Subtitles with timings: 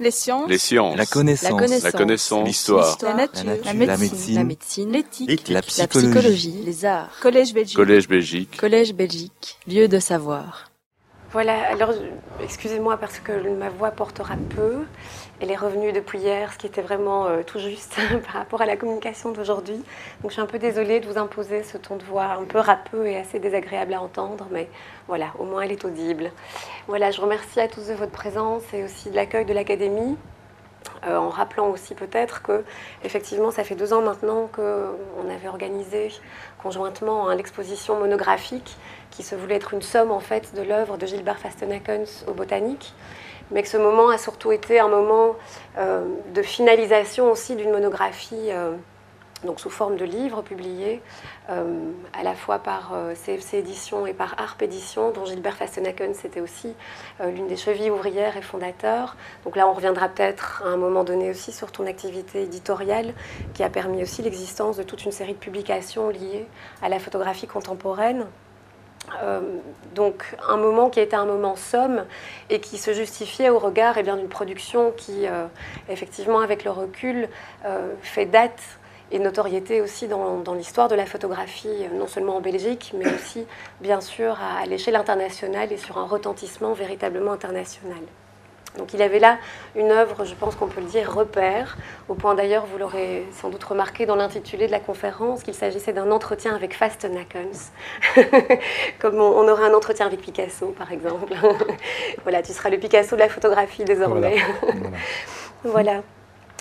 [0.00, 0.48] Les sciences.
[0.48, 0.96] Les sciences.
[0.96, 1.82] La connaissance.
[1.82, 2.46] La connaissance.
[2.48, 2.96] L'histoire.
[3.02, 3.44] La nature.
[3.44, 3.98] La La nature.
[3.98, 4.34] médecine.
[4.34, 4.92] La médecine.
[4.92, 5.48] L'éthique.
[5.48, 6.08] La La psychologie.
[6.08, 6.62] psychologie.
[6.64, 7.10] Les arts.
[7.20, 7.76] Collège Belgique.
[7.76, 8.56] Collège Belgique.
[8.56, 9.58] Collège Belgique.
[9.68, 10.70] Lieu de savoir.
[11.32, 11.90] Voilà, alors
[12.42, 14.78] excusez-moi parce que ma voix portera peu.
[15.42, 17.96] Elle est revenue depuis hier, ce qui était vraiment euh, tout juste
[18.26, 19.82] par rapport à la communication d'aujourd'hui.
[20.20, 22.58] Donc je suis un peu désolée de vous imposer ce ton de voix un peu
[22.58, 24.68] râpeux et assez désagréable à entendre, mais
[25.08, 26.30] voilà, au moins elle est audible.
[26.88, 30.18] Voilà, je remercie à tous de votre présence et aussi de l'accueil de l'Académie.
[31.06, 32.62] Euh, en rappelant aussi peut-être que
[33.04, 36.08] effectivement ça fait deux ans maintenant qu'on avait organisé
[36.62, 38.76] conjointement hein, l'exposition monographique
[39.10, 42.94] qui se voulait être une somme en fait de l'œuvre de Gilbert Fastenakens au botanique
[43.50, 45.36] mais que ce moment a surtout été un moment
[45.78, 46.04] euh,
[46.34, 48.72] de finalisation aussi d'une monographie euh,
[49.44, 51.00] donc sous forme de livre publié
[51.48, 56.42] euh, à la fois par CFC Éditions et par ARP Éditions, dont Gilbert Fastenakens était
[56.42, 56.74] aussi
[57.24, 59.16] l'une des chevilles ouvrières et fondateurs.
[59.44, 63.14] Donc là, on reviendra peut-être à un moment donné aussi sur ton activité éditoriale,
[63.54, 66.46] qui a permis aussi l'existence de toute une série de publications liées
[66.82, 68.26] à la photographie contemporaine.
[69.22, 69.40] Euh,
[69.94, 72.04] donc un moment qui était un moment somme
[72.48, 75.46] et qui se justifiait au regard eh bien, d'une production qui, euh,
[75.88, 77.28] effectivement, avec le recul,
[77.64, 78.60] euh, fait date
[79.10, 83.44] et notoriété aussi dans, dans l'histoire de la photographie, non seulement en Belgique, mais aussi,
[83.80, 87.98] bien sûr, à l'échelle internationale et sur un retentissement véritablement international.
[88.78, 89.38] Donc il avait là
[89.74, 91.76] une œuvre, je pense qu'on peut le dire, repère,
[92.08, 95.92] au point d'ailleurs, vous l'aurez sans doute remarqué dans l'intitulé de la conférence, qu'il s'agissait
[95.92, 97.72] d'un entretien avec Fastenakens,
[99.00, 101.32] comme on, aurait un entretien avec Picasso, par exemple.
[102.22, 104.36] voilà, tu seras le Picasso de la photographie désormais.
[104.62, 104.80] Voilà.
[105.62, 106.02] Voilà.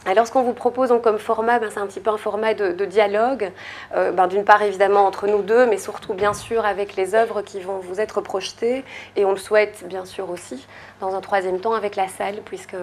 [0.05, 2.53] Alors, ce qu'on vous propose donc, comme format, ben, c'est un petit peu un format
[2.53, 3.51] de, dialogue,
[3.95, 7.41] euh, ben, d'une part évidemment entre nous deux, mais surtout bien sûr avec les œuvres
[7.41, 8.85] qui vont vous être projetées,
[9.17, 10.65] et on le souhaite bien sûr aussi,
[11.01, 12.77] dans un troisième temps avec la salle, puisque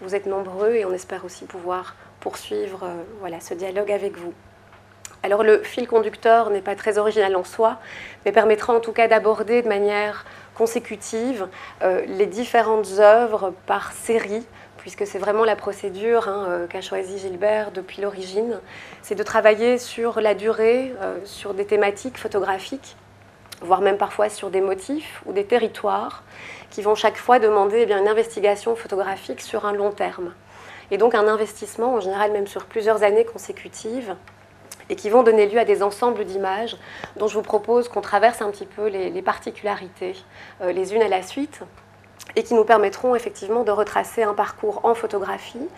[0.00, 4.32] vous êtes nombreux et on espère aussi pouvoir poursuivre euh, voilà, ce dialogue avec vous.
[5.22, 7.78] Alors le fil conducteur n'est pas très original en soi,
[8.24, 10.24] mais permettra en tout cas d'aborder de manière
[10.54, 11.46] consécutive
[11.82, 14.44] euh, les différentes œuvres par série,
[14.82, 18.60] puisque c'est vraiment la procédure hein, euh, qu'a choisie Gilbert depuis l'origine,
[19.00, 22.96] c'est de travailler sur la durée, euh, sur des thématiques photographiques,
[23.60, 26.24] voire même parfois sur des motifs ou des territoires,
[26.70, 30.34] qui vont chaque fois demander eh bien, une investigation photographique sur un long terme.
[30.90, 34.16] Et donc un investissement, en général même sur plusieurs années consécutives,
[34.90, 36.76] et qui vont donner lieu à des ensembles d'images
[37.16, 40.16] dont je vous propose qu'on traverse un petit peu les, particularités
[40.60, 41.62] euh, les unes à la suite
[42.36, 45.68] et qui nous permettront effectivement de retracer un parcours en photographie,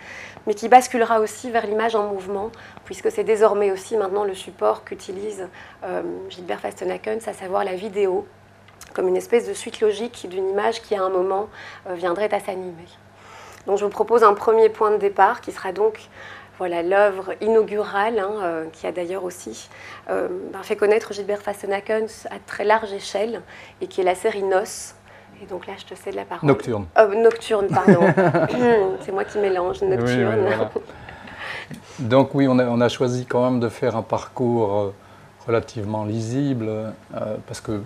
[0.46, 2.50] mais qui basculera aussi vers l'image en mouvement,
[2.84, 5.48] puisque c'est désormais aussi maintenant le support qu'utilise
[5.84, 8.26] euh, Gilbert Fastenakens, à savoir la vidéo,
[8.92, 11.48] comme une espèce de suite logique d'une image qui à un moment
[11.88, 12.86] euh, viendrait à s'animer.
[13.66, 16.08] Donc je vous propose un premier point de départ qui sera donc
[16.58, 19.68] voilà l'œuvre inaugurale, hein, euh, qui a d'ailleurs aussi
[20.06, 23.42] ben, fait connaître Gilbert Fastenakens à très large échelle,
[23.80, 24.94] et qui est la série Nos.
[25.44, 26.48] Et donc là, je te cède la parole.
[26.48, 26.86] Nocturne.
[26.96, 28.00] Euh, nocturne, pardon.
[29.02, 30.34] C'est moi qui mélange, nocturne.
[30.36, 30.70] Oui, oui, voilà.
[31.98, 34.94] Donc oui, on a, on a choisi quand même de faire un parcours euh,
[35.46, 37.82] relativement lisible, euh, parce que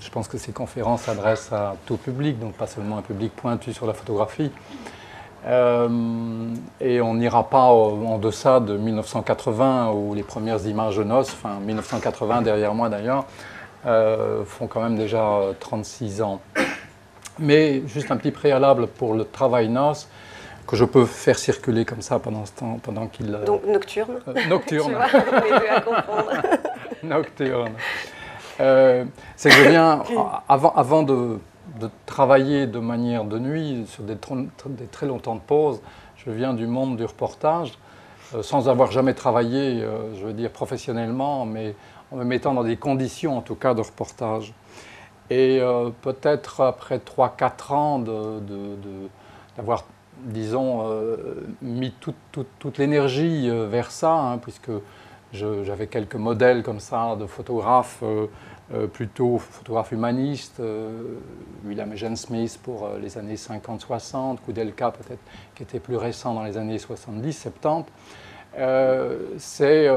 [0.00, 3.72] je pense que ces conférences s'adressent à tout public, donc pas seulement un public pointu
[3.72, 4.52] sur la photographie.
[5.46, 5.88] Euh,
[6.78, 11.58] et on n'ira pas en deçà de 1980, où les premières images de noces, enfin
[11.60, 13.24] 1980 derrière moi d'ailleurs,
[13.86, 16.40] euh, font quand même déjà euh, 36 ans.
[17.38, 20.08] Mais juste un petit préalable pour le travail noce,
[20.66, 23.34] que je peux faire circuler comme ça pendant ce temps, pendant qu'il...
[23.34, 24.18] euh, Donc nocturne.
[24.28, 24.92] euh, Tu nocturne.
[24.92, 26.30] vois, les deux à confondre.
[27.02, 27.72] Nocturne.
[28.60, 29.04] Euh,
[29.36, 30.02] c'est que je viens,
[30.48, 31.38] avant, avant de,
[31.80, 34.16] de travailler de manière de nuit, sur des,
[34.90, 35.80] très longs temps de pause,
[36.16, 37.78] je viens du monde du reportage,
[38.34, 39.82] euh, sans avoir jamais travaillé,
[40.20, 41.74] je veux dire, professionnellement, mais
[42.10, 44.52] en me mettant dans des conditions, en tout cas, de reportage.
[45.30, 47.98] Et euh, peut-être après 3-4 ans
[49.56, 49.84] d'avoir,
[50.24, 51.16] disons, euh,
[51.60, 54.70] mis toute, l'énergie euh, vers ça, hein, puisque
[55.32, 58.26] j'avais quelques modèles comme ça de photographes, euh,
[58.74, 61.18] euh, plutôt photographes humanistes, euh,
[61.64, 65.20] William Eugene Smith pour euh, les années 50-60, Koudelka peut-être
[65.54, 67.84] qui était plus récent dans les années 70-70.
[68.58, 69.88] Euh, C'est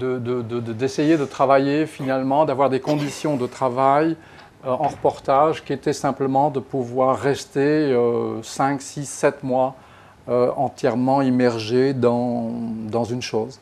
[0.00, 4.16] euh, de- de- d'essayer travailler finalement, d'avoir des conditions de travail
[4.64, 9.74] euh, en reportage qui étaient simplement de pouvoir rester euh, 5, 6, 7 mois
[10.28, 12.50] euh, entièrement immergé dans,
[12.88, 13.58] dans une chose.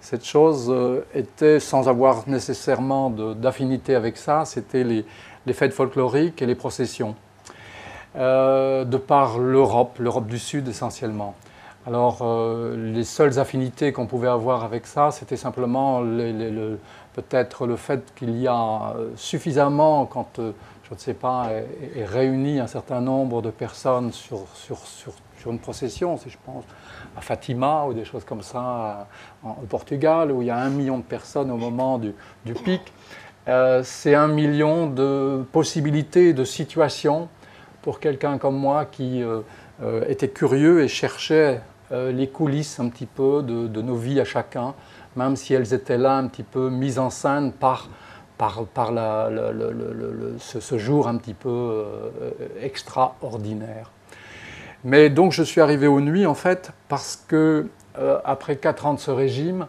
[0.00, 5.04] Cette chose euh, était, sans avoir nécessairement d'affinité avec ça, c'était les,
[5.46, 7.14] les fêtes folkloriques et les processions.
[8.16, 11.34] de par l'Europe, l'Europe du Sud essentiellement.
[11.86, 12.22] Alors,
[12.76, 16.02] les seules affinités qu'on pouvait avoir avec ça, c'était simplement
[17.14, 20.40] peut-être le fait qu'il y a suffisamment, quand,
[20.90, 21.50] je ne sais pas,
[21.94, 24.44] est, réuni un certain nombre de personnes sur,
[25.46, 26.64] une procession, si je pense
[27.16, 29.06] à Fatima ou des choses comme ça
[29.44, 32.12] au Portugal, où il y a un million de personnes au moment du,
[32.64, 32.92] pic.
[33.48, 37.28] Euh, c'est un million de possibilités, de situations
[37.82, 39.40] pour quelqu'un comme moi qui euh,
[39.82, 41.60] euh, était curieux et cherchait
[41.90, 44.74] les coulisses un petit peu de, nos vies à chacun,
[45.16, 47.88] même si elles étaient là un petit peu mises en scène par,
[48.38, 48.92] par, par
[50.38, 51.84] ce, jour un petit peu
[52.62, 53.90] extraordinaire.
[54.84, 57.66] Mais donc je suis arrivé aux nuits en fait parce que
[58.24, 59.66] après quatre ans de ce régime,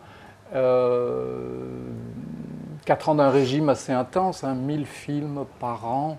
[2.85, 6.17] 4 ans d'un régime assez intense, 1000 hein, films par an,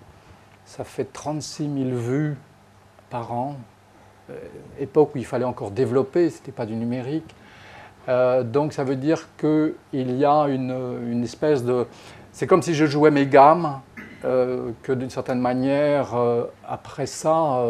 [0.65, 2.37] ça fait 36 000 vues
[3.11, 3.57] par an.
[4.31, 4.35] Euh,
[4.79, 7.35] époque où il fallait encore développer, ce n'était pas du numérique.
[8.09, 11.87] Euh, donc ça veut dire qu'il y a une, espèce de...
[12.33, 13.81] C'est comme si je jouais mes gammes,
[14.25, 16.15] euh, que d'une certaine manière,
[16.67, 17.63] après ça,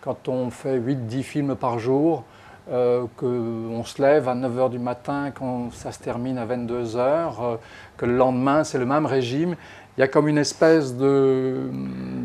[0.00, 2.24] quand on fait 8-10 films par jour,
[2.68, 7.56] qu'on se lève à 9h du matin, quand ça se termine à 22h, euh,
[7.96, 9.54] que le lendemain c'est le même régime.
[9.96, 11.70] Il y a comme une espèce de,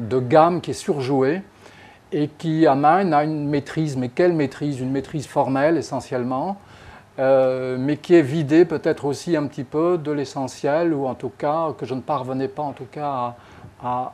[0.10, 1.42] de gamme qui est surjouée
[2.12, 3.98] et qui amène à une maîtrise.
[3.98, 4.80] Mais quelle maîtrise?
[4.80, 6.58] Une maîtrise formelle essentiellement,
[7.20, 11.32] euh, mais qui est vidée peut-être aussi un petit peu de l'essentiel, ou en tout
[11.38, 13.36] cas que je ne parvenais pas en tout cas
[13.84, 14.14] à,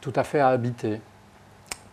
[0.00, 1.00] tout à fait à habiter.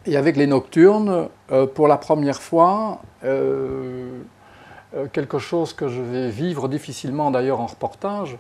[0.06, 4.22] Et avec les nocturnes, euh, pour la première fois, euh,
[4.96, 8.38] euh, quelque chose que je vais vivre difficilement d'ailleurs en reportage,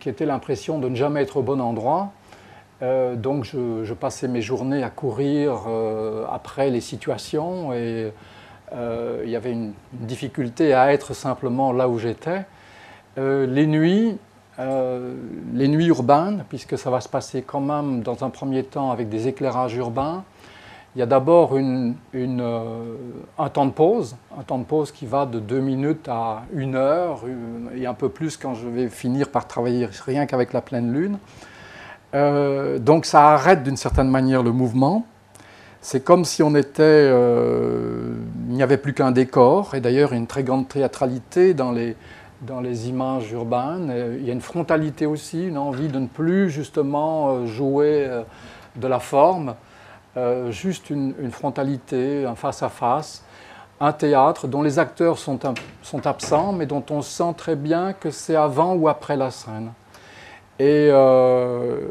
[0.00, 2.10] qui était l'impression de ne jamais être au bon endroit.
[2.80, 5.66] Donc je, passais mes journées à courir
[6.30, 8.12] après les situations et
[8.72, 12.44] il y avait une, difficulté à être simplement là où j'étais.
[13.16, 14.16] les nuits,
[14.58, 19.08] les nuits urbaines, puisque ça va se passer quand même dans un premier temps avec
[19.08, 20.24] des éclairages urbains,
[20.98, 22.96] il y a d'abord euh,
[23.38, 26.74] un temps de pause, un temps de pause qui va de deux minutes à une
[26.74, 27.20] heure
[27.74, 31.18] et un peu plus quand je vais finir par travailler rien qu'avec la pleine lune.
[32.14, 35.06] Euh, donc ça arrête d'une certaine manière le mouvement.
[35.80, 38.14] C'est comme si on était, euh,
[38.48, 39.74] il n'y avait plus qu'un décor.
[39.74, 41.96] Et d'ailleurs, une très grande théâtralité dans les,
[42.42, 44.16] dans les images urbaines.
[44.18, 48.08] Il y a une frontalité aussi, une envie de ne plus justement jouer
[48.78, 49.54] de la forme,
[50.16, 53.22] euh, juste une, frontalité, un face-à-face,
[53.80, 55.38] un théâtre dont les acteurs sont,
[55.82, 59.72] sont, absents, mais dont on sent très bien que c'est avant ou après la scène.
[60.58, 61.88] Et, euh,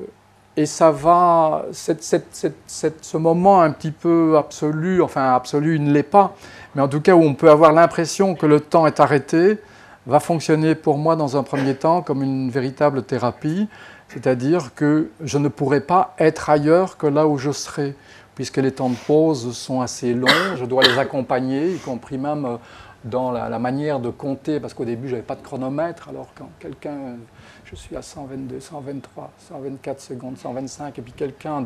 [0.55, 6.35] et ça va, ce moment un petit peu absolu, enfin absolu, il ne l'est pas,
[6.75, 9.59] mais en tout cas où on peut avoir l'impression que le temps est arrêté,
[10.05, 13.67] va fonctionner pour moi dans un premier temps comme une véritable thérapie,
[14.09, 17.93] c'est-à-dire que je ne pourrais pas être ailleurs que là où je serais
[18.37, 20.27] puisque les temps de pause sont assez longs.
[20.57, 22.57] Je dois les accompagner, y compris même euh,
[23.03, 26.07] dans la, manière de compter, parce qu'au début, je n'avais pas de chronomètre.
[26.09, 27.15] Alors, quand quelqu'un,
[27.69, 31.65] je suis à 122, 123, 124 secondes, 125, et puis quelqu'un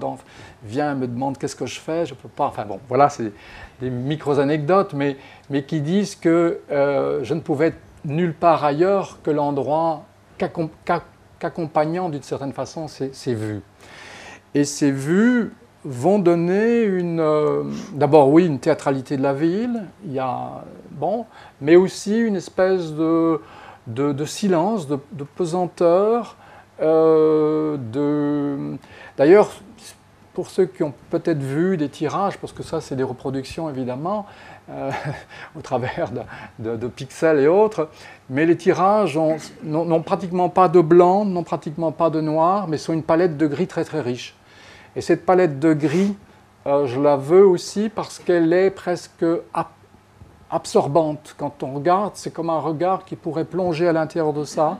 [0.64, 2.46] vient et me demande qu'est-ce que je fais, je ne peux pas.
[2.46, 3.32] Enfin bon, voilà, c'est
[3.80, 5.18] des micro-anecdotes, mais,
[5.50, 10.06] mais qui disent que euh, je ne pouvais être nulle part ailleurs que l'endroit
[11.40, 13.62] qu'accompagnant d'une certaine façon ces vues.
[14.56, 15.54] Et ces vues,
[15.84, 21.26] vont donner une, euh, d'abord oui, une théâtralité de la ville, il y a, bon,
[21.60, 23.40] mais aussi une espèce de,
[23.88, 24.98] de, silence, de,
[25.36, 26.38] pesanteur.
[26.82, 27.78] Euh.
[29.18, 29.52] D'ailleurs,
[30.34, 34.26] pour ceux qui ont peut-être vu des tirages, parce que ça c'est des reproductions évidemment,
[34.70, 34.92] euh,
[35.58, 36.10] au travers
[36.60, 37.90] de, de, pixels et autres,
[38.30, 39.20] mais les tirages
[39.64, 43.48] n'ont pratiquement pas de blanc, n'ont pratiquement pas de noir, mais sont une palette de
[43.48, 44.36] gris très très riche.
[44.96, 46.16] Et cette palette de gris,
[46.68, 49.26] euh, je la veux aussi parce qu'elle est presque
[50.52, 51.36] absorbante.
[51.38, 54.78] Quand on regarde, c'est comme un regard qui pourrait plonger à l'intérieur de ça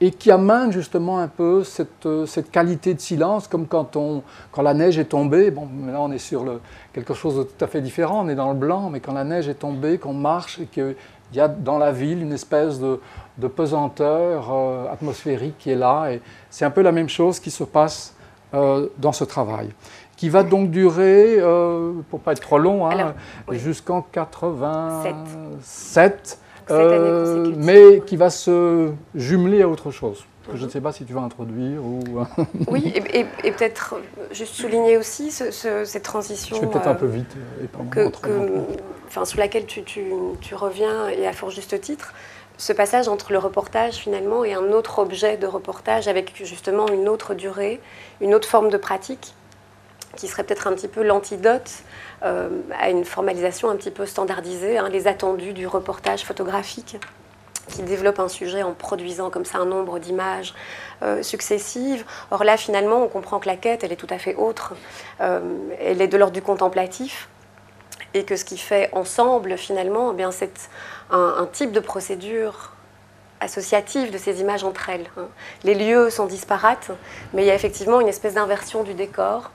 [0.00, 4.22] et qui amène justement un peu cette, euh, cette, qualité de silence, comme quand, on,
[4.52, 5.50] quand la neige est tombée.
[5.50, 6.44] Bon, là on est sur
[6.92, 9.24] quelque chose de tout à fait différent, on est dans le blanc, mais quand la
[9.24, 10.94] neige est tombée, qu'on marche et qu'il
[11.32, 13.00] y a dans la ville une espèce de,
[13.38, 16.12] de pesanteur euh, atmosphérique qui est là.
[16.12, 18.14] Et c'est un peu la même chose qui se passe
[18.54, 19.70] euh, dans ce travail,
[20.18, 23.14] qui va donc durer, euh, pour pas être trop long, hein,
[23.52, 26.38] jusqu'en 87.
[26.70, 30.24] euh, mais qui va se jumeler à autre chose.
[30.52, 32.00] Je ne sais pas si tu vas introduire ou...
[32.68, 33.94] oui, et, peut-être
[34.32, 36.56] juste souligner aussi cette transition...
[36.56, 37.36] Je vais peut-être un peu vite.
[37.90, 38.10] que,
[39.06, 40.06] enfin, sur laquelle tu, tu,
[40.40, 42.12] tu, reviens, et à fort juste titre,
[42.56, 47.08] ce passage entre le reportage finalement et un autre objet de reportage avec justement une
[47.08, 47.78] autre durée,
[48.20, 49.34] une autre forme de pratique
[50.16, 51.70] qui serait peut-être un petit peu l'antidote
[52.22, 52.48] euh,
[52.78, 56.96] à une formalisation un petit peu standardisée, hein, les attendus du reportage photographique
[57.68, 60.54] qui développe un sujet en produisant comme ça un nombre d'images
[61.02, 62.04] euh, successives.
[62.30, 64.74] Or là, finalement, on comprend que la quête, elle est tout à fait autre.
[65.20, 65.40] Euh,
[65.80, 67.28] elle est de l'ordre du contemplatif
[68.14, 70.70] et que ce qui fait ensemble, finalement, eh c'est
[71.10, 72.72] un, type de procédure
[73.40, 75.10] associative de ces images entre elles.
[75.16, 75.28] Hein.
[75.62, 76.90] Les lieux sont disparates,
[77.34, 79.50] mais il y a effectivement une espèce d'inversion du décor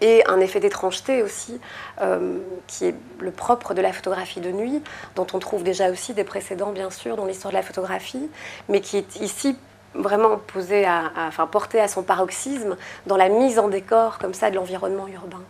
[0.00, 1.60] et un effet d'étrangeté aussi,
[2.00, 4.82] euh, qui est le propre de la photographie de nuit,
[5.16, 8.28] dont on trouve déjà aussi des précédents, bien sûr, dans l'histoire de la photographie,
[8.68, 9.56] mais qui est ici
[9.94, 12.76] vraiment posé à, enfin, porté à son paroxysme
[13.06, 15.42] dans la mise en décor comme ça de l'environnement urbain.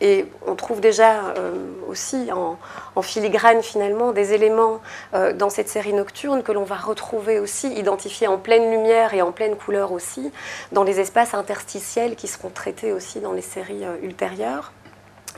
[0.00, 1.52] Et on trouve déjà euh,
[1.88, 2.58] aussi en,
[3.02, 4.80] filigrane finalement des éléments
[5.14, 9.22] euh, dans cette série nocturne que l'on va retrouver aussi identifiés en pleine lumière et
[9.22, 10.32] en pleine couleur aussi
[10.72, 14.72] dans les espaces interstitiels qui seront traités aussi dans les séries euh, ultérieures.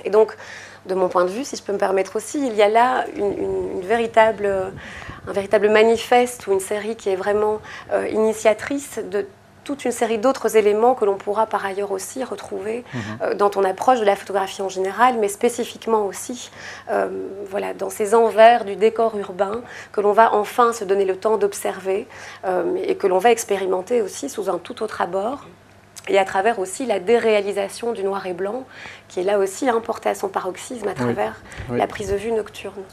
[0.05, 0.37] Et donc,
[0.87, 3.07] de mon point de vue, si je peux me permettre aussi, il y a là
[3.19, 7.61] un véritable manifeste ou une série qui est vraiment
[8.11, 9.27] initiatrice de
[9.67, 13.01] toute une série d'autres éléments que l'on pourra par ailleurs aussi retrouver mhm.
[13.23, 16.51] euh, dans ton approche de la photographie en général, mais spécifiquement aussi
[16.89, 17.09] euh,
[17.51, 21.37] voilà, dans ces envers du décor urbain que l'on va enfin se donner le temps
[21.37, 22.07] d'observer
[22.45, 25.45] euh, et que l'on va expérimenter aussi sous un tout autre abord
[26.09, 28.65] et à travers aussi la déréalisation du noir et blanc,
[29.09, 32.85] qui est là aussi importée à son paroxysme à travers la prise de vue nocturne.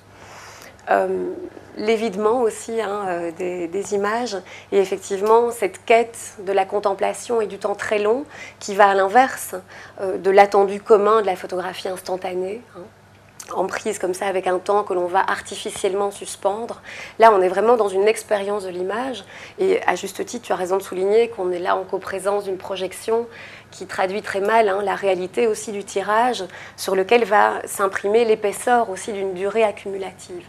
[0.90, 1.34] Euh,
[1.78, 4.38] l'évidement aussi hein, euh, des, images
[4.72, 8.26] et effectivement cette quête de la contemplation et du temps très long
[8.60, 9.56] qui va à l'inverse
[10.02, 12.62] euh, de l'attendu commun de la photographie instantanée.
[12.78, 12.84] Hein,
[13.52, 16.82] en prise comme ça avec un temps que l'on va artificiellement suspendre.
[17.20, 19.26] Là, on est vraiment dans une expérience de l'image.
[19.60, 22.58] Et à juste titre, tu as raison de souligner qu'on est là en coprésence d'une
[22.58, 23.28] projection
[23.70, 26.46] qui traduit très mal hein, la réalité aussi du tirage,
[26.78, 30.48] sur lequel va s'imprimer l'épaisseur aussi d'une durée accumulative.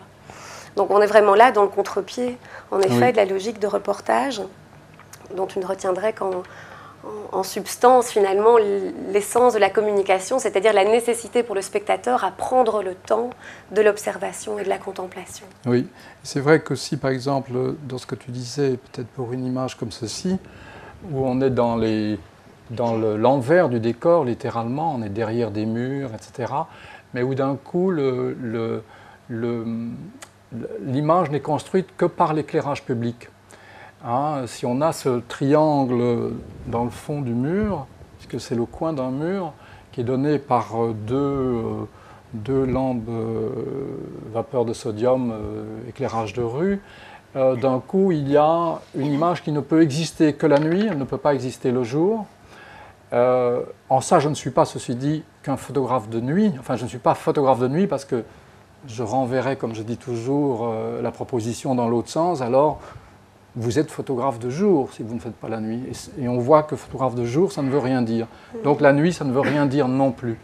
[0.76, 2.36] Donc on est vraiment là dans le contre-pied,
[2.70, 4.42] en effet, de la logique de reportage,
[5.36, 6.42] dont tu ne retiendrais qu'en
[7.32, 8.56] en, substance finalement
[9.12, 13.30] l'essence de la communication, c'est-à-dire la nécessité pour le spectateur à prendre le temps
[13.72, 15.46] de l'observation et de la contemplation.
[15.66, 15.86] Oui,
[16.22, 17.52] c'est vrai que si par exemple,
[17.82, 20.38] dans ce que tu disais, peut-être pour une image comme ceci,
[21.10, 22.18] où on est dans les
[22.70, 26.52] dans l'envers du décor, littéralement, on est derrière des murs, etc.
[27.12, 28.82] Mais où d'un coup, le, le,
[29.28, 29.66] le,
[30.80, 33.28] l'image n'est construite que par l'éclairage public.
[34.04, 36.32] Hein, si on a ce triangle
[36.66, 37.86] dans le fond du mur,
[38.18, 39.52] puisque c'est le coin d'un mur
[39.92, 41.62] qui est donné par euh, deux, euh,
[42.32, 43.48] deux lampes euh,
[44.32, 45.32] vapeur de sodium,
[45.88, 46.80] éclairage de rue,
[47.34, 50.98] d'un coup il y a une image qui ne peut exister que la nuit, elle
[50.98, 52.26] ne peut pas exister le jour.
[53.12, 56.52] en ça, je ne suis pas, ceci dit, qu'un photographe de nuit.
[56.60, 58.22] Enfin, je ne suis pas photographe de nuit parce que
[58.88, 62.80] je renverrai, comme je dis toujours, euh, la proposition dans l'autre sens, alors
[63.56, 65.82] vous êtes photographe de jour si vous ne faites pas la nuit.
[66.20, 68.26] Et, on voit que photographe de jour, ça ne veut rien dire.
[68.64, 70.38] Donc la nuit, ça ne veut rien dire non plus.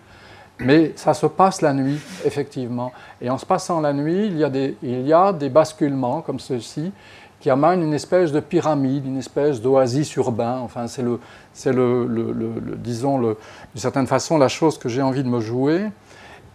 [0.60, 2.92] Mais ça se passe la nuit, effectivement.
[3.20, 6.20] Et en se passant la nuit, il y a des, il y a des basculements
[6.20, 6.92] comme ceux-ci
[7.40, 10.58] qui amènent une espèce de pyramide, une espèce d'oasis urbain.
[10.62, 11.18] Enfin, c'est le,
[11.54, 13.36] c'est le, le, le, disons, d'une
[13.76, 15.86] certaine façon, la chose que j'ai envie de me jouer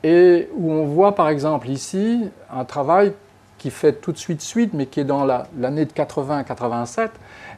[0.04, 3.14] et où on voit par exemple ici un travail
[3.58, 7.10] qui fait tout de suite suite, mais qui est dans l'année de 80-87,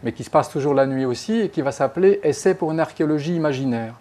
[0.03, 2.79] mais qui se passe toujours la nuit aussi, et qui va s'appeler Essai pour une
[2.79, 3.93] archéologie imaginaire.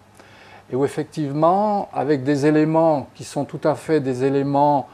[0.71, 4.87] Et où effectivement, avec des éléments qui sont tout à fait des éléments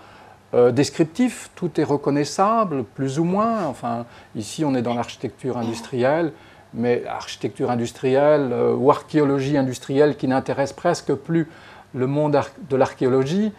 [0.53, 3.65] euh, descriptifs, tout est reconnaissable, plus ou moins.
[3.65, 6.31] Enfin, ici, on est dans l'architecture industrielle,
[6.73, 11.47] mais architecture industrielle euh, ou archéologie industrielle qui n'intéresse presque plus
[11.93, 13.51] le monde de l'archéologie,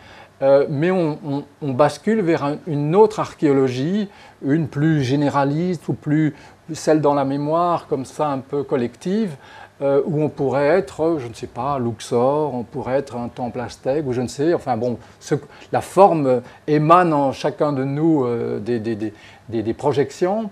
[0.43, 4.09] euh, mais on, bascule vers une autre archéologie,
[4.45, 6.35] une plus généraliste ou plus
[6.73, 9.37] celle dans la mémoire, comme ça un peu collective,
[9.81, 13.61] euh, où on pourrait être, je ne sais pas, Luxor, on pourrait être un temple
[13.61, 14.99] aztèque, ou je ne sais, enfin bon,
[15.73, 20.51] la forme émane en chacun de nous euh, des, des, projections.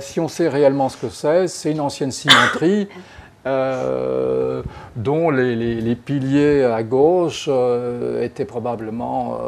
[0.00, 2.88] si on sait réellement ce que c'est, c'est une ancienne cimenterie.
[3.46, 4.62] euh,
[4.96, 9.38] dont les, piliers à gauche euh, étaient probablement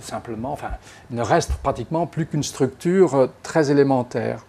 [0.00, 0.70] simplement, enfin,
[1.10, 4.44] ne reste pratiquement plus qu'une structure très élémentaire.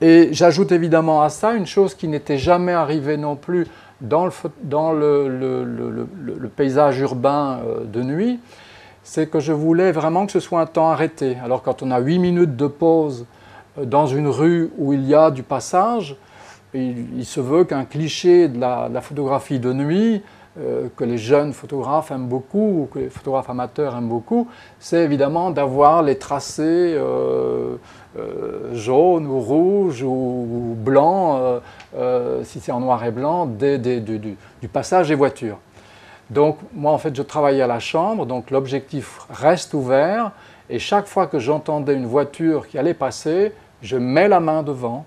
[0.00, 3.68] Et j'ajoute évidemment à ça une chose qui n'était jamais arrivée non plus
[4.00, 4.26] dans
[4.92, 6.06] le,
[6.56, 8.40] paysage urbain de nuit,
[9.02, 11.36] c'est que je voulais vraiment que ce soit un temps arrêté.
[11.44, 13.26] Alors quand on a 8 minutes de pause
[13.78, 16.16] euh, dans une rue où il y a du passage,
[16.74, 20.22] il, se veut qu'un cliché de la, photographie de nuit,
[20.58, 24.48] euh, que les jeunes photographes aiment beaucoup, ou que les photographes amateurs aiment beaucoup,
[24.78, 27.76] c'est évidemment d'avoir les tracés euh,
[28.72, 31.60] jaunes ou rouges ou, blancs,
[32.42, 35.58] si c'est en noir et blanc, du passage des voitures.
[36.32, 40.32] Donc moi en fait je travaillais à la chambre, donc l'objectif reste ouvert
[40.70, 43.52] et chaque fois que j'entendais une voiture qui allait passer,
[43.82, 45.04] je mets la main devant,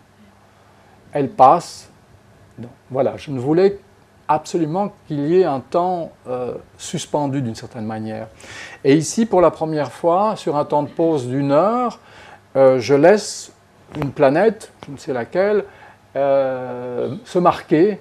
[1.16, 1.90] elle passe.
[2.92, 3.80] voilà, je ne voulais
[4.28, 8.28] absolument qu'il y ait un temps euh, suspendu d'une certaine manière.
[8.84, 12.00] Et ici, pour la première fois, sur un temps de pause d'une heure,
[12.58, 13.54] euh, je laisse
[13.96, 15.64] une planète, je ne sais laquelle,
[16.16, 18.00] euh, se marquer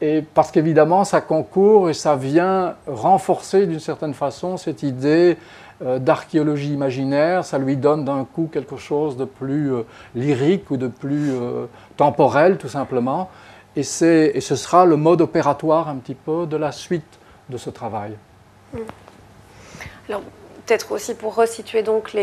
[0.00, 5.36] et parce qu'évidemment, ça concourt et ça vient renforcer d'une certaine façon cette idée
[5.80, 7.44] d'archéologie imaginaire.
[7.44, 9.82] Ça lui donne d'un coup quelque chose de plus euh,
[10.14, 11.32] lyrique ou de plus
[11.96, 13.30] temporel, tout simplement.
[13.76, 17.70] Et, et, ce sera le mode opératoire un petit peu de la suite de ce
[17.70, 18.12] travail.
[20.08, 20.22] Alors,
[20.66, 22.16] peut-être aussi pour resituer donc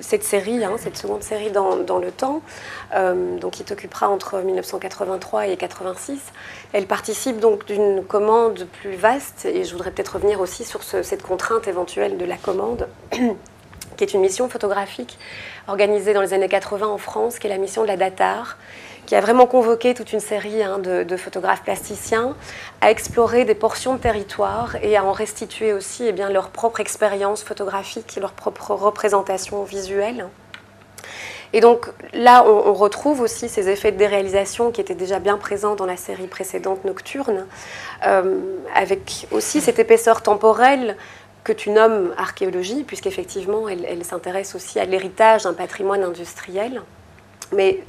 [0.00, 2.42] cette série, hein, cette seconde série dans, le temps,
[2.94, 6.20] euh, donc qui t'occupera entre 1983 et 86.
[6.72, 11.22] Elle participe donc d'une commande plus vaste et je voudrais peut-être revenir aussi sur cette
[11.22, 15.18] contrainte éventuelle de la commande, qui est une mission photographique
[15.68, 18.58] organisée dans les années 80 en France, qui est la mission de la Datar,
[19.06, 22.34] qui a vraiment convoqué toute une série hein, de, photographes plasticiens
[22.80, 26.80] à explorer des portions de territoire et à en restituer aussi eh bien, leur propre
[26.80, 30.26] expérience photographique, leur propre représentation visuelle.
[31.52, 35.76] Et donc là, on, retrouve aussi ces effets de déréalisation qui étaient déjà bien présents
[35.76, 37.46] dans la série précédente Nocturne,
[38.04, 38.40] euh,
[38.74, 40.96] avec aussi cette épaisseur temporelle
[41.44, 46.82] que tu nommes archéologie, puisqu'effectivement, elle, elle s'intéresse aussi à l'héritage d'un patrimoine industriel.
[47.52, 47.80] Mais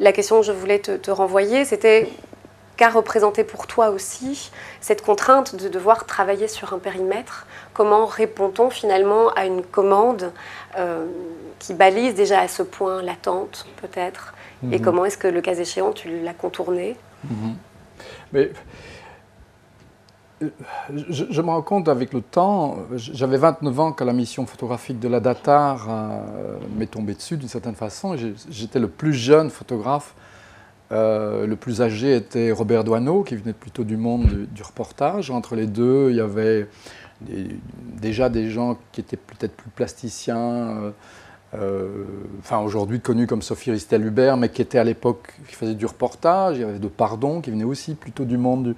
[0.00, 2.08] la question que je voulais te, renvoyer, c'était
[2.76, 4.50] qu'a représenté pour toi aussi
[4.80, 7.46] cette contrainte de devoir travailler sur un périmètre?
[7.72, 10.32] Comment répond-on finalement à une commande
[10.76, 11.06] euh,
[11.60, 14.34] qui balise déjà à ce point l'attente, peut-être?
[14.72, 14.84] Et mhm.
[14.84, 17.54] comment est-ce que, le cas échéant, tu l'as contourné mhm.
[18.32, 18.50] Mais
[20.40, 25.08] je, me rends compte avec le temps, j'avais 29 ans quand la mission photographique de
[25.08, 28.16] la Datar euh, m'est tombée dessus d'une certaine façon.
[28.50, 30.14] J'étais le plus jeune photographe.
[30.92, 35.30] Euh, le plus âgé était Robert Doineau, qui venait plutôt du monde du, reportage.
[35.30, 36.68] Entre les deux, il y avait
[37.20, 40.92] déjà des gens qui étaient peut-être plus plasticiens.
[41.54, 42.04] Euh,
[42.40, 46.56] enfin aujourd'hui connus comme Sophie Ristel-Hubert, mais qui était à l'époque, qui faisait du reportage.
[46.56, 48.76] Il y avait de Pardon, qui venait aussi plutôt du monde du,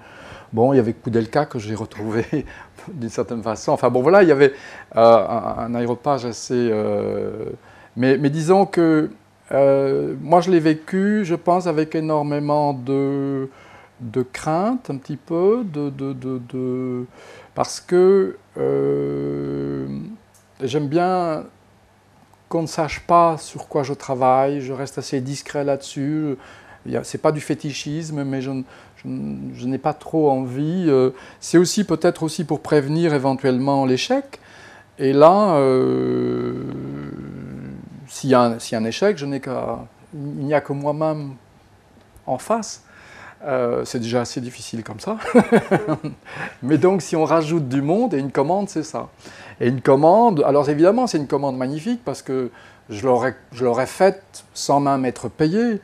[0.52, 2.24] Bon, il y avait Koudelka que j'ai retrouvé
[2.92, 3.72] d'une certaine façon.
[3.72, 4.52] Enfin bon, voilà, il y avait
[4.96, 5.26] euh,
[5.59, 6.68] un, aéropage assez...
[6.70, 7.50] Euh,
[7.96, 9.11] mais, disons que
[9.52, 13.48] euh, moi, je l'ai vécu, je pense, avec énormément de,
[14.00, 17.06] de crainte, un petit peu, de, de,
[17.54, 18.37] parce que
[20.62, 21.44] j'aime bien
[22.48, 26.37] qu'on ne sache pas sur quoi je travaille, je reste assez discret là-dessus.
[27.02, 28.50] C'est pas du fétichisme, mais je,
[29.04, 30.87] je, n'ai pas trop envie.
[30.88, 34.40] Euh, c'est aussi peut-être aussi pour prévenir éventuellement l'échec.
[34.98, 36.64] Et là, euh,
[38.09, 39.40] s'il y, a un échec, je n'ai
[40.14, 41.35] il n'y a que moi-même
[42.26, 42.82] en face.
[43.44, 45.18] Euh, c'est déjà assez difficile comme ça.
[46.62, 49.09] Mais donc, si on rajoute du monde, et une commande, c'est ça.
[49.61, 52.50] Et une commande, alors évidemment, c'est une commande magnifique parce que
[52.88, 55.80] je l'aurais faite sans même être payé.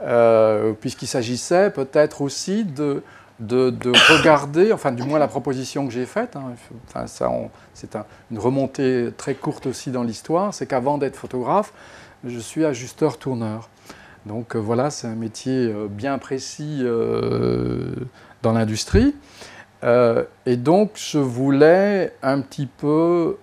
[0.00, 3.02] Euh, puisqu'il s'agissait peut-être aussi de,
[3.40, 3.72] de,
[4.12, 6.54] regarder, enfin du moins la proposition que j'ai faite, hein,
[6.88, 7.06] enfin,
[7.74, 7.96] c'est
[8.30, 11.72] une remontée très courte aussi dans l'histoire, c'est qu'avant d'être photographe,
[12.24, 13.68] je suis ajusteur-tourneur.
[14.26, 16.84] Donc euh, voilà, c'est un métier euh, bien précis
[18.42, 19.14] dans l'industrie.
[20.46, 23.36] et donc je voulais un petit peu...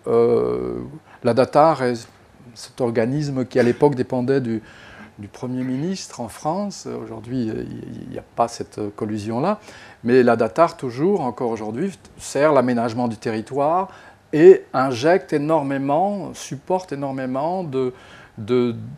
[1.23, 2.07] la DATAR est
[2.55, 4.61] cet organisme qui à l'époque dépendait du,
[5.19, 6.87] du Premier ministre en France.
[6.87, 9.59] Aujourd'hui, il n'y a pas cette collusion-là.
[10.03, 13.89] Mais la DATAR, toujours, encore aujourd'hui, sert l'aménagement du territoire
[14.33, 17.93] et injecte énormément, supporte énormément de,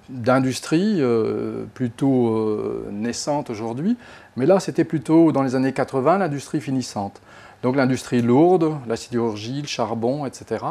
[0.10, 3.98] d'industrie euh, plutôt euh, naissante aujourd'hui.
[4.38, 7.22] Mais là, c'était plutôt dans les années 80 l'industrie finissante.
[7.64, 10.66] Donc l'industrie lourde, la sidérurgie, le charbon, etc.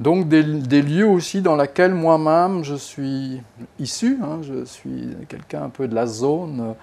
[0.00, 3.42] Donc des, lieux aussi dans lesquels moi-même je suis
[3.78, 4.18] issu.
[4.22, 4.40] Hein.
[4.42, 6.74] je suis quelqu'un un peu de la zone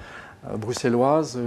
[0.48, 1.38] euh, bruxelloise,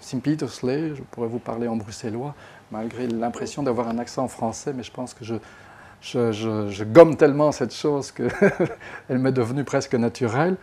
[0.00, 2.34] Saint-Petersley, je pourrais vous parler en bruxellois,
[2.72, 5.34] malgré l'impression d'avoir un accent français, mais je pense que je,
[6.02, 8.30] je, gomme tellement cette chose qu'elle
[9.18, 10.56] m'est devenue presque naturelle.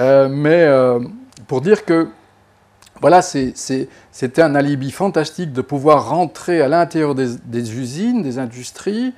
[0.00, 1.00] Euh, mais euh,
[1.46, 2.08] pour dire que
[3.00, 9.14] voilà, c'était un alibi fantastique de pouvoir rentrer à l'intérieur des, usines, des industries,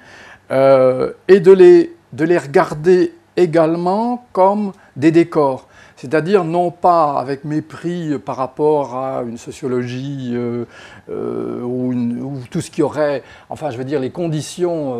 [0.51, 5.69] euh, et de les, de les regarder également comme des décors.
[5.97, 10.65] C'est-à-dire non pas avec mépris par rapport à une sociologie euh,
[11.11, 14.97] euh, ou, tout ce qui aurait, enfin je veux dire les conditions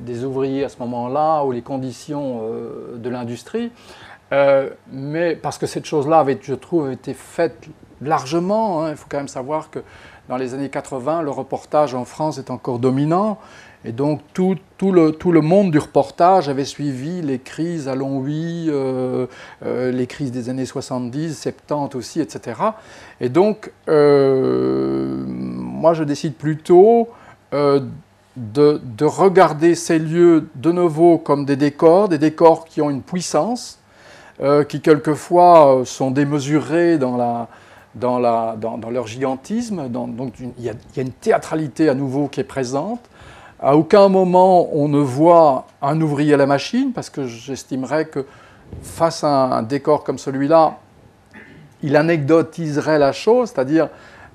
[0.00, 2.42] des ouvriers à ce moment-là ou les conditions
[2.96, 3.72] de l'industrie,
[4.92, 7.68] mais parce que cette chose-là avait, je trouve, été faite
[8.02, 8.82] largement.
[8.84, 8.90] Hein.
[8.90, 9.80] il faut quand même savoir que
[10.28, 13.38] dans les années 80, le reportage en France est encore dominant.
[13.84, 18.66] Et donc tout, le, tout, le, monde du reportage avait suivi les crises à Longwy,
[18.68, 19.26] euh,
[19.64, 22.60] euh, les crises des années 70, 70 aussi, etc.
[23.22, 27.08] Et donc euh, moi je décide plutôt
[27.52, 27.82] de,
[28.36, 33.78] de, regarder ces lieux de nouveau comme des décors, des décors qui ont une puissance,
[34.68, 37.48] qui quelquefois sont démesurés dans la,
[37.94, 39.88] dans, la, dans, leur gigantisme.
[39.88, 43.00] donc il y, a, une théâtralité à nouveau qui est présente.
[43.62, 48.24] À aucun moment on ne voit un ouvrier à la machine, parce que j'estimerais que
[48.82, 50.78] face à un décor comme celui-là,
[51.82, 53.88] il anecdotiserait la chose, c'est-à-dire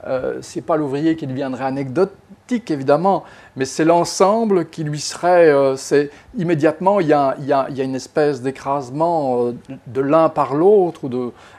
[0.05, 3.23] euh, ce n'est pas l'ouvrier qui deviendrait anecdotique évidemment,
[3.55, 7.81] mais c'est l'ensemble qui lui serait, euh, c'est immédiatement il y, a, y a, y,
[7.81, 9.55] a, une espèce d'écrasement euh,
[9.87, 10.99] de l'un par l'autre,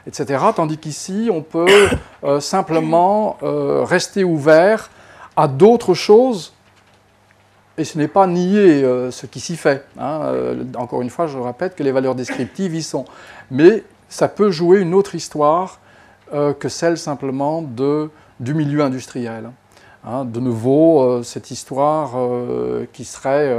[0.05, 0.41] etc.
[0.55, 1.89] Tandis qu'ici on peut
[2.23, 4.89] euh, simplement rester ouvert
[5.35, 6.53] à d'autres choses
[7.77, 9.85] et ce n'est pas nier euh, ce qui s'y fait.
[9.99, 10.21] Hein.
[10.23, 13.05] Euh, encore une fois, je répète que les valeurs descriptives y sont.
[13.51, 15.79] Mais ça peut jouer une autre histoire
[16.33, 18.09] euh, que celle simplement de,
[18.39, 19.51] du milieu industriel.
[20.03, 20.25] Hein.
[20.25, 22.15] de nouveau, cette histoire
[22.93, 23.53] qui serait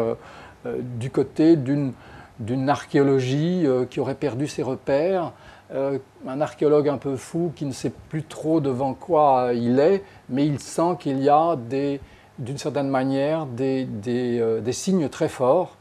[0.65, 5.33] du côté d'une archéologie qui aurait perdu ses repères,
[5.75, 10.47] un archéologue un peu fou qui ne sait plus trop devant quoi il est, mais
[10.47, 12.01] il sent qu'il y a des
[12.39, 15.77] d'une certaine manière des, euh, des, signes très forts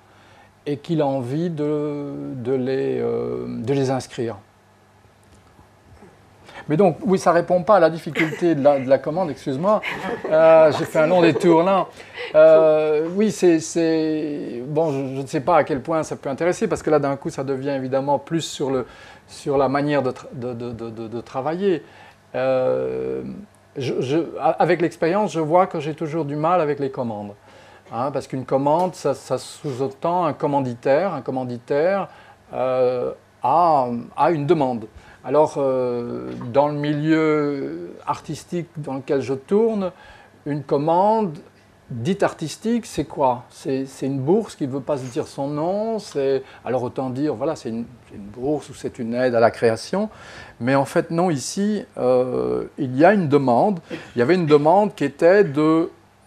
[0.65, 4.37] et qu'il a envie de, de, les, euh, de les inscrire.
[6.69, 9.29] Mais donc, oui, ça ne répond pas à la difficulté de la, de la commande,
[9.29, 9.81] excuse-moi.
[10.29, 11.87] Euh, j'ai fait un long détour là.
[13.15, 14.63] oui, c'est.
[14.67, 17.15] Bon, je, ne sais pas à quel point ça peut intéresser, parce que là, d'un
[17.15, 18.85] coup, ça devient évidemment plus sur, le,
[19.27, 21.21] sur la manière de, de,
[24.59, 27.33] avec l'expérience, je vois que j'ai toujours du mal avec les commandes.
[27.91, 31.13] Hein, parce qu'une commande, ça, sous-entend un commanditaire.
[31.13, 32.09] Un commanditaire
[32.53, 33.13] euh,
[33.43, 33.87] a,
[34.31, 34.87] une demande.
[35.23, 39.91] Alors, euh, dans le milieu artistique dans lequel je tourne,
[40.45, 41.37] une commande
[41.89, 43.45] dite artistique, c'est quoi?
[43.49, 45.97] C'est une bourse qui ne veut pas se dire son nom.
[46.65, 47.85] Alors autant dire, voilà, c'est une,
[48.35, 50.09] bourse ou c'est une aide à la création.
[50.59, 53.79] Mais en fait, non, ici, euh, il y a une demande.
[54.15, 55.45] Il y avait une demande qui était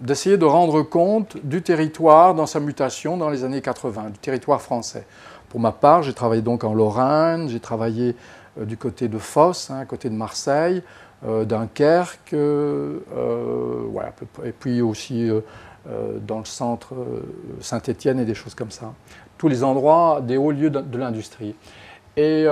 [0.00, 4.62] d'essayer de rendre compte du territoire dans sa mutation dans les années 80, du territoire
[4.62, 5.06] français.
[5.50, 8.14] Pour ma part, j'ai travaillé donc en Lorraine, j'ai travaillé
[8.58, 10.82] euh, du côté de Fosse, hein, côté de Marseille,
[11.22, 12.98] Dunkerque, euh,
[14.44, 15.30] et puis aussi
[16.26, 16.94] dans le centre
[17.60, 18.92] Saint-Étienne et des choses comme ça.
[19.38, 21.54] Tous les endroits, des hauts lieux de, l'industrie.
[22.16, 22.44] Et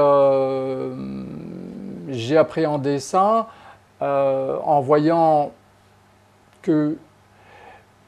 [2.09, 3.49] j'ai appréhendé ça
[4.01, 5.53] en voyant
[6.63, 6.97] que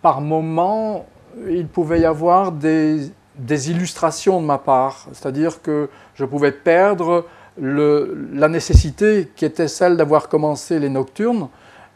[0.03, 1.07] par moments,
[1.49, 3.11] il pouvait y avoir des
[3.71, 7.27] illustrations de ma part, c'est-à-dire que je pouvais perdre
[7.61, 11.49] la nécessité qui était celle d'avoir commencé les nocturnes,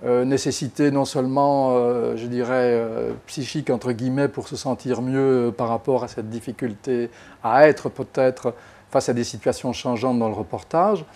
[0.04, 5.52] euh, nécessité non seulement, euh, je dirais, euh, psychique, entre guillemets, pour se sentir mieux
[5.56, 7.08] par rapport à cette difficulté
[7.42, 8.54] à être peut-être
[8.90, 11.06] face à des situations changeantes dans le reportage,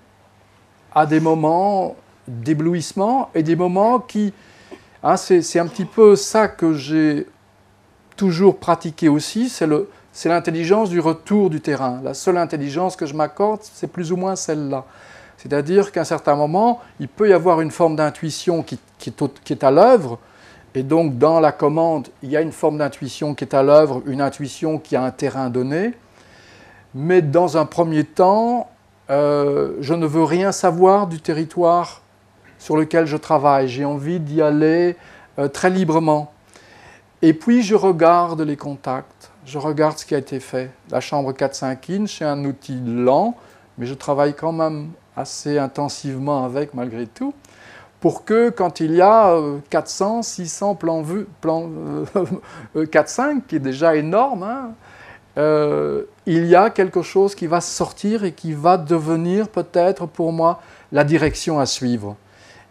[0.94, 1.96] à des moments
[2.28, 4.34] d'éblouissement et des moments qui,
[5.02, 7.26] Hein, c'est un petit peu ça que j'ai
[8.18, 12.02] toujours pratiqué aussi, c'est l'intelligence du retour du terrain.
[12.04, 14.84] La seule intelligence que je m'accorde, c'est plus ou moins celle-là.
[15.38, 19.72] C'est-à-dire qu'à un certain moment, il peut y avoir une forme d'intuition qui, est à
[19.72, 20.20] l'œuvre,
[20.76, 24.04] et donc dans la commande, il y a une forme d'intuition qui est à l'œuvre,
[24.06, 25.94] une intuition qui a un terrain donné,
[26.94, 28.70] mais dans un premier temps,
[29.10, 32.02] euh, je ne veux rien savoir du territoire
[32.60, 33.68] sur lequel je travaille.
[33.68, 34.96] J'ai envie d'y aller
[35.40, 36.32] euh, très librement.
[37.22, 40.70] Et puis je regarde les contacts, je regarde ce qui a été fait.
[40.92, 43.36] La chambre 4-5 inch, c'est un outil lent,
[43.78, 47.34] mais je travaille quand même assez intensivement avec malgré tout,
[48.00, 49.36] pour que quand il y a
[49.70, 51.70] 400, euh, 600 plans vus, plan,
[52.76, 54.72] 4-5, euh, qui est déjà énorme, hein,
[56.26, 60.62] il y a quelque chose qui va sortir et qui va devenir peut-être pour moi
[60.92, 62.16] la direction à suivre.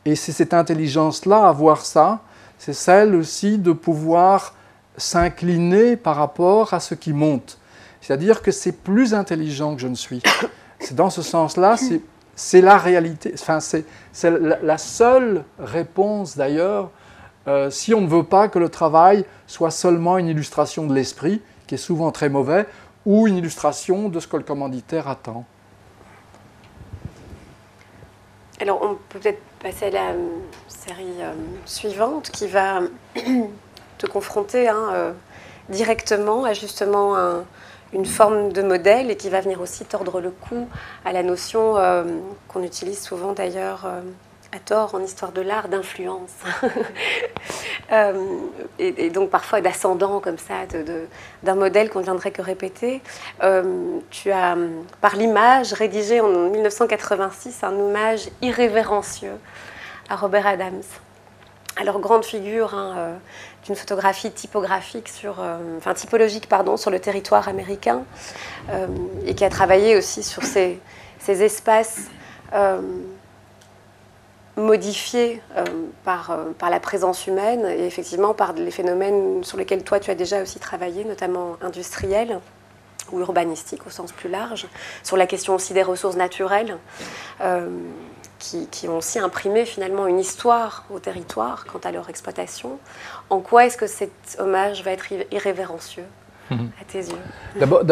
[0.09, 2.21] Et c'est cette intelligence-là, avoir ça,
[2.57, 4.55] c'est celle aussi de pouvoir
[4.97, 7.59] s'incliner par rapport à ce qui monte.
[8.01, 10.23] C'est-à-dire que c'est plus intelligent que je ne suis.
[10.81, 11.75] C'est dans ce sens-là,
[12.37, 13.85] c'est la réalité, enfin, c'est
[14.23, 16.93] la, seule réponse d'ailleurs,
[17.49, 21.43] euh, si on ne veut pas que le travail soit seulement une illustration de l'esprit,
[21.67, 22.67] qui est souvent très mauvais,
[23.05, 25.45] ou une illustration de ce que le commanditaire attend.
[28.61, 30.29] Alors, on peut peut-être passer à la euh,
[30.69, 31.33] série euh,
[31.67, 32.81] suivante qui va
[33.99, 35.13] te confronter hein, euh,
[35.69, 37.17] directement à justement
[37.93, 40.67] une forme de modèle et qui va venir aussi tordre le cou
[41.05, 41.75] à la notion
[42.49, 43.87] qu'on utilise souvent d'ailleurs
[44.53, 46.33] à tort en histoire de l'art d'influence.
[47.91, 48.13] Euh,
[48.79, 50.67] et, donc parfois d'ascendant comme ça,
[51.43, 53.01] d'un modèle qu'on ne viendrait que répéter.
[53.43, 54.59] Euh, tu as,
[55.01, 59.33] par l'image, rédigé en 1986 un hommage irrévérencieux
[60.11, 60.83] à Robert Adams.
[61.79, 63.17] Alors grande figure hein, euh,
[63.65, 65.43] d'une photographie typographique sur,
[65.79, 68.03] enfin typologique pardon, sur le territoire américain
[69.25, 70.79] et qui a travaillé aussi sur ces,
[71.21, 72.03] ces espaces
[74.59, 75.65] modifié euh,
[76.05, 80.11] par, euh, par la présence humaine et effectivement par les phénomènes sur lesquels toi tu
[80.11, 82.41] as déjà aussi travaillé, notamment industriels
[83.13, 84.67] ou urbanistiques au sens plus large,
[85.03, 86.77] sur la question aussi des ressources naturelles,
[87.41, 87.69] euh,
[88.39, 92.79] qui, qui, ont aussi imprimé finalement une histoire au territoire quant à leur exploitation.
[93.31, 96.05] En quoi est-ce que cet hommage va être irrévérencieux
[96.51, 96.71] mhm.
[96.81, 97.19] à tes yeux?
[97.57, 97.83] D'abord,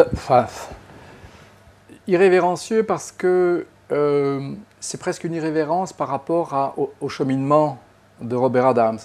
[2.07, 3.65] irrévérencieux parce que
[4.87, 7.77] c'est presque une irrévérence par rapport au, cheminement
[8.21, 8.99] de Robert Adams,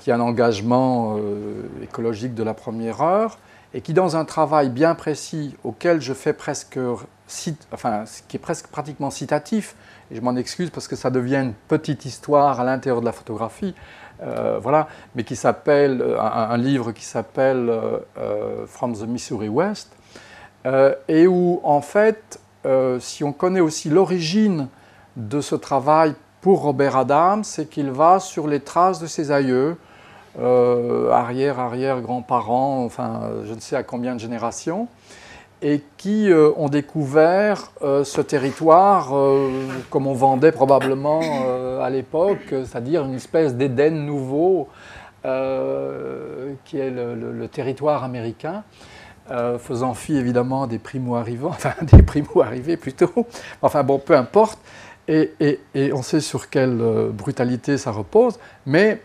[0.00, 3.38] qui a un engagement euh, écologique de la première heure
[3.74, 6.80] et qui, dans un travail bien précis auquel je fais presque,
[7.70, 9.76] enfin, qui est presque pratiquement citatif,
[10.10, 13.12] et je m'en excuse parce que ça devient une petite histoire à l'intérieur de la
[13.12, 13.76] photographie,
[14.20, 17.70] euh, voilà, mais qui s'appelle, un, livre qui s'appelle
[18.18, 19.92] euh, From the Missouri West,
[21.08, 22.40] et où en fait,
[22.98, 24.68] si on connaît aussi l'origine
[25.16, 29.76] de ce travail pour Robert Adams, c'est qu'il va sur les traces de ses aïeux,
[30.38, 34.88] euh, arrière, arrière, grands-parents, enfin, je ne sais à combien de générations,
[35.62, 39.14] et qui euh, ont découvert euh, ce territoire
[39.90, 41.22] comme on vendait probablement
[41.80, 44.68] à l'époque, c'est-à-dire une espèce d'Éden nouveau
[45.22, 48.64] qui est le, territoire américain.
[49.58, 53.26] faisant fi évidemment des primo-arrivants, enfin des primo-arrivés plutôt,
[53.62, 54.58] enfin bon, peu importe,
[55.08, 55.60] et,
[55.92, 56.78] on sait sur quelle
[57.12, 59.00] brutalité ça repose, mais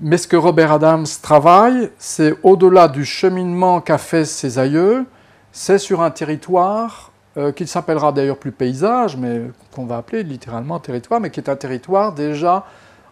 [0.00, 5.06] mais ce que Robert Adams travaille, c'est au-delà du cheminement qu'a fait ses aïeux,
[5.50, 9.42] c'est sur un territoire euh, qui s'appellera d'ailleurs plus paysage, mais
[9.74, 12.64] qu'on va appeler littéralement territoire, mais qui est un territoire déjà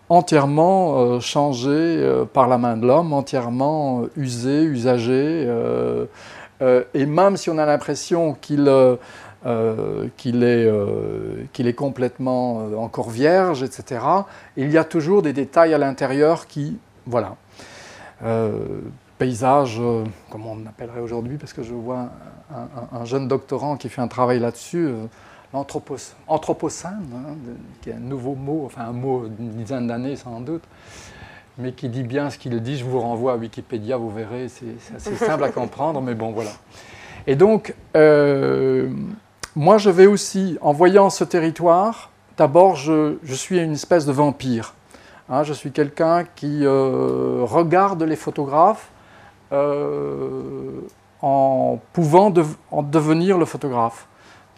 [0.08, 5.48] entièrement euh, changé euh, par la main de l'homme, entièrement usé, usagé,
[6.94, 8.70] et même si on a l'impression qu'il
[10.16, 10.68] qu'il est,
[11.52, 14.04] qu'il est, complètement encore vierge, etc.,
[14.56, 17.36] il y a toujours des détails à l'intérieur qui, voilà,
[19.18, 22.10] paysage, euh, comme on appellerait aujourd'hui, parce que je vois
[22.92, 25.06] un, jeune doctorant qui fait un travail là-dessus, euh,
[25.52, 27.34] l'anthropocène, hein,
[27.80, 30.62] qui est un nouveau mot, enfin un mot d'une dizaine d'années sans doute,
[31.58, 32.76] mais qui dit bien ce qu'il dit.
[32.76, 36.50] Je vous renvoie à Wikipédia, vous verrez, c'est assez simple à comprendre, mais bon, voilà.
[37.26, 38.90] Et donc, euh,
[39.56, 44.12] moi, je vais aussi, en voyant ce territoire, d'abord, je, je, suis une espèce de
[44.12, 44.74] vampire.
[45.28, 48.90] Hein, je suis quelqu'un qui regarde les photographes
[49.52, 50.80] euh,
[51.22, 52.32] en pouvant
[52.70, 54.06] en devenir le photographe.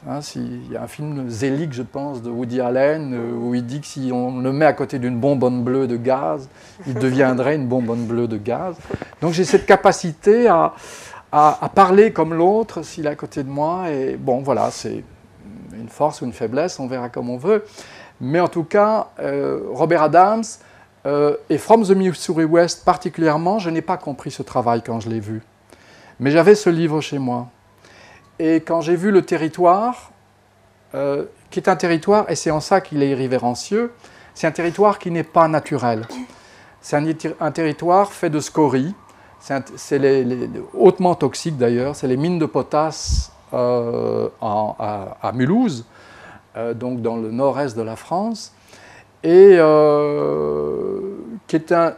[0.09, 3.67] Hein, il y a un film Zelig, je pense, de Woody Allen, euh, où il
[3.67, 6.49] dit que si on le met à côté d'une bonbonne bleue de gaz,
[6.87, 8.77] il deviendrait une bonbonne bleue de gaz.
[9.21, 10.73] Donc j'ai cette capacité à,
[11.33, 13.91] à, parler comme l'autre s'il est à côté de moi.
[13.91, 15.05] Et bon, voilà, c'est
[15.73, 17.65] une force ou une faiblesse, on verra comme on veut.
[18.21, 20.45] Mais en tout cas, euh, Robert Adams,
[21.07, 25.09] euh, et From the Missouri West particulièrement, je n'ai pas compris ce travail quand je
[25.09, 25.43] l'ai vu.
[26.21, 27.49] Mais j'avais ce livre chez moi.
[28.39, 30.11] Et quand j'ai vu le territoire,
[30.95, 33.93] euh, qui est un territoire, et c'est en ça qu'il est irrévérencieux,
[34.35, 36.07] c'est un territoire qui n'est pas naturel.
[36.81, 36.97] C'est
[37.41, 38.95] un, territoire fait de scories,
[39.77, 45.85] c'est les, hautement toxique d'ailleurs, c'est les mines de potasse euh, à, Mulhouse,
[46.75, 48.53] donc dans le nord-est de la France.
[49.25, 51.01] Et euh,
[51.49, 51.95] qui est un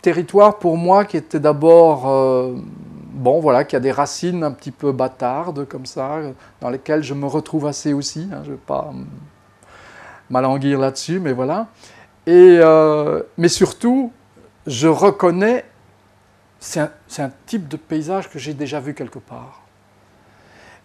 [0.00, 2.54] territoire pour moi qui était d'abord, euh,
[3.12, 6.20] bon voilà, qui a des racines un petit peu bâtardes comme ça,
[6.60, 8.90] dans lesquelles je me retrouve assez aussi, hein, je ne vais pas
[10.30, 11.68] m'alanguir là-dessus, mais voilà.
[12.26, 14.10] Et, euh, mais surtout,
[14.66, 15.64] je reconnais,
[16.62, 16.80] c'est
[17.18, 19.62] un, type de paysage que j'ai déjà vu quelque part.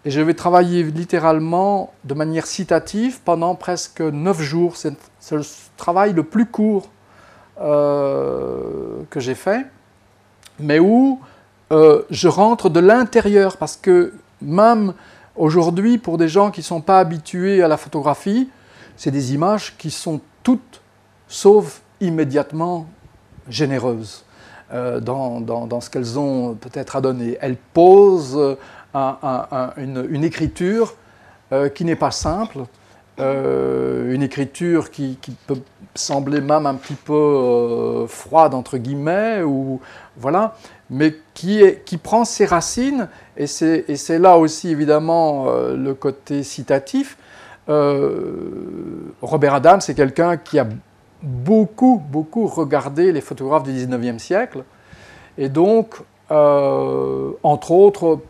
[0.04, 4.76] Et je vais travailler littéralement de manière citative pendant presque neuf jours.
[4.76, 4.96] C'est
[5.30, 5.42] le
[5.76, 6.88] travail le plus court
[7.60, 9.66] euh, que j'ai fait,
[10.58, 11.20] mais où
[11.70, 14.12] euh, je rentre de l'intérieur parce que
[14.42, 14.94] même
[15.36, 18.50] aujourd'hui, pour des gens qui ne sont pas habitués à la photographie,
[18.96, 20.80] c'est des images qui sont toutes,
[21.28, 22.86] sauf immédiatement,
[23.48, 24.24] généreuses.
[24.70, 27.38] Euh, dans, ce qu'elles ont peut-être à donner.
[27.40, 28.38] Elles posent
[28.94, 30.94] une, écriture
[31.52, 32.58] euh, qui n'est pas simple,
[33.18, 35.60] euh, une écriture qui, peut
[35.94, 39.80] sembler même un petit peu froide entre guillemets, ou
[40.18, 40.54] voilà,
[40.90, 47.16] mais qui prend ses racines, et c'est là aussi évidemment le côté citatif.
[47.66, 50.66] Robert Adams, c'est quelqu'un qui a
[51.22, 54.64] beaucoup, beaucoup regardé les photographes du 19e siècle,
[55.36, 55.96] et donc,
[56.30, 58.20] entre autres,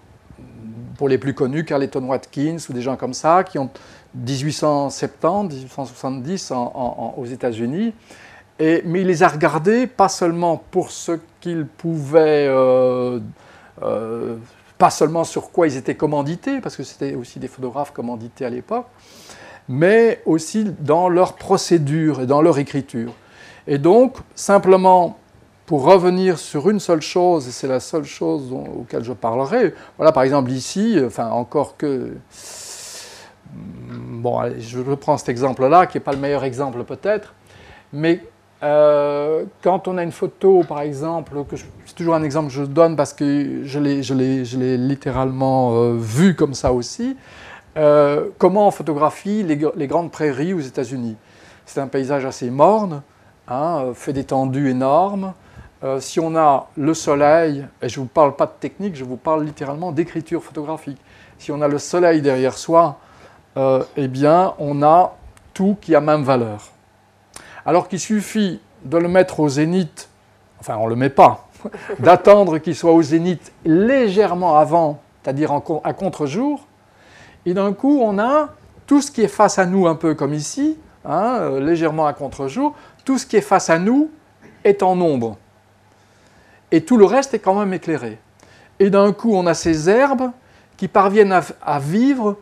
[0.98, 3.70] pour les plus connus, Carleton Watkins ou des gens comme ça, qui ont
[4.14, 6.52] 1870, 1870
[7.16, 7.94] aux États-Unis.
[8.58, 13.20] mais il les a regardés pas seulement pour ce qu'ils pouvaient, euh,
[13.82, 14.36] euh,
[14.76, 18.50] pas seulement sur quoi ils étaient commandités, parce que c'était aussi des photographes commandités à
[18.50, 18.86] l'époque,
[19.68, 23.12] mais aussi dans leur procédure et dans leur écriture.
[23.66, 25.18] Et donc, simplement
[25.66, 29.74] pour revenir sur une seule chose, et c'est la seule chose dont, auquel je parlerai,
[29.98, 32.14] voilà par exemple ici, enfin encore que...
[33.54, 37.34] Hmm, bon, je reprends cet exemple-là, qui n'est pas le meilleur exemple peut-être,
[37.92, 38.22] mais
[38.62, 41.32] euh, quand on a une photo, par exemple,
[41.84, 46.54] c'est toujours un exemple que je donne parce que je l'ai littéralement euh, vu comme
[46.54, 47.16] ça aussi,
[47.78, 51.16] euh, comment on photographie les, grandes prairies aux États-Unis?
[51.64, 53.02] C'est un paysage assez morne,
[53.46, 55.32] hein, fait d'étendues énormes,
[55.84, 59.04] euh, si on a le soleil, et je ne vous parle pas de technique, je
[59.04, 60.98] vous parle littéralement d'écriture photographique,
[61.38, 62.98] si on a le soleil derrière soi,
[63.56, 65.14] euh, eh bien, on a
[65.54, 66.70] tout qui a même valeur.
[67.64, 70.08] Alors qu'il suffit de le mettre au zénith,
[70.58, 71.46] enfin, on ne le met pas,
[72.00, 75.52] d'attendre qu'il soit au zénith légèrement avant, c'est-à-dire
[75.84, 76.67] à contre-jour,
[77.46, 78.50] et d'un coup, on a
[78.86, 82.12] tout ce qui est face à nous, un peu comme ici, hein, euh, légèrement à
[82.12, 82.74] contre-jour,
[83.04, 84.10] tout ce qui est face à nous
[84.64, 85.38] est en ombre.
[86.70, 88.18] et tout le reste est quand même éclairé.
[88.78, 90.30] Et d'un coup, on a ces herbes
[90.76, 92.36] qui parviennent à, vivre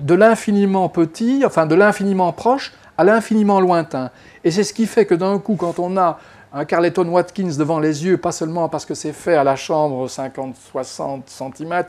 [0.00, 4.10] de l'infiniment petit, enfin de l'infiniment proche à l'infiniment lointain.
[4.44, 6.18] Et c'est ce qui fait que d'un coup, quand on a
[6.52, 10.08] un Carleton Watkins devant les yeux, pas seulement parce que c'est fait à la chambre
[10.08, 11.84] 50-60 cm,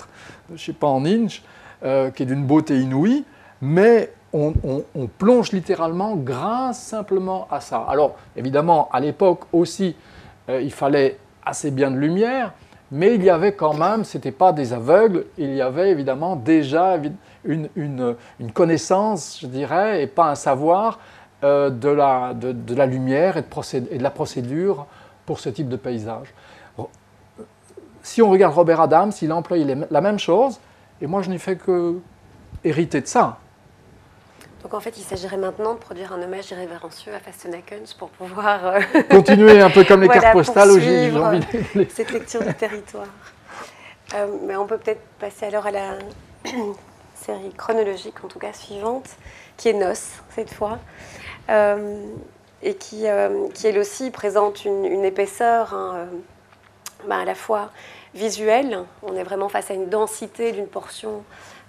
[0.50, 1.42] je ne sais pas en inch,
[1.84, 3.24] euh, qui est d'une beauté inouïe,
[3.62, 4.54] mais on,
[5.18, 7.86] plonge littéralement grâce simplement à ça.
[7.88, 9.96] Alors évidemment, à l'époque aussi,
[10.50, 12.54] euh, il fallait assez bien de lumière,
[12.92, 16.36] mais il y avait quand même, ce n'était pas des aveugles, il y avait évidemment
[16.36, 17.00] déjà
[17.46, 18.16] une,
[18.54, 21.00] connaissance, je dirais, et pas un savoir
[21.44, 24.88] euh, de, la, de, la, lumière et de, et de, la procédure
[25.26, 26.34] pour ce type de paysage.
[28.02, 30.60] Si on regarde Robert Adams, il a employé la même chose,
[31.02, 32.00] et moi je n'ai fait que
[32.64, 33.40] hériter de ça.
[34.64, 38.66] Donc en fait, il s'agirait maintenant de produire un hommage irrévérencieux à Fastenakens pour pouvoir
[38.66, 38.80] euh,
[39.10, 40.80] continuer un peu comme les cartes postales au
[41.90, 43.08] cette lecture du territoire.
[44.16, 45.94] Euh, mais on peut peut-être passer alors à la
[47.16, 49.10] série chronologique, en tout cas suivante,
[49.58, 49.94] qui est Nos
[50.36, 50.80] cette fois,
[51.50, 52.06] euh,
[52.64, 53.06] et qui,
[53.54, 56.08] qui elle aussi présente une, épaisseur hein,
[57.08, 57.70] bah, à la fois
[58.16, 61.24] On est vraiment face à une densité d'une portion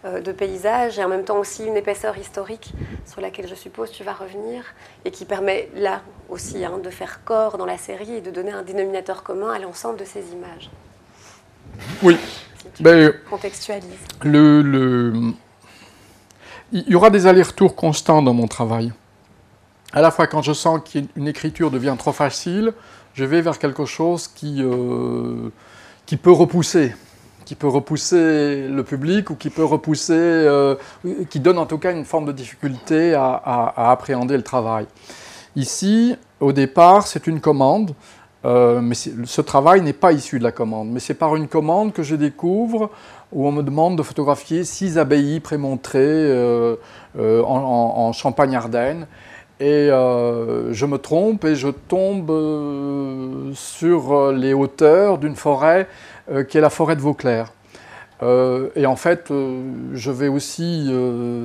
[0.04, 2.72] euh, de paysage et en même temps aussi une épaisseur historique
[3.04, 4.62] sur laquelle je suppose tu vas revenir
[5.04, 8.52] et qui permet là aussi hein, de faire corps dans la série et de donner
[8.52, 10.70] un dénominateur commun à l'ensemble de ces images.
[12.02, 12.16] Oui.
[12.76, 13.90] Si ben, contextualises.
[14.22, 15.32] Le, le...
[16.70, 18.92] Il y aura des allers-retours constants dans mon travail.
[19.92, 22.72] À la fois quand je sens qu'une écriture devient trop facile,
[23.14, 25.50] je vais vers quelque chose qui, euh,
[26.08, 26.94] qui peut repousser
[27.44, 30.74] qui peut repousser le public ou qui peut repousser, euh,
[31.30, 34.84] qui donne en tout cas une forme de difficulté à, appréhender le travail.
[35.56, 37.94] Ici, au départ, c'est une commande,
[38.44, 41.94] euh, mais ce travail n'est pas issu de la commande, mais c'est par une commande
[41.94, 42.90] que je découvre
[43.32, 46.76] où on me demande de photographier six abbayes prémontrées euh,
[47.16, 49.06] en, Champagne-Ardenne.
[49.60, 52.30] Et je me trompe et je tombe
[53.54, 55.88] sur les hauteurs d'une forêt
[56.30, 57.52] euh, qui est la forêt de Vauclair.
[58.22, 59.62] Euh, et en fait, euh,
[59.94, 60.92] je vais aussi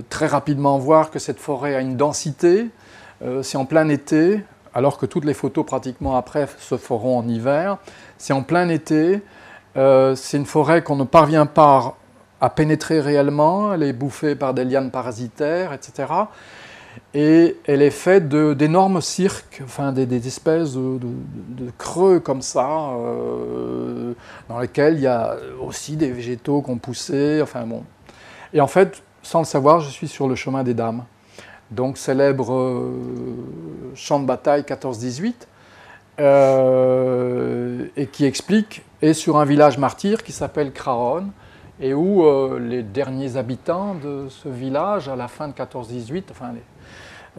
[0.09, 2.69] très rapidement voir que cette forêt a une densité.
[3.41, 4.43] c'est en plein été,
[4.73, 7.77] alors que toutes les photos pratiquement après se feront en hiver.
[8.17, 9.21] C'est en plein été.
[9.75, 11.95] c'est une forêt qu'on ne parvient pas
[12.41, 13.73] à pénétrer réellement.
[13.73, 16.07] Elle est bouffée par des lianes parasitaires, etc
[17.13, 20.99] et elle est faite d'énormes cirques, enfin des, espèces de,
[21.77, 24.13] creux comme ça, euh,
[24.49, 27.83] dans lesquels il y a aussi des végétaux qu'on poussé, enfin bon.
[28.51, 31.03] Et en fait, sans le savoir, je suis sur le chemin des dames.
[31.69, 32.91] Donc célèbre euh,
[33.93, 35.33] champ de bataille 14-18,
[36.19, 41.27] euh, et qui explique, et sur un village martyr qui s'appelle Craon,
[41.79, 42.23] et où
[42.59, 46.61] les derniers habitants de ce village, à la fin de 14-18, enfin les,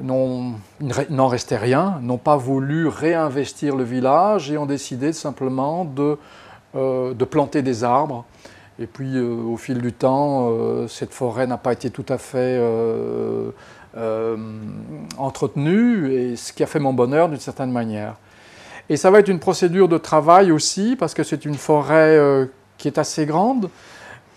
[0.02, 6.18] n'en restait rien, n'ont pas voulu réinvestir le village et ont décidé simplement de,
[6.74, 8.24] euh, de planter des arbres.
[8.80, 12.18] Et puis euh, au fil du temps, euh, cette forêt n'a pas été tout à
[12.18, 12.60] fait
[15.16, 18.16] entretenue, et ce qui a fait mon bonheur d'une certaine manière.
[18.88, 22.88] Et ça va être une procédure de travail aussi, parce que c'est une forêt qui
[22.88, 23.70] est assez grande.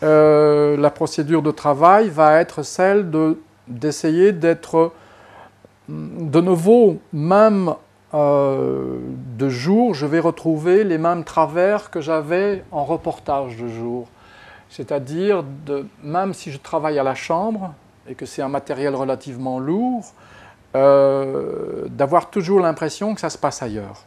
[0.03, 3.09] la procédure de travail va être celle
[3.67, 4.91] d'essayer d'être
[5.89, 7.73] de nouveau, même
[8.13, 8.99] euh,
[9.37, 14.07] de jour, je vais retrouver les mêmes travers que j'avais en reportage de jour.
[14.69, 15.43] C'est-à-dire,
[16.03, 17.73] même si je travaille à la chambre
[18.07, 20.13] et que c'est un matériel relativement lourd,
[20.75, 24.03] euh, d'avoir toujours l'impression que ça se passe ailleurs.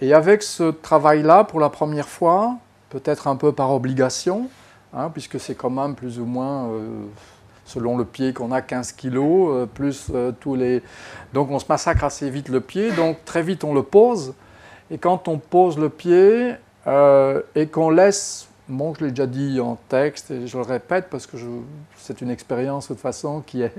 [0.00, 2.56] Et avec ce travail-là, pour la première fois,
[2.90, 4.48] peut-être un peu par obligation,
[4.94, 7.04] hein, puisque c'est quand même plus ou moins euh,
[7.72, 10.82] selon le pied qu'on a 15 kilos, euh, plus euh, tous les...
[11.32, 14.34] Donc on se massacre assez vite le pied, donc très vite on le pose.
[14.90, 16.54] Et quand on pose le pied
[16.86, 21.06] euh, et qu'on laisse, bon je l'ai déjà dit en texte et je le répète
[21.10, 21.36] parce que
[21.96, 23.74] c'est une expérience de toute façon qui est,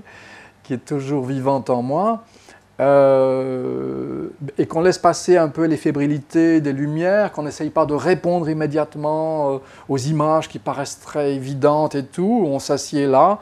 [0.63, 2.23] qui est toujours vivante en moi,
[2.79, 7.93] euh, et qu'on laisse passer un peu les fébrilités des lumières, qu'on n'essaye pas de
[7.93, 9.57] répondre immédiatement euh,
[9.89, 13.37] aux images qui paraissent très évidentes et tout, on s'assied là,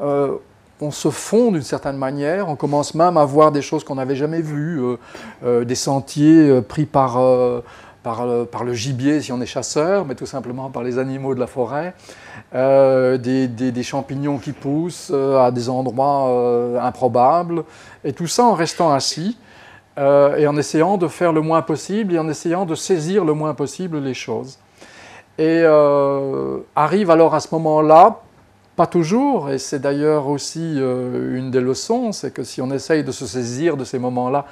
[0.00, 0.32] euh,
[0.80, 4.16] on se fond d'une certaine manière, on commence même à voir des choses qu'on n'avait
[4.16, 4.82] jamais vues,
[5.44, 7.20] des sentiers pris par,
[8.02, 11.40] par, par, le gibier si on est chasseur, mais tout simplement par les animaux de
[11.40, 11.94] la forêt.
[12.54, 17.64] Euh, des, champignons qui poussent euh, à des endroits euh, improbables,
[18.04, 19.38] et tout ça en restant assis.
[19.96, 23.54] et en essayant de faire le moins possible et en essayant de saisir le moins
[23.54, 24.58] possible les choses.
[25.38, 25.64] Et
[26.74, 28.20] arrive alors à ce moment-là,
[28.74, 33.12] pas toujours, et c'est d'ailleurs aussi une des leçons, c'est que si on essaye de
[33.12, 34.46] se saisir de ces moments-là,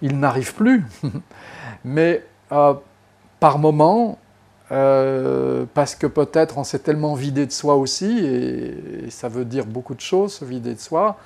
[0.00, 0.86] ils n'arrivent plus.
[1.84, 3.58] Mais par
[4.72, 9.66] moment, parce que peut-être on s'est tellement vidé de soi aussi, et, ça veut dire
[9.66, 11.16] beaucoup de choses, se vider de soi,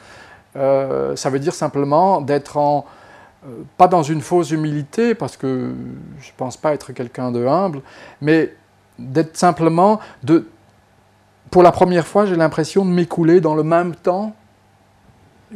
[0.55, 2.84] ça veut dire simplement d'être en,
[3.47, 5.72] euh, pas dans une fausse humilité, parce que
[6.20, 7.80] je ne pense pas être quelqu'un de humble,
[8.20, 8.55] mais
[8.99, 10.47] d'être simplement, de,
[11.51, 14.34] pour la première fois, j'ai l'impression de m'écouler dans le même temps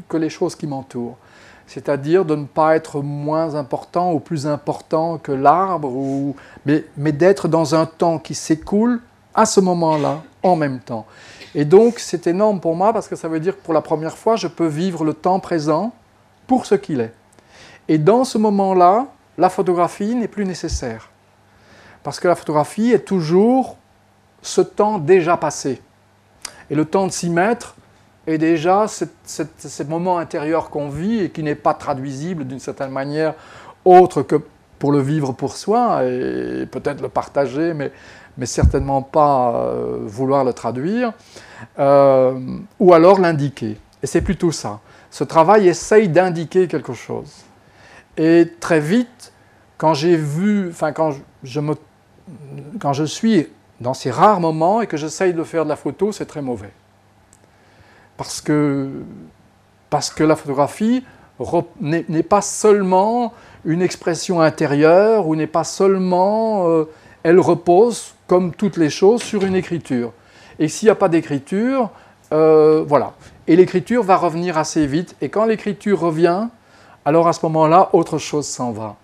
[0.09, 1.19] que les choses qui m'entourent.
[1.67, 6.37] C'est-à-dire de ne pas être moins important ou plus important que l'arbre, ou,
[6.67, 9.01] mais, mais d'être dans un temps qui s'écoule
[9.35, 11.07] à ce moment-là, en même temps.
[11.55, 14.17] Et donc, c'est énorme pour moi parce que ça veut dire que pour la première
[14.17, 15.93] fois, je peux vivre le temps présent
[16.47, 17.15] pour ce qu'il est.
[17.89, 19.07] Et dans ce moment-là,
[19.39, 21.11] la photographie n'est plus nécessaire.
[22.03, 23.77] Parce que la photographie est toujours
[24.43, 25.81] ce temps déjà passé.
[26.71, 27.74] Et le temps de s'y mettre
[28.27, 33.35] est déjà ce moment intérieur qu'on vit et qui n'est pas traduisible d'une certaine manière
[33.85, 34.37] autre que
[34.79, 37.93] pour le vivre pour soi et peut-être le partager, mais,
[38.37, 41.13] mais certainement pas euh, vouloir le traduire,
[41.79, 42.39] euh,
[42.79, 43.79] ou alors l'indiquer.
[44.03, 44.81] Et c'est plutôt ça.
[45.11, 47.33] Ce travail essaye d'indiquer quelque chose.
[48.17, 49.33] Et très vite,
[49.79, 51.13] quand j'ai vu, enfin quand
[51.43, 51.75] je, me,
[52.81, 53.49] quand je suis
[53.81, 56.73] dans ces rares moments et que j'essaye de faire de la photo, c'est très mauvais.
[58.17, 58.89] Parce que,
[59.91, 61.05] parce que la photographie
[61.81, 63.33] n'est pas seulement
[63.65, 66.69] une expression intérieure ou n'est pas seulement...
[66.69, 66.85] Euh,
[67.25, 70.13] elle repose, comme toutes les choses, sur une écriture.
[70.59, 71.91] Et s'il n'y a pas d'écriture,
[72.33, 73.15] euh, voilà.
[73.47, 75.17] Et l'écriture va revenir assez vite.
[75.21, 76.49] Et quand l'écriture revient,
[77.05, 78.97] alors à ce moment-là, autre chose s'en va.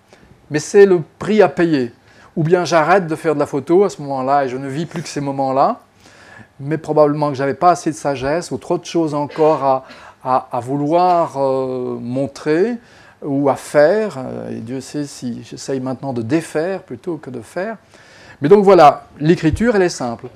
[0.51, 1.93] Mais c'est le prix à payer.
[2.37, 4.87] Ou bien j'arrête de faire de la photo à ce moment-là et je ne vis
[4.87, 5.81] plus que ces moments-là,
[6.61, 9.85] mais probablement que j'avais pas assez de sagesse ou trop de choses encore
[10.23, 12.75] à, vouloir euh, montrer
[13.23, 14.19] ou à faire.
[14.19, 17.77] Euh, et Dieu sait si j'essaye maintenant de défaire plutôt que de faire.
[18.43, 20.27] Mais donc voilà, l'écriture, elle est simple.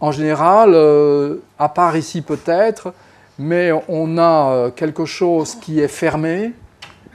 [0.00, 2.92] En général, euh, à part ici peut-être,
[3.38, 6.52] mais on a quelque chose qui est fermé,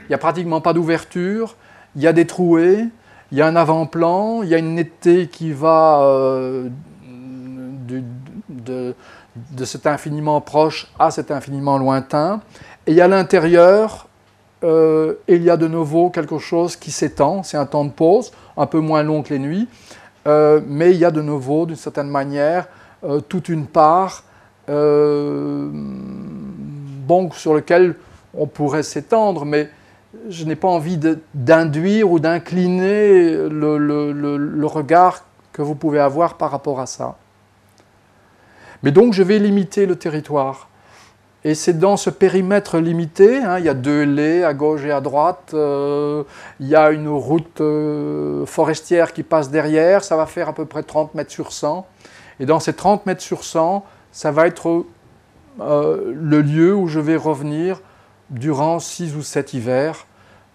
[0.00, 1.54] il n'y a pratiquement pas d'ouverture,
[1.94, 2.84] il y a des trouées,
[3.30, 6.00] il y a un avant-plan, il y a une netteté qui va
[8.66, 12.40] de, cet infiniment proche à cet infiniment lointain,
[12.86, 14.08] et a l'intérieur,
[14.64, 18.32] euh, il y a de nouveau quelque chose qui s'étend, c'est un temps de pause,
[18.56, 19.68] un peu moins long que les nuits,
[20.26, 22.68] euh, mais il y a de nouveau, d'une certaine manière,
[23.28, 24.24] toute une part
[27.06, 27.94] bon, sur lequel
[28.34, 29.70] on pourrait s'étendre, mais
[30.28, 30.98] je n'ai pas envie
[31.34, 37.16] d'induire ou d'incliner le, regard que vous pouvez avoir par rapport à ça.
[38.82, 40.68] Mais donc je vais limiter le territoire.
[41.46, 44.90] Et c'est dans ce périmètre limité, hein, il y a deux laits à gauche et
[44.90, 46.24] à droite, euh,
[46.58, 50.64] il y a une route euh, forestière qui passe derrière, ça va faire à peu
[50.64, 51.86] près 30 mètres sur 100.
[52.40, 54.86] Et dans ces 30 mètres sur 100, ça va être
[55.60, 57.80] euh, le lieu où je vais revenir
[58.28, 60.04] durant six ou sept hivers,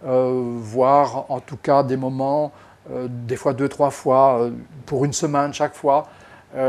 [0.04, 2.52] voire en tout cas des moments,
[2.90, 4.50] des fois deux, trois fois,
[4.86, 6.10] pour une semaine chaque fois,
[6.56, 6.62] et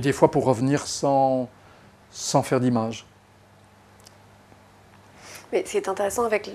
[0.00, 1.48] des fois pour revenir sans,
[2.10, 3.06] sans faire d'image.
[5.52, 6.50] Mais c'est intéressant avec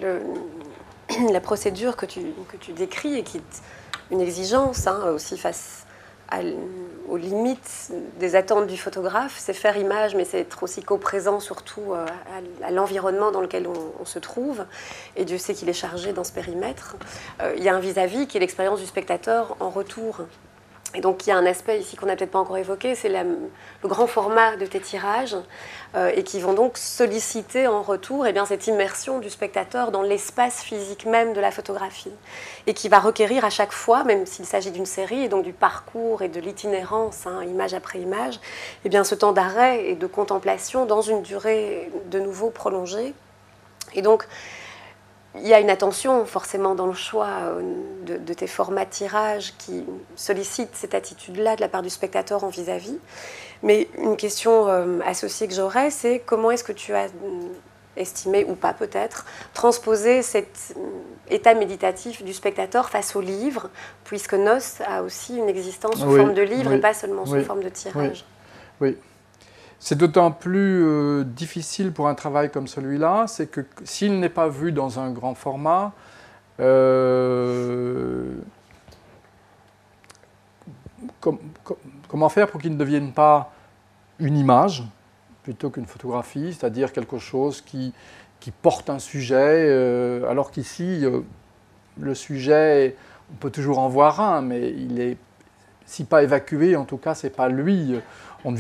[1.32, 3.62] la procédure que tu, que tu décris et qui est
[4.12, 5.86] une exigence hein, aussi face
[7.08, 11.94] aux limites des attentes du photographe, c'est faire image, mais c'est être aussi co-présent surtout
[11.94, 12.06] euh,
[12.64, 14.66] à, l'environnement dans lequel on, se trouve.
[15.16, 16.96] Et Dieu sait qu'il est chargé dans ce périmètre.
[17.42, 20.22] Euh, il y a un vis-à-vis -vis qui est l'expérience du spectateur en retour.
[20.96, 23.10] Et donc il y a un aspect ici qu'on n'a peut-être pas encore évoqué, c'est
[23.10, 23.38] le
[23.84, 25.36] grand format de tes tirages
[25.96, 30.02] euh, et qui vont donc solliciter en retour eh bien, cette immersion du spectateur dans
[30.02, 32.14] l'espace physique même de la photographie
[32.66, 35.54] et qui va requérir à chaque fois, même s'il s'agit d'une série et donc du
[35.54, 38.40] parcours et de l'itinérance, hein, image après image,
[38.86, 43.14] eh bien, ce temps d'arrêt et de contemplation dans une durée de nouveau prolongée.
[43.94, 44.28] Et donc
[45.42, 47.62] il y a une attention forcément dans le choix euh,
[48.06, 52.50] de, tes formats de tirage qui sollicite cette attitude-là de la part du spectateur en
[52.50, 52.98] vis-à-vis.
[53.64, 57.50] Mais une question euh, associée que j'aurais, c'est comment est-ce que tu as mm,
[57.98, 63.70] estimé, ou pas peut-être, transposer cet mm, état méditatif du spectateur face au livre,
[64.04, 67.64] puisque Nos a aussi une existence sous forme de livre et pas seulement sous forme
[67.64, 68.26] de tirage?
[68.80, 68.98] Oui.
[69.86, 74.48] C'est d'autant plus euh, difficile pour un travail comme celui-là, c'est que s'il n'est pas
[74.48, 75.94] vu dans un grand format,
[76.60, 78.34] euh,
[82.08, 83.52] comment faire pour qu'il ne devienne pas
[84.18, 84.82] une image
[85.44, 87.94] plutôt qu'une photographie, c'est-à-dire quelque chose qui,
[88.64, 91.06] porte un sujet, euh, alors qu'ici,
[92.00, 92.96] le sujet,
[93.32, 95.18] on peut toujours en voir un, mais il est,
[95.86, 98.00] si pas évacué, en tout cas, c'est pas lui
[98.46, 98.58] on ne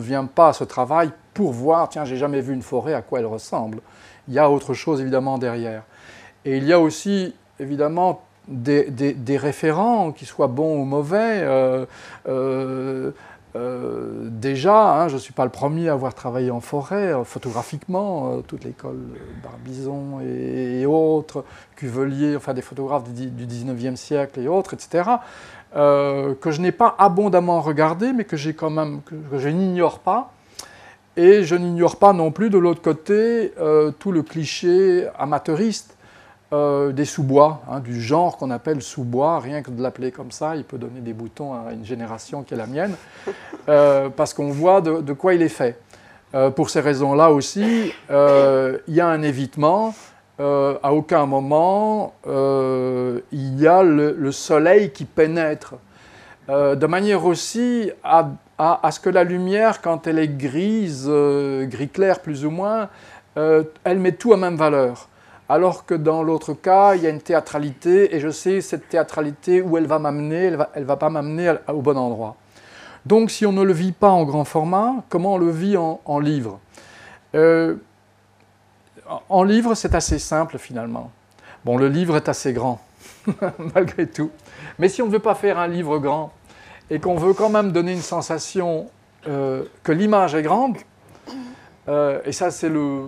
[0.00, 3.20] vient pas, à ce travail pour voir, tiens, j'ai jamais vu une forêt, à quoi
[3.20, 3.80] elle ressemble.
[4.28, 5.82] Il y a autre chose évidemment derrière.
[6.44, 11.40] Et il y a aussi évidemment des, référents, qu'ils soient bons ou mauvais.
[11.42, 11.86] Euh,
[12.28, 13.12] euh,
[13.54, 18.40] euh, déjà, hein, je ne suis pas le premier à avoir travaillé en forêt, photographiquement,
[18.46, 18.98] toute l'école
[19.42, 21.44] Barbizon et, autres,
[21.76, 25.04] Cuvelier, enfin des photographes du, du 19e siècle et autres, etc.
[25.74, 30.00] Euh, que je n'ai pas abondamment regardé, mais que j'ai quand même que, je n'ignore
[30.00, 30.32] pas.
[31.16, 35.96] Et je n'ignore pas non plus de l'autre côté euh, tout le cliché amateuriste
[36.52, 40.56] euh, des sous-bois, hein, du genre qu'on appelle sous-bois, rien que de l'appeler comme ça,
[40.56, 42.94] il peut donner des boutons à une génération qui est la mienne,
[43.66, 45.78] parce qu'on voit de, de, quoi il est fait.
[46.54, 49.94] pour ces raisons-là aussi, il y a un évitement
[50.40, 55.74] euh, à aucun moment euh, il y a le, soleil qui pénètre.
[56.48, 58.30] Euh, de manière aussi à,
[58.90, 62.88] ce que la lumière, quand elle est grise, gris clair plus ou moins,
[63.36, 65.08] elle met tout à même valeur.
[65.48, 69.60] Alors que dans l'autre cas, il y a une théâtralité, et je sais cette théâtralité
[69.60, 72.36] où elle va m'amener, elle ne va, pas m'amener au bon endroit.
[73.04, 76.00] Donc si on ne le vit pas en grand format, comment on le vit en,
[76.04, 76.60] en livre?
[79.28, 81.10] En livre, c'est assez simple finalement.
[81.64, 82.80] Bon, le livre est assez grand,
[83.74, 84.30] malgré tout.
[84.78, 86.32] Mais si on ne veut pas faire un livre grand
[86.90, 88.88] et qu'on veut quand même donner une sensation
[89.28, 90.76] euh, que l'image est grande,
[91.88, 93.06] euh, et ça c'est le,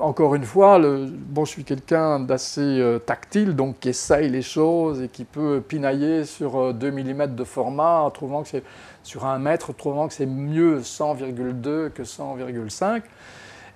[0.00, 4.42] encore une fois, le, bon, je suis quelqu'un d'assez euh, tactile, donc qui essaye les
[4.42, 8.64] choses et qui peut pinailler sur 2 mm de format trouvant que c'est
[9.04, 13.02] sur un mètre, trouvant que c'est mieux 100,2 que 100,5.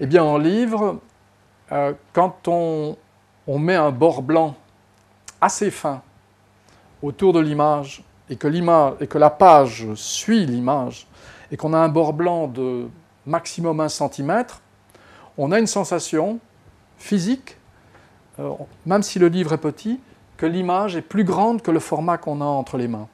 [0.00, 1.00] Eh bien, en livre,
[1.72, 2.96] euh, quand on,
[3.46, 4.54] met un bord blanc
[5.40, 6.02] assez fin
[7.02, 11.06] autour de l'image et que, et que la page suit l'image
[11.50, 12.88] et qu'on a un bord blanc de
[13.26, 14.44] maximum 1 cm,
[15.36, 16.40] on a une sensation
[16.98, 17.56] physique,
[18.38, 18.50] euh,
[18.84, 20.00] même si le livre est petit,
[20.36, 23.08] que l'image est plus grande que le format qu'on a entre les mains.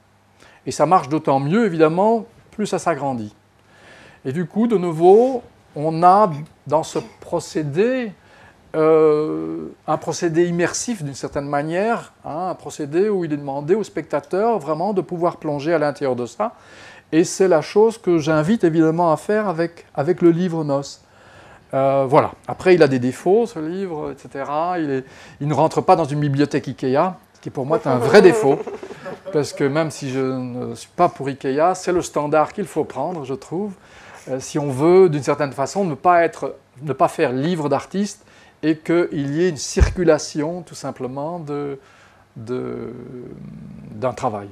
[0.65, 3.35] Et ça marche d'autant mieux, évidemment, plus ça s'agrandit.
[4.25, 5.43] Et du coup, de nouveau,
[5.75, 6.31] on a
[6.67, 8.11] dans ce procédé
[8.75, 13.83] euh, un procédé immersif d'une certaine manière, hein, un procédé où il est demandé au
[13.83, 16.53] spectateur vraiment de pouvoir plonger à l'intérieur de ça.
[17.11, 20.81] Et c'est la chose que j'invite évidemment à faire avec, avec le livre Nos.
[21.73, 22.31] Euh, voilà.
[22.47, 24.45] Après, il a des défauts, ce livre, etc.
[25.39, 28.59] Il, ne rentre pas dans une bibliothèque Ikea, qui pour moi est un vrai défaut.
[29.31, 32.83] Parce que même si je ne suis pas pour Ikea, c'est le standard qu'il faut
[32.83, 33.73] prendre, je trouve.
[34.29, 38.25] Euh, si on veut, d'une certaine façon, ne pas, être, ne pas faire livre d'artiste,
[38.65, 41.77] et qu'il y ait une circulation tout simplement d'un
[42.35, 42.91] de,
[44.15, 44.49] travail.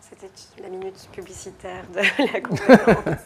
[0.00, 0.30] C'était
[0.62, 1.98] la minute publicitaire de
[2.32, 3.18] la conférence.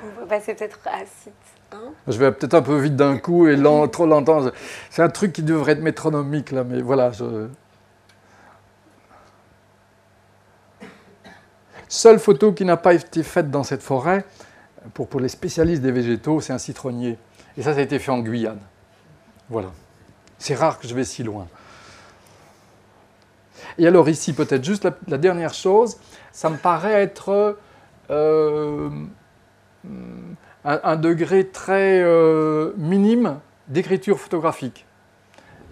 [0.02, 1.34] On va passer peut-être à site.
[1.72, 1.92] Hein?
[2.06, 3.62] Je vais peut-être un peu vite d'un coup et
[3.92, 4.50] trop longtemps.
[4.88, 7.12] C'est un truc qui devrait être métronomique, là, mais voilà.
[7.12, 7.48] Je...
[11.86, 14.24] Seule photo qui n'a pas été faite dans cette forêt,
[14.94, 17.18] pour, pour les spécialistes des végétaux, c'est un citronnier.
[17.58, 18.60] Et ça, ça a été fait en Guyane.
[19.50, 19.70] Voilà.
[20.38, 21.48] C'est rare que je vais si loin.
[23.78, 25.98] Et alors ici, peut-être juste la, dernière chose,
[26.30, 27.58] ça me paraît être
[28.10, 28.90] euh,
[30.64, 34.86] un, degré très euh, minime d'écriture photographique.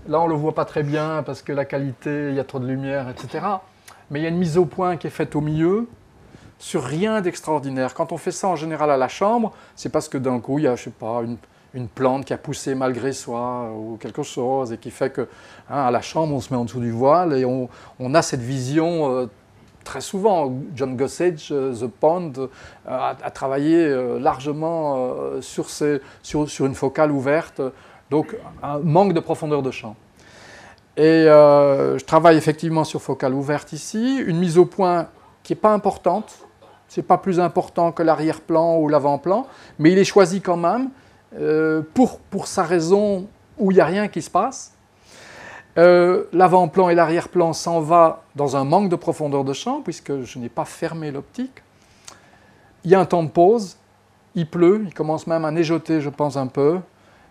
[0.08, 2.44] Là, on ne le voit pas très bien parce que la qualité, il y a
[2.44, 3.46] trop de lumière, etc.
[4.10, 5.88] Mais il y a une mise au point qui est faite au milieu
[6.58, 7.94] sur rien d'extraordinaire.
[7.94, 10.64] Quand on fait ça en général à la chambre, c'est parce que d'un coup, il
[10.64, 11.36] y a, je sais pas, une,
[11.76, 15.28] une plante qui a poussé malgré soi ou quelque chose et qui fait que
[15.68, 17.68] hein, à la chambre on se met en dessous du voile et on,
[18.14, 19.26] a cette vision euh,
[19.84, 20.52] très souvent.
[20.74, 22.48] John Gossage, euh, The Pond, euh,
[22.86, 25.12] a, travaillé largement
[25.42, 27.60] sur, sur, une focale ouverte,
[28.10, 29.96] donc un manque de profondeur de champ.
[30.96, 35.08] Et je travaille effectivement sur focale ouverte ici, une mise au point
[35.42, 36.38] qui n'est pas importante,
[36.88, 39.46] c'est pas plus important que l'arrière-plan ou l'avant-plan,
[39.78, 40.88] mais il est choisi quand même
[41.38, 43.26] euh, pour, pour sa raison
[43.58, 44.72] où il n'y a rien qui se passe.
[45.78, 50.38] Euh, l'avant-plan et l'arrière-plan s'en va dans un manque de profondeur de champ, puisque je
[50.38, 51.62] n'ai pas fermé l'optique.
[52.84, 53.76] il y a un temps de pause,
[54.34, 56.78] il pleut, il commence même à neigeoter, je pense, un peu,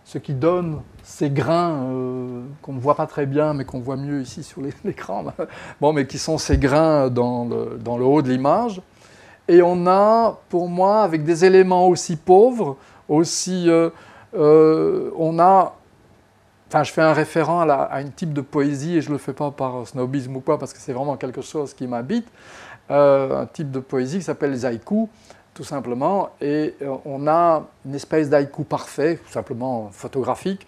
[0.04, 3.96] ce qui donne ces grains euh, qu'on ne voit pas très bien, mais qu'on voit
[3.96, 5.24] mieux ici sur l'écran,
[5.80, 8.80] bon, mais qui sont ces grains dans le, dans le haut de l'image.
[9.48, 12.76] Et on a, pour moi, avec des éléments aussi pauvres,
[13.08, 13.90] aussi, euh,
[14.34, 15.74] euh, on a,
[16.68, 19.18] enfin, je fais un référent à, la, une type de poésie, et je ne le
[19.18, 22.28] fais pas par snobisme ou quoi, parce que c'est vraiment quelque chose qui m'habite,
[22.88, 25.08] un type de poésie qui s'appelle les haïkus,
[25.54, 30.66] tout simplement, et on a une espèce d'haïku parfait, tout simplement photographique,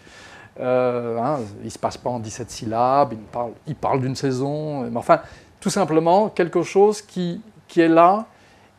[0.61, 4.16] euh, hein, il ne se passe pas en 17 syllabes, il parle, il parle d'une
[4.16, 5.20] saison, mais enfin,
[5.61, 8.26] tout simplement quelque chose qui, qui est là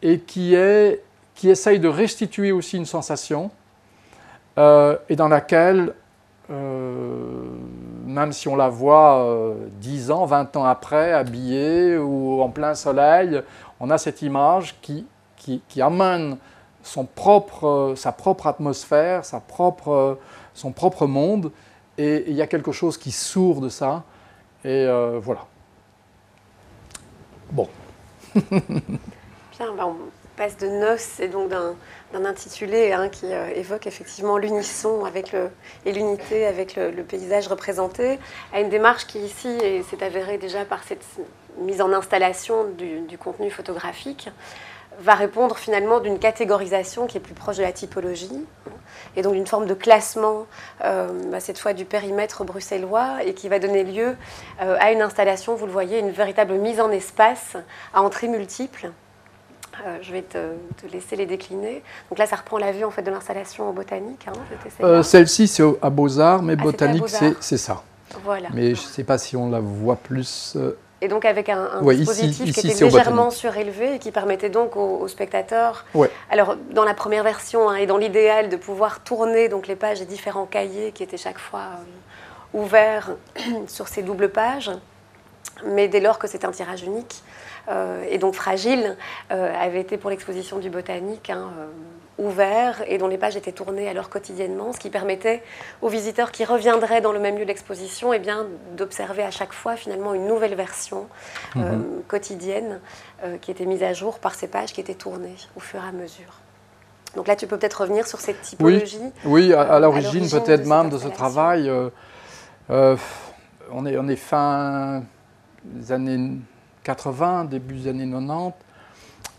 [0.02, 1.02] et qui, est,
[1.40, 3.50] qui essaye de restituer aussi une sensation
[4.58, 5.94] euh, et dans laquelle,
[6.50, 7.46] euh,
[8.06, 12.76] même si on la voit euh, 10 ans, 20 ans après, habillée ou en plein
[12.76, 13.42] soleil,
[13.80, 15.06] on a cette image qui,
[15.38, 16.36] qui, amène
[16.84, 20.20] son propre, sa propre atmosphère, sa propre,
[20.54, 21.54] son propre monde
[21.98, 24.04] et il y a quelque chose qui sourd de ça.
[24.66, 25.46] Et euh, voilà.
[27.50, 27.70] Bon.
[28.36, 29.96] Bien, ben
[30.40, 31.76] passe de noces et donc d'un
[32.26, 35.04] intitulé hein, qui euh, évoque effectivement l'unisson
[35.86, 38.18] et l'unité avec le, paysage représenté
[38.54, 39.58] à une démarche qui ici,
[39.90, 41.04] s'est avérée déjà par cette
[41.58, 44.30] mise en installation du, contenu photographique,
[45.02, 48.46] va répondre finalement d'une catégorisation qui est plus proche de la typologie
[49.18, 50.46] et donc d'une forme de classement,
[50.86, 54.16] euh, bah, cette fois du périmètre bruxellois, et qui va donner lieu
[54.62, 57.58] euh, à une installation, vous le voyez, une véritable mise en espace
[57.94, 58.92] à entrées multiples.
[59.86, 60.38] Euh, je vais te,
[60.78, 61.82] te, laisser les décliner.
[62.10, 64.28] Donc là, ça reprend la vue en fait de l'installation botanique.
[64.28, 67.08] Hein, Celle-ci, c'est à Beaux-Arts, mais ah, botanique,
[67.40, 67.84] c'est ça.
[68.24, 68.50] Voilà.
[68.54, 70.58] Mais je ne sais pas si on la voit plus
[71.02, 74.12] et donc avec un, un ouais, dispositif ici, ici, qui était légèrement surélevé et qui
[74.12, 76.12] permettait donc aux, aux spectateurs, ouais.
[76.30, 80.00] alors dans la première version hein, et dans l'idéal de pouvoir tourner donc les pages
[80.00, 81.62] des différents cahiers qui étaient chaque fois
[82.54, 83.12] euh, ouverts
[83.68, 84.72] sur ces doubles pages,
[85.66, 87.49] mais dès lors que c'est un tirage unique euh,
[88.10, 88.96] et donc fragile,
[89.32, 91.52] euh, avait été pour l'exposition du botanique hein,
[92.20, 95.42] ouvert et dont les pages étaient tournées alors quotidiennement, ce qui permettait
[95.82, 98.22] aux visiteurs qui reviendraient dans le même lieu d'exposition eh
[98.76, 101.08] d'observer à chaque fois finalement une nouvelle version
[101.56, 102.04] euh, -hmm.
[102.08, 102.80] quotidienne
[103.24, 105.88] euh, qui était mise à jour par ces pages qui étaient tournées au fur et
[105.88, 106.34] à mesure.
[107.16, 109.10] Donc là, tu peux peut-être revenir sur cette typologie.
[109.26, 111.62] Oui, oui à, à l'origine peut-être même de ce travail.
[111.68, 111.90] Euh,
[112.70, 112.96] euh,
[113.72, 115.04] on, est, on est fin
[115.64, 116.38] des années
[116.84, 118.54] 80, début des années 90.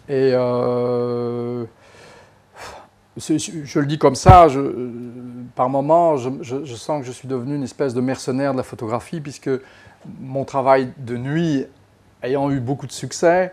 [0.08, 1.64] Et euh,
[3.16, 4.46] je le dis comme ça,
[5.54, 9.20] par moments, je, sens que je suis devenu une espèce de mercenaire de la photographie,
[9.20, 9.50] puisque
[10.20, 11.66] mon travail de nuit
[12.22, 13.52] ayant eu beaucoup de succès,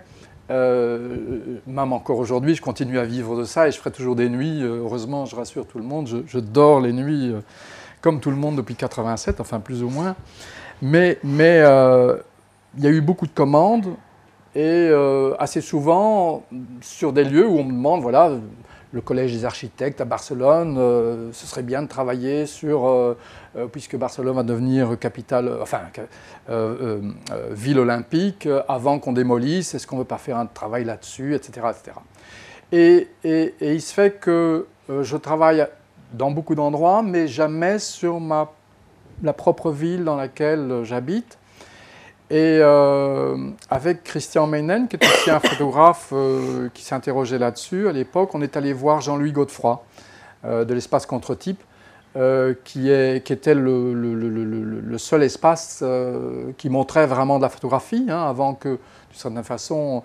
[0.50, 1.18] euh,
[1.66, 4.62] même encore aujourd'hui, je continue à vivre de ça et je ferai toujours des nuits.
[4.64, 7.42] Heureusement, je rassure tout le monde, je, dors les nuits euh,
[8.02, 10.16] comme tout le monde depuis 87, enfin plus ou moins.
[10.82, 12.18] Mais, euh,
[12.78, 13.95] il y a eu beaucoup de commandes
[14.55, 16.43] et euh, assez souvent
[16.82, 18.32] sur des lieux où on me demande, voilà,
[18.91, 23.15] le Collège des architectes à Barcelone, euh, ce serait bien de travailler sur, euh,
[23.72, 25.82] puisque Barcelone va devenir capitale, enfin,
[27.51, 31.68] ville olympique, avant qu'on démolisse, est-ce qu'on ne veut pas faire un travail là-dessus, etc.
[31.70, 31.97] etc.
[32.72, 35.68] Et, et, et, il se fait que je travaille
[36.13, 38.51] dans beaucoup d'endroits, mais jamais sur ma,
[39.22, 41.37] la propre ville dans laquelle j'habite.
[42.30, 43.38] Et euh,
[43.69, 48.41] avec Christian Meinen, qui est aussi un photographe euh, qui interrogé là-dessus, à l'époque, on
[48.41, 49.82] est allé voir Jean-Louis Godefroy
[50.43, 51.61] euh, de l'espace contre-type,
[52.63, 52.89] qui,
[53.23, 55.84] qui, était le seul espace
[56.57, 58.80] qui montrait vraiment de la photographie, hein, avant que, d'une
[59.13, 60.01] certaine façon,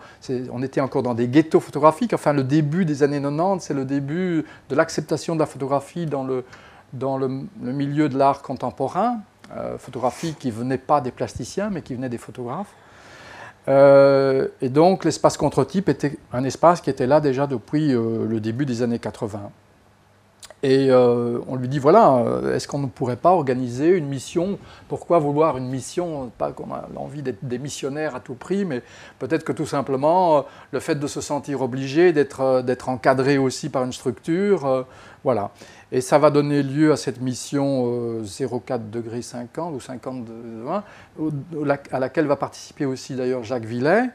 [0.53, 2.13] on était encore dans des ghettos photographiques.
[2.13, 6.23] Enfin, le début des années 90, c'est le début de l'acceptation de la photographie dans
[6.23, 6.45] le,
[6.93, 9.23] dans le milieu de l'art contemporain
[9.57, 9.77] euh,
[10.39, 12.75] qui ne venait pas des plasticiens, mais qui venait des photographes.
[13.69, 18.41] Euh, et donc l'espace contre-type était un espace qui était là déjà depuis euh, le
[18.41, 19.51] début des années 80.
[20.65, 22.25] Et euh, on lui dit voilà,
[22.55, 24.61] est-ce qu'on ne pourrait pas organiser une mission?
[24.89, 26.31] Pourquoi vouloir une mission?
[26.39, 28.83] Pas qu'on a l'envie d'être des missionnaires à tout prix, mais
[29.19, 33.93] peut-être que tout simplement le fait de se sentir obligé, d'être encadré aussi par une
[33.93, 34.87] structure,
[35.25, 35.51] voilà.
[35.95, 40.25] Et ça va donner lieu à cette mission euh, 04 degré 50 ou 50
[40.65, 40.85] 20,
[41.93, 44.09] à laquelle va participer aussi d'ailleurs Jacques Villet,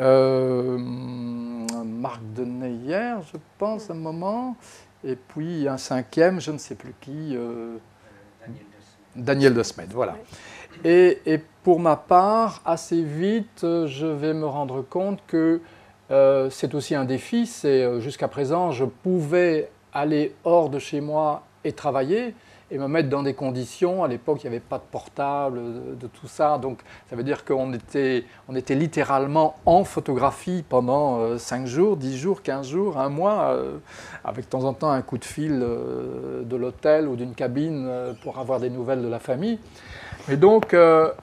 [0.00, 4.56] euh, Marc Deneyer, je pense, à un moment.
[5.02, 7.34] Et puis un cinquième, je ne sais plus qui.
[7.34, 7.76] Euh,
[9.16, 10.16] Daniel de Smet, voilà.
[10.84, 15.60] Et, et, pour ma part, assez vite, je vais me rendre compte que
[16.10, 17.46] euh, c'est aussi un défi.
[17.46, 22.34] C'est euh, jusqu'à présent, je pouvais aller hors de chez moi et travailler
[22.70, 24.04] et me mettre dans des conditions.
[24.04, 25.60] À l'époque, il n'y avait pas de portable,
[25.98, 26.58] de, tout ça.
[26.58, 32.18] Donc, ça veut dire qu'on était, on était littéralement en photographie pendant 5 jours, 10
[32.18, 33.56] jours, 15 jours, un mois,
[34.24, 37.88] avec de temps en temps un coup de fil de l'hôtel ou d'une cabine
[38.22, 39.58] pour avoir des nouvelles de la famille.
[40.30, 40.74] Et donc,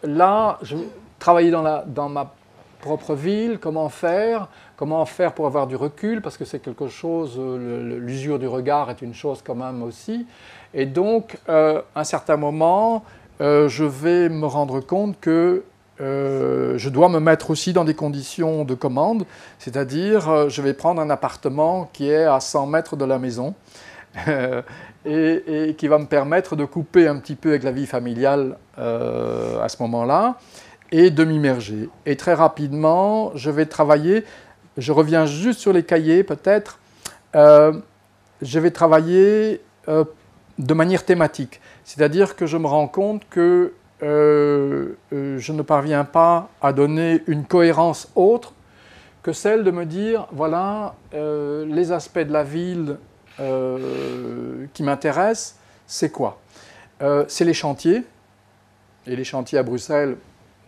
[0.03, 0.77] là, je
[1.19, 2.33] travaillais dans, la, dans ma
[2.81, 4.47] propre ville, comment faire,
[4.81, 8.89] comment faire pour avoir du recul, parce que c'est quelque chose, euh, l'usure du regard
[8.89, 10.25] est une chose quand même aussi.
[10.73, 13.03] Et donc, euh, à un certain moment,
[13.41, 15.63] euh, je vais me rendre compte que
[15.99, 19.25] je dois me mettre aussi dans des conditions de commande,
[19.59, 23.53] c'est-à-dire je vais prendre un appartement qui est à 100 mètres de la maison.
[25.05, 28.57] et, et, qui va me permettre de couper un petit peu avec la vie familiale
[28.77, 30.37] à ce moment-là
[30.91, 31.89] et de m'immerger.
[32.05, 34.25] Et très rapidement, je vais travailler,
[34.77, 36.79] je reviens juste sur les cahiers peut-être,
[37.35, 37.73] euh,
[38.41, 40.03] je vais travailler euh,
[40.57, 41.61] de manière thématique.
[41.83, 47.45] C'est-à-dire que je me rends compte que euh, je ne parviens pas à donner une
[47.45, 48.53] cohérence autre
[49.23, 52.97] que celle de me dire, voilà, les aspects de la ville
[54.73, 56.39] qui m'intéressent, c'est quoi?
[57.27, 58.03] C'est les chantiers.
[59.05, 60.17] Et les chantiers à Bruxelles,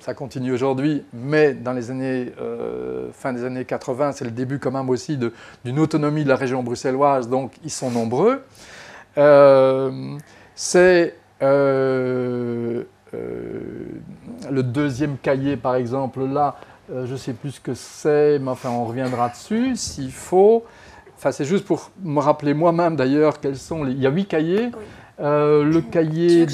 [0.04, 4.60] ça continue aujourd'hui, mais dans les années, euh, fin des années 80, c'est le début
[4.60, 5.18] quand même aussi
[5.64, 8.43] d'une autonomie de la région bruxelloise, donc ils sont nombreux.
[9.18, 10.18] Euh,
[10.56, 12.84] c'est euh,
[13.14, 16.58] le deuxième cahier, par exemple, là,
[16.89, 20.66] je ne sais plus ce que c'est, mais enfin, on reviendra dessus s'il faut.
[21.16, 23.93] Enfin, c'est juste pour me rappeler moi-même d'ailleurs quels sont les...
[23.93, 24.70] Il y a huit cahiers.
[25.18, 26.45] le cahier,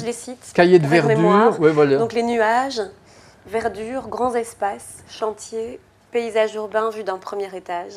[0.54, 1.96] cahier de verdure, ouais, voilà.
[1.96, 2.80] donc les nuages,
[3.50, 5.80] Verdure, grands espaces, chantiers,
[6.12, 7.94] paysages urbains vus d'un premier étage,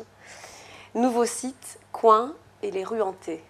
[0.96, 2.34] nouveaux sites, coins
[2.64, 3.44] et les rues hantées.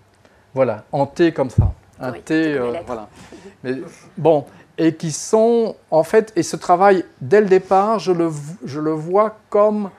[0.53, 1.71] Voilà, hantées comme ça.
[2.01, 3.07] Un T, euh, voilà.
[3.63, 3.75] Mais,
[4.17, 4.43] bon,
[4.77, 8.29] et qui sont, en fait, et ce travail, dès le départ, je le,
[8.65, 9.89] je le vois comme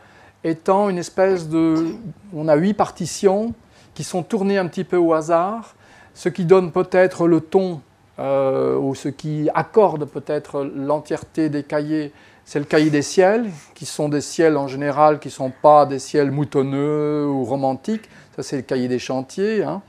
[0.42, 1.94] étant une espèce de...
[2.34, 3.54] On a huit partitions
[3.94, 5.74] qui sont tournées un petit peu au hasard,
[6.12, 7.80] ce qui donne peut-être le ton
[8.18, 12.12] euh, ou ce qui accorde peut-être l'entièreté des cahiers,
[12.44, 15.86] c'est le cahier des ciels, qui sont des ciels en général qui ne sont pas
[15.86, 18.08] des ciels moutonneux ou romantiques.
[18.36, 19.64] Ça, c'est le cahier des chantiers.
[19.64, 19.82] Hein.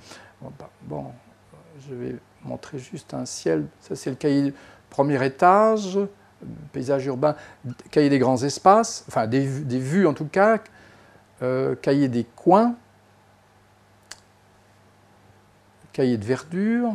[0.83, 1.05] Bon,
[1.87, 3.65] je vais montrer juste un ciel.
[3.81, 4.53] Ça, c'est le cahier
[4.89, 5.99] premier étage,
[6.71, 7.35] paysage urbain,
[7.91, 10.59] cahier des grands espaces, enfin des, vues en tout cas,
[11.41, 12.75] euh, cahier des coins,
[15.91, 16.93] cahier de verdure,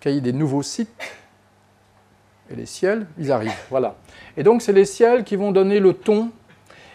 [0.00, 0.90] cahier des nouveaux sites.
[2.50, 3.52] Et les ciels, ils arrivent.
[3.70, 3.94] Voilà.
[4.36, 6.30] Et donc, c'est les ciels qui vont donner le ton.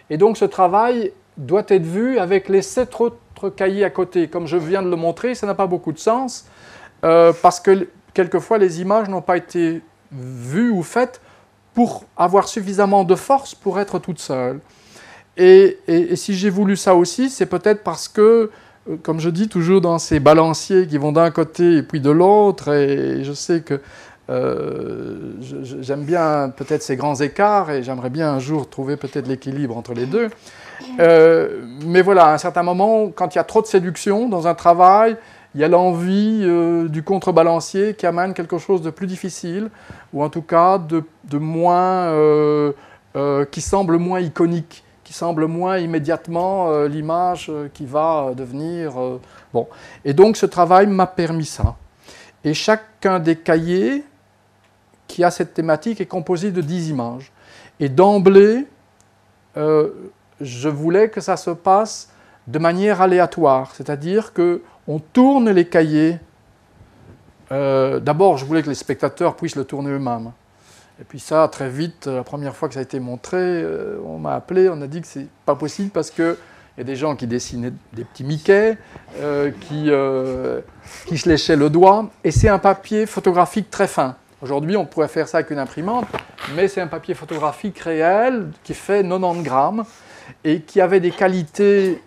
[0.10, 4.28] Et donc, ce travail doit être vu avec les sept autres cahiers à côté.
[4.28, 6.45] Comme je viens de le montrer, ça n'a pas beaucoup de sens,
[7.03, 9.82] euh, parce que quelquefois, les images n'ont pas été
[10.12, 11.22] vues ou faites
[11.74, 14.60] pour avoir suffisamment de force pour être toutes seules.
[15.38, 18.49] Et, et si j'ai voulu ça aussi, c'est peut-être parce que
[19.01, 22.71] comme je dis toujours dans ces balanciers qui vont d'un côté et puis de l'autre,
[22.73, 23.81] et je sais que
[24.29, 25.33] euh,
[25.81, 29.93] j'aime bien peut-être ces grands écarts et j'aimerais bien un jour trouver peut-être l'équilibre entre
[29.93, 30.29] les deux.
[30.99, 34.47] Euh, mais voilà, à un certain moment, quand il y a trop de séduction dans
[34.47, 35.17] un travail,
[35.53, 36.45] il y a l'envie
[36.89, 39.69] du contrebalancier qui amène quelque chose de plus difficile,
[40.11, 42.11] ou en tout cas de moins,
[43.51, 48.99] qui semble moins iconique qui semble moins immédiatement euh, l'image euh, qui va devenir...
[48.99, 49.22] Euh,
[49.53, 49.68] bon.
[50.03, 51.76] Et donc ce travail m'a permis ça.
[52.43, 54.03] Et chacun des cahiers
[55.08, 57.32] qui a cette thématique est composé de 10 images.
[57.80, 58.66] Et d'emblée,
[59.56, 62.10] je voulais que ça se passe
[62.47, 66.20] de manière aléatoire, c'est-à-dire qu'on tourne les cahiers.
[67.49, 70.32] D'abord, je voulais que les spectateurs puissent le tourner eux-mêmes.
[70.99, 74.17] Et puis ça, très vite, la première fois que ça a été montré, euh, on
[74.17, 76.37] m'a appelé, on a dit que c'est pas possible parce qu'il
[76.77, 78.77] y a des gens qui dessinaient des petits Mickey,
[79.19, 80.61] euh, qui, euh,
[81.05, 84.15] qui se léchaient le doigt, et c'est un papier photographique très fin.
[84.41, 86.05] Aujourd'hui, on pourrait faire ça avec une imprimante,
[86.55, 89.83] mais c'est un papier photographique réel qui fait 90 grammes
[90.45, 92.01] et qui avait des qualités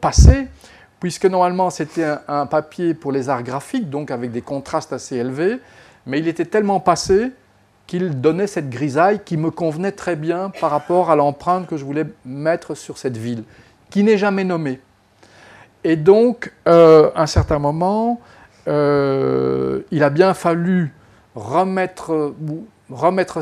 [0.00, 0.48] passées,
[1.00, 5.58] puisque normalement c'était un papier pour les arts graphiques, donc avec des contrastes assez élevés
[6.06, 7.32] mais il était tellement passé
[7.86, 11.84] qu'il donnait cette grisaille qui me convenait très bien par rapport à l'empreinte que je
[11.84, 13.44] voulais mettre sur cette ville,
[13.90, 14.80] qui n'est jamais nommée.
[15.84, 18.20] Et donc, euh, à un certain moment,
[18.66, 20.92] euh, il a bien fallu
[21.36, 22.34] remettre,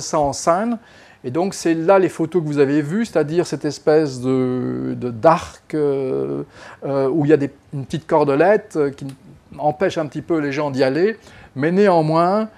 [0.01, 0.79] ça en scène.
[1.27, 5.73] Et donc c'est là les photos que vous avez vues, c'est-à-dire cette espèce de, d'arc
[5.73, 6.45] euh,
[6.83, 7.39] où il y a
[7.73, 9.07] une petite cordelette qui
[9.57, 11.17] empêche un petit peu les gens d'y aller,
[11.57, 12.49] mais néanmoins,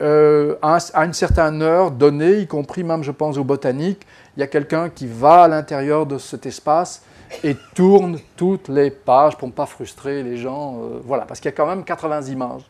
[0.00, 4.42] à, à, une certaine heure donnée, y compris même je pense au botanique, il y
[4.42, 7.02] a quelqu'un qui va à l'intérieur de cet espace
[7.42, 10.78] et tourne toutes les pages pour ne pas frustrer les gens.
[11.04, 12.68] voilà, parce qu'il y a quand même 80 images.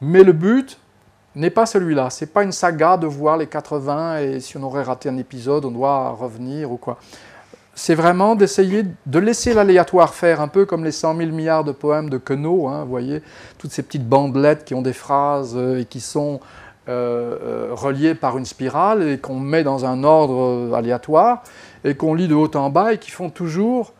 [0.00, 0.78] Mais le but,
[1.38, 2.10] n'est pas celui-là.
[2.10, 5.64] C'est pas une saga de voir les 80 et si on aurait raté un épisode,
[5.64, 6.98] on doit revenir ou quoi.
[7.78, 11.70] C'est vraiment d'essayer de laisser l'aléatoire faire, un peu comme les 100 000 milliards de
[11.70, 13.22] poèmes de Queneau, hein, vous voyez,
[13.56, 16.40] toutes ces petites bandelettes qui ont des phrases euh, et qui sont
[16.88, 21.44] euh, euh, reliées par une spirale et qu'on met dans un ordre aléatoire
[21.84, 23.92] et qu'on lit de haut en bas et qui font toujours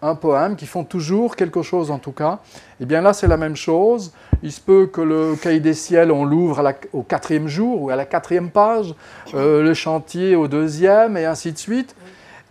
[0.00, 2.38] un poème, qui font toujours quelque chose en tout cas.
[2.80, 4.12] Et eh bien là, c'est la même chose.
[4.42, 7.96] Il se peut que le cahier des ciels, on l'ouvre au quatrième jour ou à
[7.96, 8.94] la quatrième page,
[9.34, 11.94] euh, le chantier au deuxième, et ainsi de suite.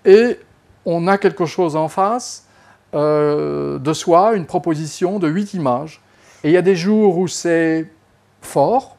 [0.05, 0.37] Et
[0.85, 2.45] on a quelque chose en face
[2.93, 6.01] euh, de soi, une proposition de huit images.
[6.43, 7.87] Et il y a des jours où c'est
[8.41, 8.95] fort,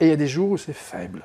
[0.00, 1.22] et il y a des jours où c'est faible.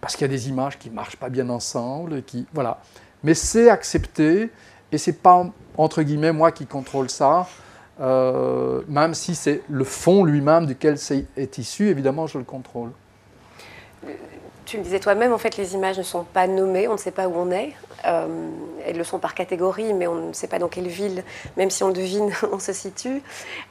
[0.00, 2.22] Parce qu'il y a des images qui ne marchent pas bien ensemble.
[2.22, 2.80] qui, voilà.
[3.22, 4.50] Mais c'est accepté,
[4.92, 7.46] et c'est pas, entre guillemets, moi qui contrôle ça.
[8.00, 12.90] Euh, même si c'est le fond lui-même duquel c'est est issu, évidemment, je le contrôle.
[14.66, 17.10] Tu me disais toi-même, en fait, les images ne sont pas nommées, on ne sait
[17.10, 17.74] pas où on est.
[18.06, 18.48] Euh,
[18.86, 21.22] elles le sont par catégorie, mais on ne sait pas dans quelle ville,
[21.56, 23.22] même si on devine, on se situe.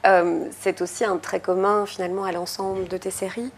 [0.06, 3.50] Euh, c'est aussi un trait commun, finalement, à l'ensemble de tes séries,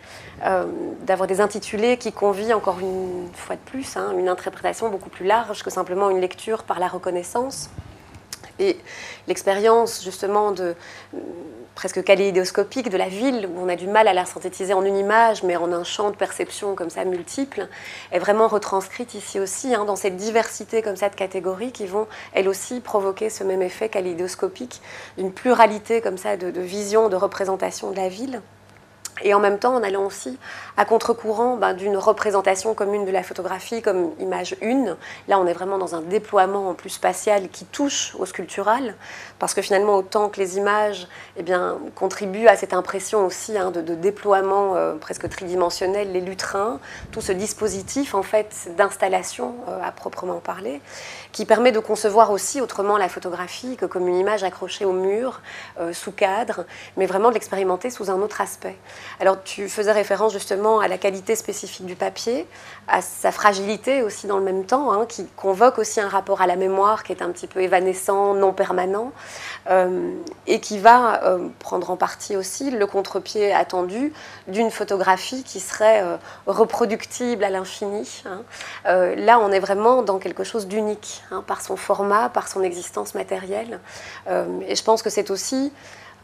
[1.02, 5.26] d'avoir des intitulés qui convient, encore une fois de plus, hein, une interprétation beaucoup plus
[5.26, 7.70] large que simplement une lecture par la reconnaissance.
[8.58, 8.78] Et
[9.26, 10.74] l'expérience justement de
[11.76, 14.96] presque kaléidoscopique de la ville, où on a du mal à la synthétiser en une
[14.96, 17.68] image, mais en un champ de perception comme ça multiple,
[18.10, 22.08] est vraiment retranscrite ici aussi, hein, dans cette diversité comme ça de catégories qui vont,
[22.32, 24.80] elles aussi, provoquer ce même effet kaléidoscopique,
[25.18, 28.40] d'une pluralité comme ça de, de visions, de représentations de la ville.
[29.22, 30.38] Et en même temps, en allant aussi
[30.76, 34.96] à contre-courant ben, d'une représentation commune de la photographie comme image une.
[35.26, 38.94] Là, on est vraiment dans un déploiement en plus spatial qui touche au sculptural,
[39.38, 43.70] parce que finalement, autant que les images eh bien, contribuent à cette impression aussi hein,
[43.70, 46.78] de, déploiement euh, presque tridimensionnel, les lutrins,
[47.10, 50.82] tout ce dispositif en fait d'installation euh, à proprement parler,
[51.32, 55.40] qui permet de concevoir aussi autrement la photographie que comme une image accrochée au mur,
[55.80, 56.66] euh, sous cadre,
[56.98, 58.76] mais vraiment de l'expérimenter sous un autre aspect.
[59.20, 62.46] Alors, tu faisais référence justement à la qualité spécifique du papier,
[62.88, 66.46] à sa fragilité aussi dans le même temps, hein, qui convoque aussi un rapport à
[66.46, 69.12] la mémoire qui est un petit peu évanescent, non permanent,
[69.70, 70.12] euh,
[70.46, 74.12] et qui va euh, prendre en partie aussi le contre-pied attendu
[74.48, 78.22] d'une photographie qui serait euh, reproductible à l'infini.
[78.26, 78.42] Hein.
[79.16, 83.14] là, on est vraiment dans quelque chose d'unique, hein, par son format, par son existence
[83.14, 83.80] matérielle.
[84.28, 85.72] et je pense que c'est aussi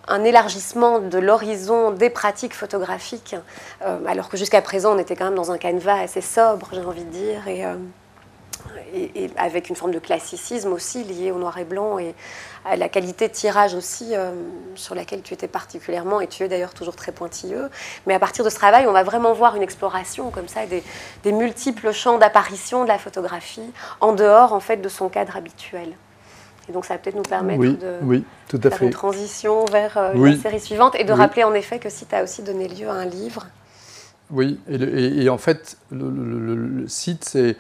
[0.09, 3.37] un élargissement de l'horizon des pratiques photographiques,
[3.83, 6.81] euh, alors que jusqu'à présent on était quand même dans un canevas assez sobre, j'ai
[6.81, 7.75] envie de dire, et, euh,
[9.37, 12.15] avec une forme de classicisme aussi lié au noir et blanc et
[12.65, 14.33] à la qualité de tirage aussi euh,
[14.75, 17.71] sur laquelle tu étais particulièrement, et tu es d'ailleurs toujours très pointilleux.
[18.07, 20.83] Mais à partir de ce travail, on va vraiment voir une exploration comme ça des,
[21.23, 25.95] des multiples champs d'apparition de la photographie en dehors en fait de son cadre habituel.
[26.69, 28.85] Et donc ça va peut-être nous permettre de tout à faire fait.
[28.87, 32.15] une transition vers euh, la série suivante et de rappeler en effet que si tu
[32.15, 33.47] as aussi donné lieu à un livre.
[34.31, 37.57] Oui, et, en fait, le, site, c'est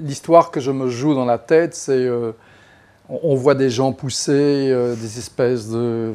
[0.00, 2.32] l'histoire que je me joue dans la tête, c'est euh,
[3.08, 6.14] on, voit des gens pousser euh, des espèces de,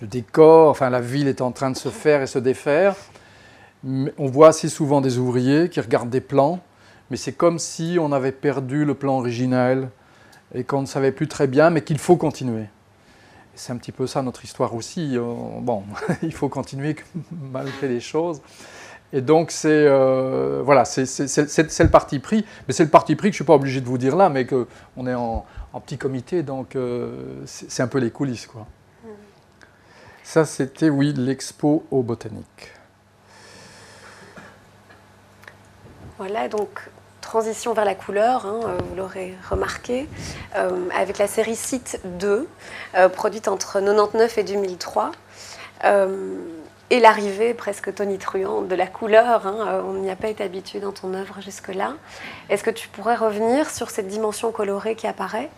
[0.00, 2.94] de, décors, enfin la ville est en train de se faire et se défaire.
[3.84, 6.60] on voit assez souvent des ouvriers qui regardent des plans,
[7.10, 9.90] mais c'est comme si on avait perdu le plan original
[10.54, 12.66] et qu'on ne savait plus très bien, mais qu'il faut continuer.
[13.56, 15.16] C'est un petit peu ça notre histoire aussi.
[15.16, 15.22] Euh,
[15.60, 15.84] bon,
[16.22, 16.96] il faut continuer
[17.52, 18.40] malgré les choses.
[19.12, 22.44] Et donc, c'est euh, voilà, c'est le parti pris.
[22.66, 24.28] Mais c'est le parti pris que je ne suis pas obligé de vous dire là,
[24.28, 25.44] mais qu'on est en,
[25.84, 28.46] petit comité, donc euh, c'est un peu les coulisses.
[28.46, 28.66] Quoi.
[30.22, 32.72] Ça, c'était, oui, l'expo au botanique.
[36.16, 36.88] Voilà, donc
[37.34, 40.06] transition vers la couleur, hein, euh, vous l'aurez remarqué,
[40.54, 42.46] euh, avec la série Site 2,
[42.94, 45.10] euh, produite entre 1999 et 2003.
[46.90, 49.46] Et l'arrivée presque tonitruante de la couleur.
[49.46, 51.94] Hein, euh, on n'y a pas été habitué dans ton œuvre jusque-là.
[52.50, 55.50] Est-ce que tu pourrais revenir sur cette dimension colorée qui apparaît?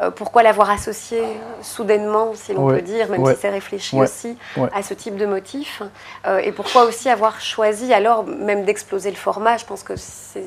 [0.00, 1.24] Euh, Pourquoi l'avoir associée
[1.62, 4.36] soudainement, si l'on peut dire, même si c'est réfléchi aussi,
[4.72, 5.82] à ce type de motif?
[6.26, 9.56] Euh, Et pourquoi aussi avoir choisi alors même d'exploser le format?
[9.56, 10.44] Je pense que c'est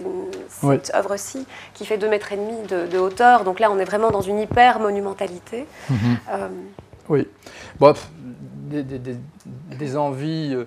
[0.48, 3.44] cette œuvre-ci qui fait 2 mètres et demi de, hauteur.
[3.44, 5.66] Donc là, on est vraiment dans une hyper monumentalité.
[5.90, 6.18] Mhm.
[7.10, 7.28] oui.
[7.80, 7.94] Bon,
[8.72, 10.66] des, envies, euh,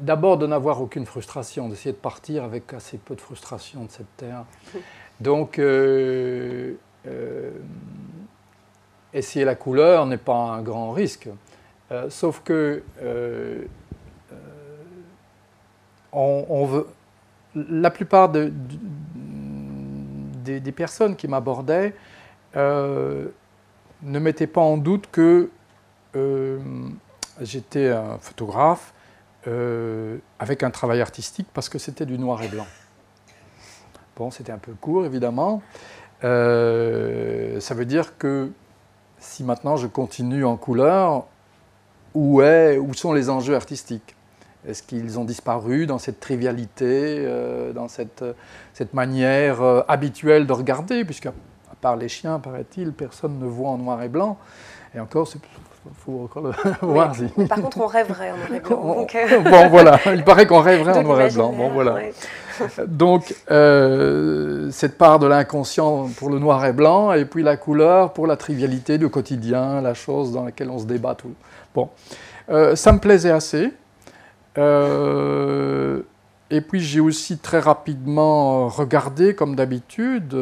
[0.00, 4.16] d'abord de n'avoir aucune frustration, d'essayer de partir avec assez peu de frustration de cette
[4.16, 4.44] terre.
[5.20, 6.74] Donc, euh,
[7.06, 7.50] euh,
[9.12, 11.28] essayer la couleur n'est pas un grand risque.
[12.08, 12.82] sauf que
[16.12, 16.86] on, veut,
[17.54, 18.52] la plupart des,
[20.44, 21.94] des, personnes qui m'abordaient
[24.02, 25.50] ne mettaient pas en doute que
[27.40, 28.92] j'étais un photographe
[29.46, 32.66] euh, avec un travail artistique parce que c'était du noir et blanc.
[34.16, 35.62] Bon, c'était un peu court évidemment.
[36.24, 38.50] Euh, ça veut dire que
[39.18, 41.24] si maintenant je continue en couleur,
[42.12, 44.14] où, est, où sont les enjeux artistiques?
[44.66, 47.26] Est-ce qu'ils ont disparu dans cette trivialité,
[47.74, 48.24] dans cette,
[48.74, 51.04] cette manière habituelle de regarder?
[51.04, 51.32] Puisque, à
[51.80, 54.36] part les chiens, paraît-il, personne ne voit en noir et blanc.
[54.94, 55.40] Et encore, c'est
[56.04, 56.52] faut encore le
[56.86, 57.14] voir.
[57.48, 59.06] Par contre, on rêverait en noir et blanc.
[59.14, 61.52] Euh, bon, voilà, il paraît qu'on rêverait en noir et blanc.
[61.52, 61.98] Bon, voilà.
[62.86, 68.12] Donc, euh, cette part de l'inconscient pour le noir et blanc, et puis la couleur
[68.12, 71.32] pour la trivialité du quotidien, la chose dans laquelle on se débat tout.
[71.74, 71.88] Bon,
[72.50, 73.72] euh, ça me plaisait assez.
[76.50, 80.36] et puis, j'ai aussi très rapidement regardé, comme d'habitude.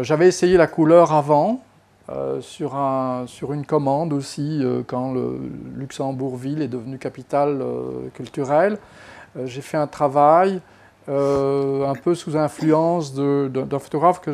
[0.00, 1.60] J'avais essayé la couleur avant,
[2.08, 5.40] euh, sur, un, sur, une commande aussi, euh, quand le
[5.74, 8.78] Luxembourgville est devenu capitale euh, culturelle.
[9.44, 10.60] J'ai fait un travail
[11.08, 14.32] un peu sous influence d'un photographe que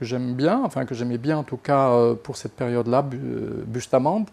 [0.00, 1.92] j'aime bien, enfin que j'aimais bien en tout cas
[2.24, 3.04] pour cette période-là,
[3.66, 4.28] Bustamante,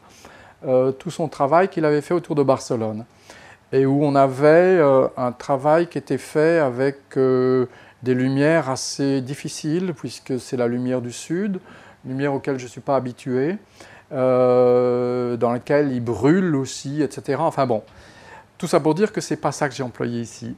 [0.98, 3.04] tout son travail qu'il avait fait autour de Barcelone.
[3.74, 4.82] Et où on avait
[5.18, 11.12] un travail qui était fait avec des lumières assez difficiles, puisque c'est la lumière du
[11.12, 11.60] sud,
[12.06, 13.58] lumière auquel je ne suis pas habitué,
[14.12, 17.40] euh, dans laquelle il brûle aussi, etc.
[17.40, 17.84] Enfin bon,
[18.58, 20.56] tout ça pour dire que ce n'est pas ça que j'ai employé ici.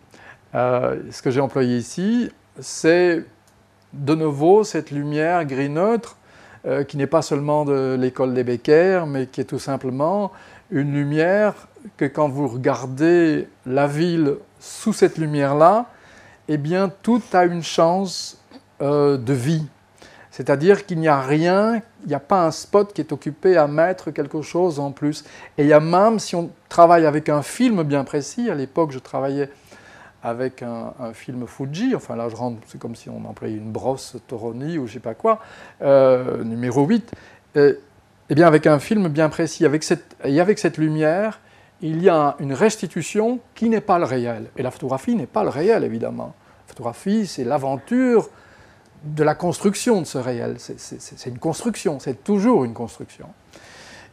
[0.56, 2.30] Euh, ce que j'ai employé ici,
[2.60, 3.24] c'est
[3.94, 6.18] de nouveau cette lumière gris neutre
[6.66, 10.32] euh, qui n'est pas seulement de l'école des Becker, mais qui est tout simplement
[10.72, 11.54] une lumière
[11.96, 15.86] que quand vous regardez la ville sous cette lumière-là,
[16.48, 18.42] eh bien tout a une chance
[18.82, 19.66] de vie.
[20.36, 23.68] C'est-à-dire qu'il n'y a rien, il n'y a pas un spot qui est occupé à
[23.68, 25.24] mettre quelque chose en plus.
[25.58, 28.92] Et il y a même, si on travaille avec un film bien précis, à l'époque
[28.92, 29.50] je travaillais
[30.22, 34.18] avec un, film Fuji, enfin là je rentre, c'est comme si on employait une brosse
[34.28, 35.40] Toroni ou je sais pas quoi,
[35.82, 37.14] euh, numéro 8,
[37.56, 37.76] et,
[38.30, 41.40] et, bien avec un film bien précis, avec cette, et avec cette lumière,
[41.80, 44.48] il y a une restitution qui n'est pas le réel.
[44.58, 46.36] Et la photographie n'est pas le réel, évidemment.
[46.68, 48.30] La photographie, c'est l'aventure
[49.06, 50.56] de la construction de ce réel.
[50.58, 53.28] C'est une construction, c'est toujours une construction.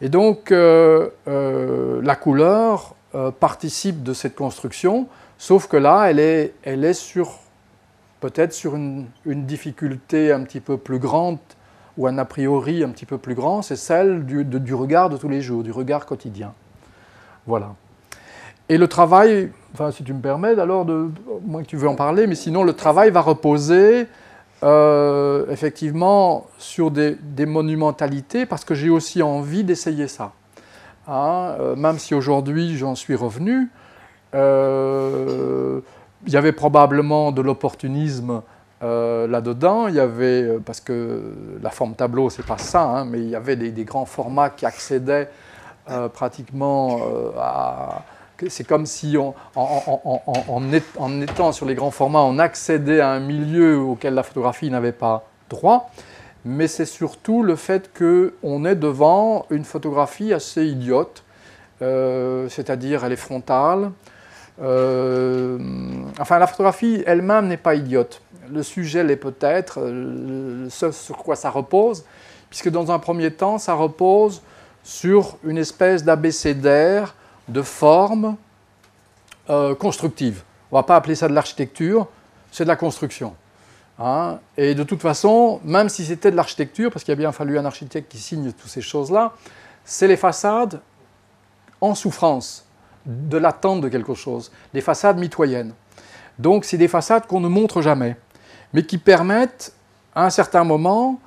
[0.01, 5.07] Et donc, euh, euh, la couleur euh, participe de cette construction,
[5.38, 7.38] sauf que là, elle est, elle est sur
[8.20, 11.38] peut-être sur une, difficulté un petit peu plus grande
[11.99, 15.16] ou un a priori un petit peu plus grand, c'est celle du, du, regard de
[15.16, 16.53] tous les jours, du regard quotidien.
[17.47, 17.74] Voilà.
[18.68, 21.11] Et le travail, enfin si tu me permets, alors, de,
[21.45, 24.07] moins que tu veux en parler, mais sinon le travail va reposer
[24.63, 30.33] euh, effectivement sur des, monumentalités, parce que j'ai aussi envie d'essayer ça.
[31.09, 33.69] Hein, euh, même si aujourd'hui j'en suis revenu,
[34.37, 35.81] euh,
[36.27, 38.43] il y avait probablement de l'opportunisme
[38.81, 39.87] là-dedans.
[39.89, 41.23] Il y avait, parce que
[41.63, 44.67] la forme tableau, c'est pas ça, hein, mais il y avait des, grands formats qui
[44.67, 45.29] accédaient
[46.13, 46.99] pratiquement
[47.39, 48.03] à
[48.49, 49.34] c'est comme si en,
[51.20, 55.24] étant sur les grands formats, on accédait à un milieu auquel la photographie n'avait pas
[55.48, 55.90] droit,
[56.44, 61.23] mais c'est surtout le fait qu'on est devant une photographie assez idiote,
[61.82, 63.90] euh, c'est-à-dire elle est frontale.
[64.60, 65.59] Euh,
[66.20, 68.20] enfin, la photographie elle-même n'est pas idiote.
[68.51, 72.05] Le sujet l'est peut-être, euh, ce sur quoi ça repose,
[72.51, 74.43] puisque dans un premier temps, ça repose
[74.82, 77.14] sur une espèce d'abécédaire
[77.53, 78.37] de forme
[79.51, 80.43] euh, constructive.
[80.70, 82.09] On ne va pas appeler ça de l'architecture,
[82.51, 83.35] c'est de la construction.
[83.99, 84.39] Hein.
[84.57, 87.65] Et de toute façon, même si c'était de l'architecture, parce qu'il a bien fallu un
[87.65, 89.33] architecte qui signe toutes ces choses-là,
[89.85, 90.81] c'est les façades
[91.81, 92.65] en souffrance
[93.05, 95.74] de l'attente de quelque chose, des façades mitoyennes.
[96.39, 98.16] Donc c'est des façades qu'on ne montre jamais,
[98.73, 99.74] mais qui permettent
[100.15, 101.19] à un certain moment,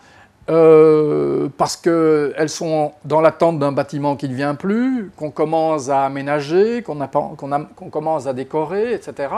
[0.47, 6.05] euh, parce qu'elles sont dans l'attente d'un bâtiment qui ne vient plus, qu'on commence à
[6.05, 9.35] aménager, qu'on commence à décorer, etc.,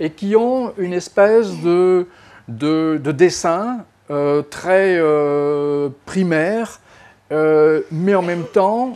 [0.00, 2.08] et qui ont une espèce de,
[2.48, 6.80] de, dessin euh, très euh, primaire,
[7.30, 8.94] mais en même temps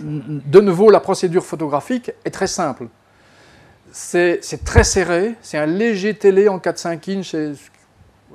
[0.00, 2.86] de nouveau, la procédure photographique est très simple.
[3.92, 7.36] C'est très serré, c'est un léger télé en 4-5 inches,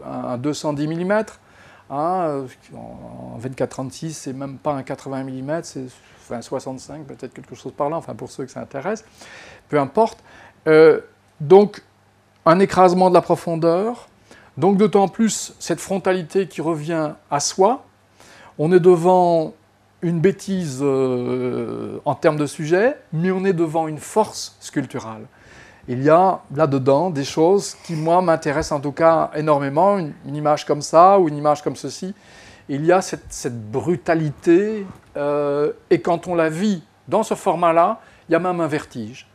[0.06, 1.24] un 210 mm.
[1.94, 5.88] Hein, en 24-36, c'est même pas un 80 mm, c'est
[6.32, 9.04] un 65, peut-être quelque chose par là, enfin pour ceux que ça intéresse,
[9.68, 10.20] peu importe.
[10.68, 11.02] Euh,
[11.42, 11.84] donc,
[12.46, 14.08] un écrasement de la profondeur,
[14.58, 17.84] donc d'autant plus cette frontalité qui revient à soi.
[18.58, 19.54] On est devant
[20.02, 25.26] une bêtise euh, en termes de sujet, mais on est devant une force sculpturale.
[25.88, 29.98] Il y a là-dedans des choses qui, moi, m'intéressent en tout cas énormément.
[29.98, 32.14] Une, image comme ça ou une image comme ceci.
[32.70, 34.86] Il y a cette, brutalité,
[35.18, 38.00] euh, et quand on la vit dans ce format-là,
[38.30, 39.28] il y a même un vertige.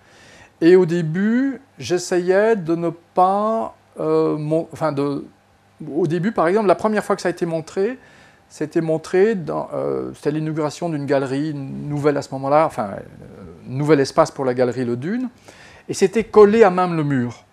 [0.61, 3.75] Et au début, j'essayais de ne pas...
[4.01, 4.39] Euh,
[4.73, 4.95] enfin,
[5.95, 7.99] au début, par exemple, la première fois que ça a été montré,
[8.49, 13.01] c'était montré, dans, euh, c'était l'inauguration d'une galerie nouvelle à ce moment-là, enfin, euh,
[13.67, 15.29] nouvel espace pour la galerie Le Dune,
[15.89, 17.45] et c'était collé à même le mur.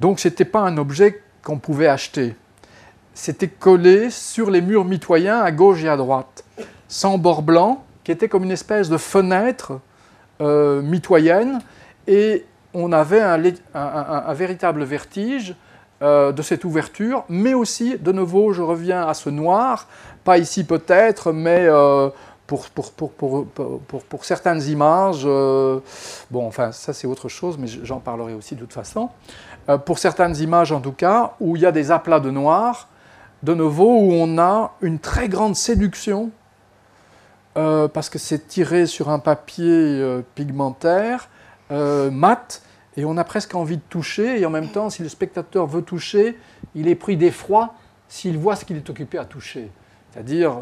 [0.00, 2.36] Donc ce n'était pas un objet qu'on pouvait acheter.
[3.14, 6.44] C'était collé sur les murs mitoyens à gauche et à droite,
[6.88, 9.80] sans bord blanc, qui était comme une espèce de fenêtre
[10.40, 11.60] euh, mitoyenne,
[12.06, 15.54] et on avait un véritable vertige
[16.02, 19.88] euh, de cette ouverture, mais aussi, de nouveau, je reviens à ce noir,
[20.24, 22.10] pas ici peut-être, mais euh,
[22.46, 23.46] pour, pour, pour,
[24.08, 25.80] pour, certaines images, euh,
[26.30, 29.10] bon, enfin, ça c'est autre chose, mais j'en parlerai aussi de toute façon.
[29.84, 32.88] pour certaines images, en tout cas, où il y a des aplats de noir,
[33.42, 36.30] de nouveau, où on a une très grande séduction,
[37.54, 41.28] parce que c'est tiré sur un papier pigmentaire,
[41.70, 42.62] mat,
[42.96, 45.82] et on a presque envie de toucher, et en même temps, si le spectateur veut
[45.82, 46.38] toucher,
[46.74, 47.74] il est pris d'effroi
[48.08, 49.70] s'il voit ce qu'il est occupé à toucher.
[50.12, 50.60] C'est-à-dire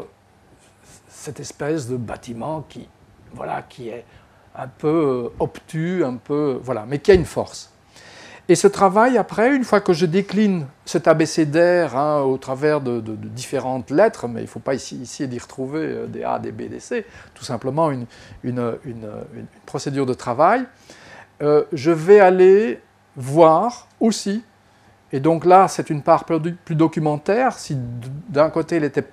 [1.25, 2.87] cette espèce de bâtiment qui,
[3.33, 4.05] voilà, qui est
[4.55, 7.71] un peu euh, obtus, un peu, voilà, mais qui a une force.
[8.47, 13.01] Et ce travail, après, une fois que je décline cet abécédaire hein, au travers de,
[13.01, 16.51] différentes lettres, mais il ne faut pas ici, ici d'y retrouver euh, des A, des
[16.51, 18.05] B, des C, tout simplement une,
[18.43, 20.65] une, une procédure de travail,
[21.41, 22.79] euh, je vais aller
[23.17, 24.43] voir aussi,
[25.11, 27.75] et donc là c'est une part plus documentaire, si
[28.29, 29.05] d'un côté elle était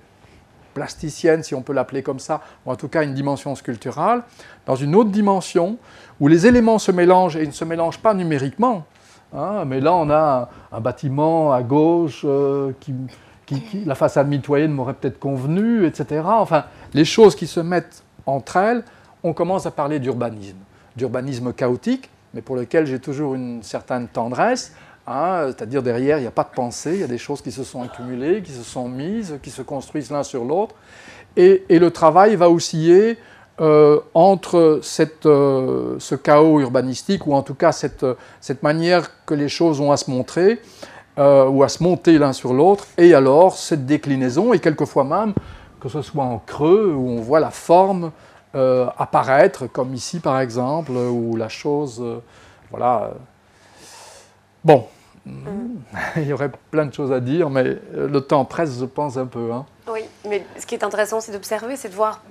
[0.73, 4.23] plasticienne, si on peut l'appeler comme ça, ou en tout cas une dimension sculpturale,
[4.65, 5.77] dans une autre dimension,
[6.19, 8.85] où les éléments se mélangent, et ne se mélangent pas numériquement,
[9.35, 12.93] hein, mais là on a un, bâtiment à gauche euh, qui,
[13.85, 16.21] la façade mitoyenne m'aurait peut-être convenu, etc.
[16.25, 18.83] Enfin, les choses qui se mettent entre elles,
[19.23, 20.57] on commence à parler d'urbanisme,
[20.95, 24.73] d'urbanisme chaotique, mais pour lequel j'ai toujours une certaine tendresse.
[25.05, 27.51] Hein, c'est-à-dire derrière, il n'y a pas de pensée, il y a des choses qui
[27.51, 30.75] se sont accumulées, qui se sont mises, qui se construisent l'un sur l'autre.
[31.35, 33.17] Et, le travail va osciller
[33.59, 34.81] euh, entre
[35.25, 38.05] euh, ce chaos urbanistique, ou en tout cas cette,
[38.61, 40.61] manière que les choses ont à se montrer,
[41.17, 45.33] euh, ou à se monter l'un sur l'autre, et alors cette déclinaison, et quelquefois même,
[45.81, 48.11] que ce soit en creux, où on voit la forme
[48.55, 52.01] euh, apparaître, comme ici par exemple, où la chose,
[52.71, 53.11] voilà.
[54.63, 54.87] Bon,
[55.25, 55.31] mm.
[56.17, 59.25] il y aurait plein de choses à dire, mais le temps presse, je pense, un
[59.25, 59.51] peu.
[59.51, 59.65] Hein.
[59.87, 62.21] Oui, mais ce qui est intéressant, c'est d'observer, c'est de voir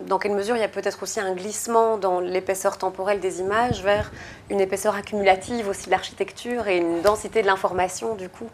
[0.00, 3.82] dans quelle mesure il y a peut-être aussi un glissement dans l'épaisseur temporelle des images
[3.82, 4.10] vers
[4.50, 8.48] une épaisseur accumulative aussi de l'architecture et une densité de l'information du coup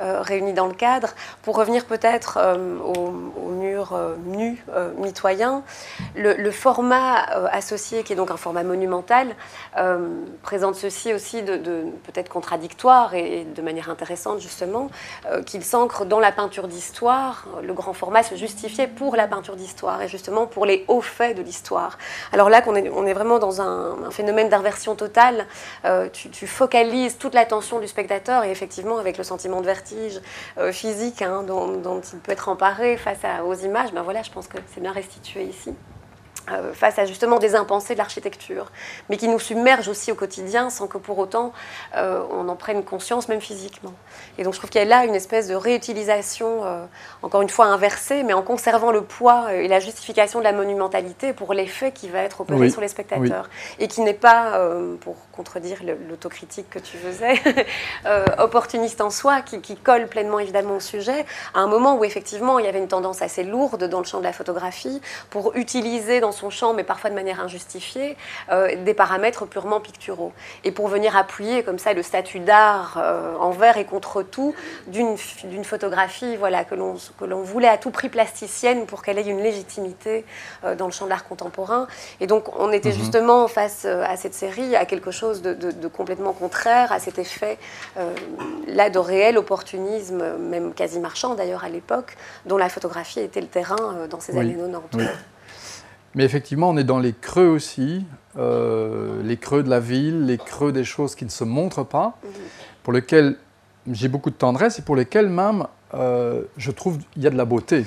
[0.00, 1.14] euh, réunie dans le cadre.
[1.42, 3.10] Pour revenir peut-être euh, au,
[3.50, 4.64] mur euh, nu
[4.96, 5.62] mitoyen,
[6.16, 7.20] le, format
[7.52, 9.34] associé qui est donc un format monumental
[10.42, 11.56] présente ceci aussi de,
[12.04, 14.88] peut-être contradictoire et, de manière intéressante justement
[15.46, 17.46] qu'il s'ancre dans la peinture d'histoire.
[17.62, 21.36] Le grand format se justifiait pour la peinture d'histoire et justement pour les hauts faits
[21.36, 21.98] de l'histoire.
[22.32, 25.46] Alors là est, on est vraiment dans un, un phénomène d'inversion totale
[25.84, 30.20] euh, tu, focalises toute l'attention du spectateur et effectivement avec le sentiment de vertige
[30.58, 34.46] euh, physique hein, dont, il peut être emparé face aux images, ben voilà, je pense
[34.46, 35.74] que c'est bien restitué ici.
[36.50, 38.70] Euh, face à justement des impensés de l'architecture,
[39.08, 41.54] mais qui nous submergent aussi au quotidien sans que pour autant
[41.96, 43.94] euh, on en prenne conscience, même physiquement.
[44.36, 46.84] Et donc je trouve qu'il y a là une espèce de réutilisation, euh,
[47.22, 51.32] encore une fois inversée, mais en conservant le poids et la justification de la monumentalité
[51.32, 53.48] pour l'effet qui va être opéré sur les spectateurs,
[53.78, 54.60] et qui n'est pas,
[55.00, 57.40] pour contredire l'autocritique que tu faisais,
[58.38, 62.58] opportuniste en soi, qui, qui, colle pleinement évidemment au sujet, à un moment où effectivement
[62.58, 65.00] il y avait une tendance assez lourde dans le champ de la photographie
[65.30, 68.16] pour utiliser dans son champ, mais parfois de manière injustifiée,
[68.50, 70.32] euh, des paramètres purement picturaux.
[70.64, 74.54] Et pour venir appuyer comme ça le statut d'art euh, envers et contre tout
[74.86, 75.16] d'une
[75.64, 80.24] photographie voilà, que l'on voulait à tout prix plasticienne pour qu'elle ait une légitimité
[80.64, 81.86] euh, dans le champ de l'art contemporain.
[82.20, 82.96] Et donc on était mhm.
[82.96, 87.58] justement face à cette série, à quelque chose de, de complètement contraire, à cet effet
[88.66, 92.16] là de réel opportunisme, même quasi marchand d'ailleurs à l'époque,
[92.46, 95.33] dont la photographie était le terrain dans ces années 90.
[96.14, 98.04] Mais effectivement, on est dans les creux aussi,
[98.38, 102.18] euh, les creux de la ville, les creux des choses qui ne se montrent pas,
[102.22, 102.30] mhm.
[102.82, 103.36] pour lesquels
[103.90, 107.36] j'ai beaucoup de tendresse et pour lesquels même euh, je trouve il y a de
[107.36, 107.84] la beauté.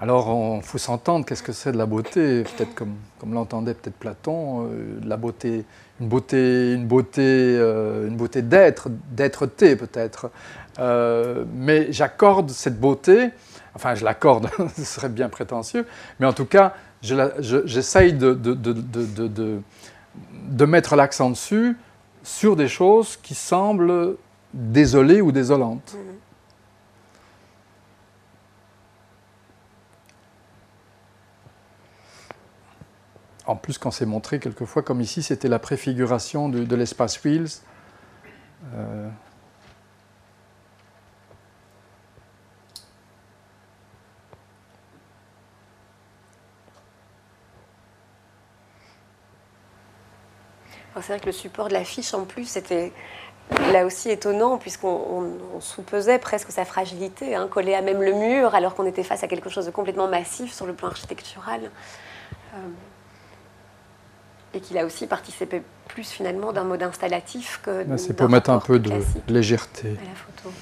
[0.00, 2.44] Alors, il faut s'entendre, qu'est-ce que c'est de la beauté?
[2.44, 5.64] Peut-être comme, comme l'entendait peut-être Platon, euh, de la beauté,
[6.00, 10.30] une beauté, une beauté, une beauté d'être, d'être-té peut-être.
[11.52, 13.30] mais j'accorde cette beauté,
[13.74, 15.84] enfin je l'accorde, ce serait bien prétentieux,
[16.20, 19.62] mais en tout cas, j'essaye de, de,
[20.64, 21.76] mettre l'accent dessus
[22.22, 24.16] sur des choses qui semblent
[24.52, 25.94] désolées ou désolantes.
[25.96, 26.28] Mm-hmm.
[33.48, 37.62] En plus, quand c'est montré, quelquefois, comme ici, c'était la préfiguration de, l'espace Wheels.
[38.74, 39.08] Euh,
[51.02, 52.92] c'est vrai que le support de l'affiche, en plus, c'était
[53.72, 58.74] là aussi étonnant, puisqu'on soupesait presque sa fragilité, hein, collée à même le mur, alors
[58.74, 61.70] qu'on était face à quelque chose de complètement massif sur le plan architectural.
[62.54, 62.58] Euh,
[64.54, 67.84] et qu'il a aussi participé plus finalement d'un mode installatif que.
[67.98, 68.92] C'est pour mettre un peu de
[69.28, 69.88] légèreté.
[69.88, 70.54] À la photo.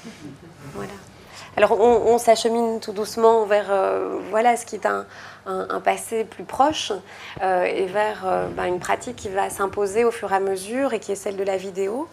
[0.73, 0.91] Voilà.
[1.57, 5.07] Alors on, s'achemine tout doucement vers euh, voilà, ce qui est un,
[5.83, 6.91] passé plus proche
[7.41, 10.93] euh, et vers euh, ben, une pratique qui va s'imposer au fur et à mesure
[10.93, 12.07] et qui est celle de la vidéo.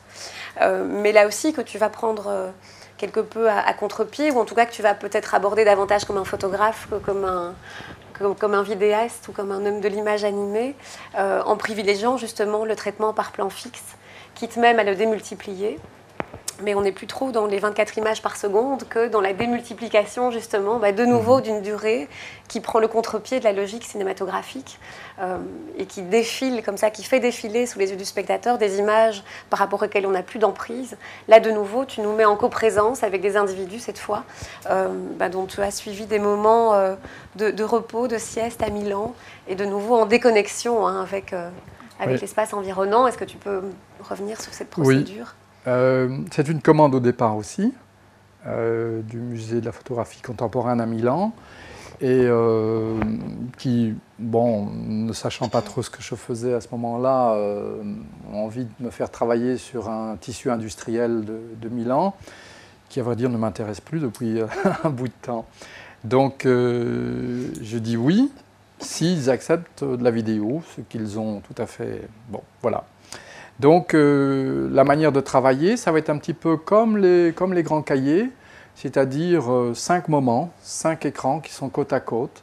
[0.60, 2.52] mais là aussi que tu vas prendre
[2.96, 6.18] quelque peu à, contre-pied ou en tout cas que tu vas peut-être aborder davantage comme
[6.18, 7.54] un photographe que comme un,
[8.38, 10.76] comme, un vidéaste ou comme un homme de l'image animée,
[11.16, 13.96] en privilégiant justement le traitement par plan fixe,
[14.34, 15.78] quitte même à le démultiplier
[16.62, 20.30] mais on n'est plus trop dans les 24 images par seconde que dans la démultiplication
[20.30, 21.42] justement bah, de nouveau mhm.
[21.42, 22.08] d'une durée
[22.48, 24.78] qui prend le contre-pied de la logique cinématographique
[25.18, 25.38] euh,
[25.78, 29.24] et qui défile comme ça, qui fait défiler sous les yeux du spectateur des images
[29.50, 30.96] par rapport auxquelles on n'a plus d'emprise.
[31.28, 34.24] Là de nouveau, tu nous mets en coprésence avec des individus cette fois,
[34.70, 36.94] euh, bah, dont tu as suivi des moments euh,
[37.36, 39.14] de, repos, de sieste à Milan
[39.48, 41.34] et de nouveau en déconnexion hein, avec,
[41.98, 43.06] avec l'espace environnant.
[43.06, 43.62] Est-ce que tu peux
[44.08, 45.34] revenir sur cette procédure?
[45.66, 47.72] Euh, c'est une commande au départ aussi,
[48.46, 51.32] euh, du musée de la photographie contemporaine à Milan,
[52.00, 53.00] et euh,
[53.56, 57.36] qui, bon, ne sachant pas trop ce que je faisais à ce moment-là,
[58.32, 62.14] ont envie de me faire travailler sur un tissu industriel de, Milan,
[62.88, 64.40] qui, à vrai dire, ne m'intéresse plus depuis
[64.84, 65.46] un bout de temps.
[66.02, 68.30] Donc, je dis oui,
[68.80, 72.02] s'ils acceptent de la vidéo, ce qu'ils ont tout à fait.
[72.28, 72.84] Bon, voilà.
[73.60, 77.32] Donc euh, la manière de travailler, ça va être un petit peu comme les,
[77.62, 78.30] grands cahiers,
[78.74, 82.42] c'est-à-dire euh, cinq moments, cinq écrans qui sont côte à côte,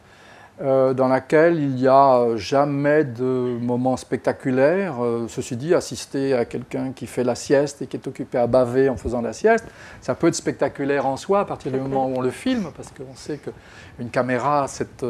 [0.61, 4.95] euh, dans laquelle il n'y a jamais de moments spectaculaires.
[5.27, 8.89] ceci dit, assister à quelqu'un qui fait la sieste et qui est occupé à baver
[8.89, 9.65] en faisant la sieste,
[10.01, 12.89] ça peut être spectaculaire en soi à partir du moment où on le filme, parce
[12.89, 15.05] qu'on sait qu'une caméra, cette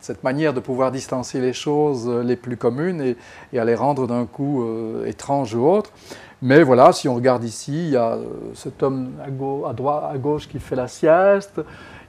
[0.00, 3.14] cette, manière de pouvoir distancer les choses euh, les plus communes
[3.52, 5.90] et, à les rendre d'un coup euh, étranges ou autres.
[6.40, 8.24] Mais voilà, si on regarde ici, il y a euh,
[8.54, 11.60] cet homme à, droite, à gauche qui fait la sieste,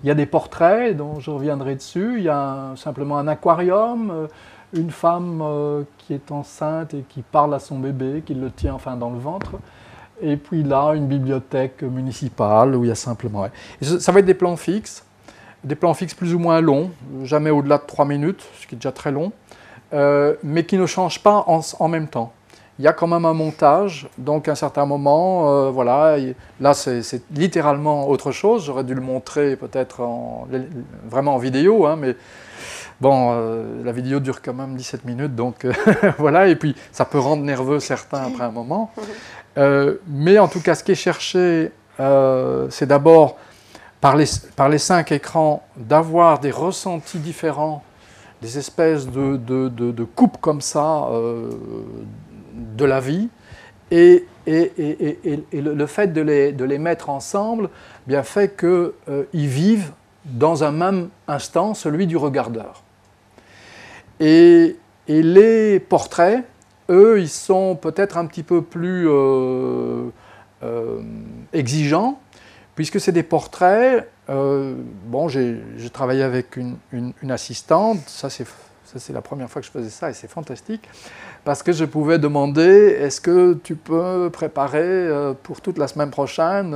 [0.03, 4.27] il y a des portraits dont je reviendrai dessus, il y a simplement un aquarium,
[4.73, 5.41] une femme
[5.97, 9.19] qui est enceinte et qui parle à son bébé, qui le tient enfin dans le
[9.19, 9.51] ventre.
[10.21, 13.47] Et puis là, une bibliothèque municipale où il y a simplement...
[13.81, 15.05] ça va être des plans fixes
[15.63, 16.91] des plans fixes plus ou moins longs,
[17.23, 19.31] jamais au-delà de 3 minutes, ce qui est déjà très long,
[19.93, 22.33] euh, mais qui ne changent pas en, même temps.
[22.79, 26.17] Il y a quand même un montage, donc à un certain moment, euh, voilà,
[26.59, 30.01] là c'est littéralement autre chose, j'aurais dû le montrer peut-être
[31.07, 32.15] vraiment en vidéo, hein, mais
[33.01, 35.73] Bon, euh, la vidéo dure quand même 17 minutes, donc euh,
[36.19, 38.91] voilà, et puis ça peut rendre nerveux certains après un moment.
[40.07, 43.37] Mais en tout cas, ce qui est cherché, c'est d'abord,
[43.99, 44.25] par les,
[44.55, 47.83] par les cinq écrans, d'avoir des ressentis différents,
[48.41, 51.09] des espèces de, de, de, coupes comme ça
[52.53, 53.29] de la vie,
[53.91, 57.69] et, et, et, et le, fait de les, de les mettre ensemble
[58.07, 59.91] bien fait qu'ils vivent
[60.25, 62.83] dans un même instant celui du regardeur.
[64.19, 64.77] Et,
[65.07, 66.45] les portraits,
[66.89, 70.09] eux, ils sont peut-être un petit peu plus euh,
[70.63, 71.01] euh,
[71.51, 72.19] exigeants,
[72.75, 74.09] puisque c'est des portraits.
[74.29, 74.75] Euh,
[75.07, 75.61] bon, j'ai
[75.91, 76.77] travaillé avec une,
[77.29, 80.87] assistante, ça c'est la première fois que je faisais ça et c'est fantastique,
[81.43, 85.09] parce que je pouvais demander est-ce que tu peux préparer
[85.43, 86.73] pour toute la semaine prochaine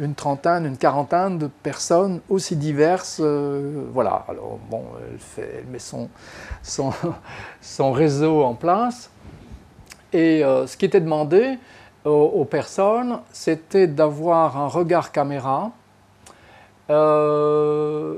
[0.00, 3.20] une trentaine, une quarantaine de personnes aussi diverses.
[3.20, 6.08] Euh, voilà, alors bon, elle, fait, met son,
[7.60, 9.10] son, réseau en place.
[10.12, 11.58] Et euh, ce qui était demandé
[12.04, 15.72] aux, personnes, c'était d'avoir un regard caméra
[16.88, 18.14] euh,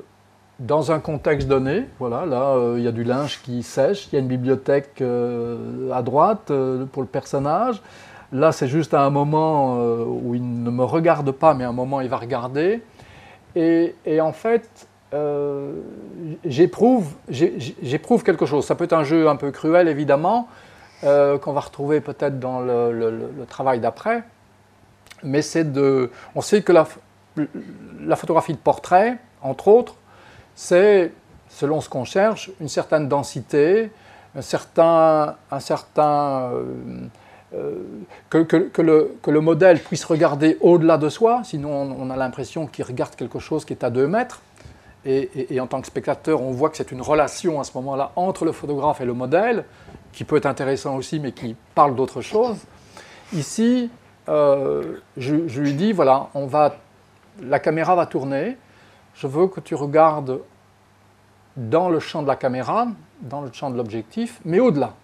[0.61, 1.87] dans un contexte donné.
[1.99, 5.03] Voilà, là, il y a du linge qui sèche, il y a une bibliothèque
[5.93, 6.53] à droite
[6.93, 7.83] pour le personnage.
[8.33, 11.69] Là, c'est juste à un moment euh, où il ne me regarde pas, mais à
[11.69, 12.83] un moment, il va regarder.
[13.57, 15.73] Et, en fait, euh,
[16.45, 17.13] j'éprouve
[18.25, 18.65] quelque chose.
[18.65, 20.47] Ça peut être un jeu un peu cruel, évidemment,
[21.03, 24.23] euh, qu'on va retrouver peut-être dans le, travail d'après.
[25.25, 26.11] Mais c'est de.
[26.37, 26.87] On sait que la,
[28.15, 29.97] photographie de portrait, entre autres,
[30.61, 31.11] c'est,
[31.49, 33.91] selon ce qu'on cherche, une certaine densité,
[34.37, 35.37] un certain.
[35.51, 36.53] Un certain
[37.55, 37.83] euh,
[38.29, 43.41] que, le, modèle puisse regarder au-delà de soi, sinon on, a l'impression qu'il regarde quelque
[43.41, 44.43] chose qui est à deux mètres.
[45.07, 48.45] Et, en tant que spectateur, on voit que c'est une relation à ce moment-là entre
[48.45, 49.65] le photographe et le modèle,
[50.13, 52.59] qui peut être intéressant aussi, mais qui parle d'autre chose.
[53.33, 53.91] Ici,
[54.29, 56.77] euh, je, lui dis, voilà, on va,
[57.43, 58.59] la caméra va tourner,
[59.15, 60.39] je veux que tu regardes
[61.57, 62.87] dans le champ de la caméra,
[63.23, 64.95] dans le champ de l'objectif, mais au-delà.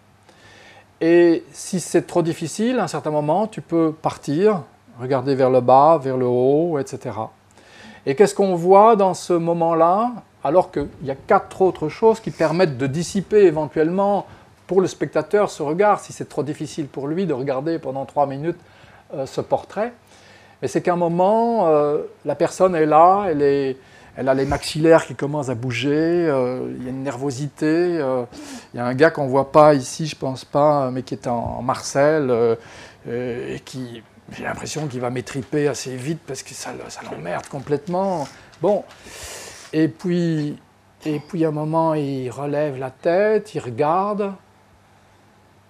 [1.01, 4.63] Et si c'est trop difficile, à un certain moment, tu peux partir,
[4.99, 7.15] regarder vers le bas, vers le haut, etc.
[8.07, 10.13] Et qu'est-ce qu'on voit dans ce moment-là
[10.43, 14.27] Alors qu'il y a quatre autres choses qui permettent de dissiper éventuellement
[14.67, 18.27] pour le spectateur ce regard, si c'est trop difficile pour lui de regarder pendant trois
[18.27, 18.59] minutes
[19.15, 19.93] euh, ce portrait?
[20.63, 23.77] Mais c'est qu'à un moment, euh, la personne est là, elle est
[24.17, 27.67] elle a les maxillaires qui commencent à bouger, euh, il y a une nervosité.
[27.67, 28.25] Euh,
[28.73, 31.15] il y a un gars qu'on ne voit pas ici, je pense pas, mais qui
[31.15, 32.57] est en, Marcel euh,
[33.07, 34.03] et qui,
[34.33, 36.73] j'ai l'impression qu'il va m'étriper assez vite parce que ça,
[37.11, 38.27] l'emmerde complètement.
[38.63, 38.85] Bon,
[39.75, 40.59] et puis,
[41.05, 44.33] et puis à un moment, il relève la tête, il regarde,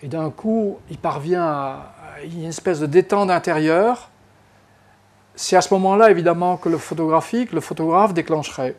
[0.03, 4.11] et d'un coup, il parvient à, a une espèce de détente intérieure
[5.37, 8.75] c'est à ce moment-là, évidemment, que le photographique, le photographe déclencherait.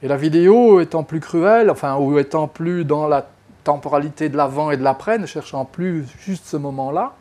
[0.00, 3.26] Et la vidéo étant plus cruelle, enfin, ou étant plus dans la
[3.64, 7.14] temporalité de l'avant et de l'après, ne cherchant plus juste ce moment-là,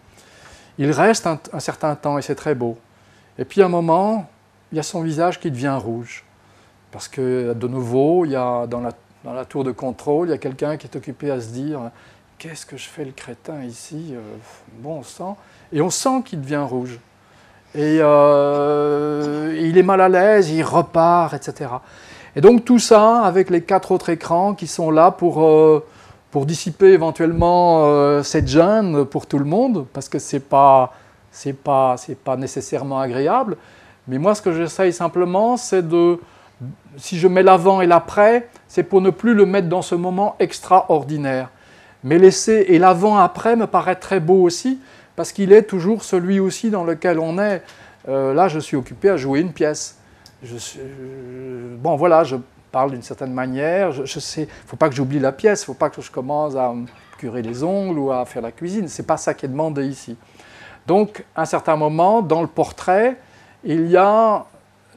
[0.77, 2.77] il reste un, certain temps et c'est très beau.
[3.38, 4.30] Et puis à un moment,
[4.72, 6.23] il y a son visage qui devient rouge.
[6.91, 8.91] Parce que, de nouveau, il y a dans la,
[9.23, 11.91] dans la tour de contrôle, il y a quelqu'un qui est occupé à se dire
[12.38, 14.14] Qu'est-ce que je fais le crétin ici?
[14.14, 14.22] Euh,
[14.80, 15.38] Bon sang.
[15.72, 16.99] Et on sent qu'il devient rouge.
[17.73, 21.69] Et euh, il est mal à l'aise, il repart, etc.
[22.35, 25.85] Et donc tout ça avec les quatre autres écrans qui sont là pour, euh,
[26.31, 30.93] pour dissiper éventuellement euh, cette gêne pour tout le monde, parce que ce n'est pas,
[31.64, 33.57] pas, pas nécessairement agréable.
[34.07, 36.19] Mais moi, ce que j'essaye simplement, c'est de,
[36.98, 40.35] si je mets l'avant et l'après, c'est pour ne plus le mettre dans ce moment
[40.39, 41.49] extraordinaire.
[42.03, 44.80] Mais laisser, et l'avant-après me paraît très beau aussi,
[45.22, 47.61] parce qu'il est toujours celui aussi dans lequel on est.
[48.10, 49.99] Euh, là, je suis occupé à jouer une pièce.
[50.41, 50.56] Je,
[51.77, 52.38] bon, voilà, je
[52.72, 53.91] parle d'une certaine manière.
[53.91, 56.02] Je, sais, il ne faut pas que j'oublie la pièce, il ne faut pas que
[56.02, 56.73] je commence à
[57.19, 58.88] curer les ongles ou à faire la cuisine.
[58.88, 60.18] Ce n'est pas ça qui est demandé ici.
[60.88, 63.18] Donc, à un certain moment, dans le portrait,
[63.64, 64.45] il y a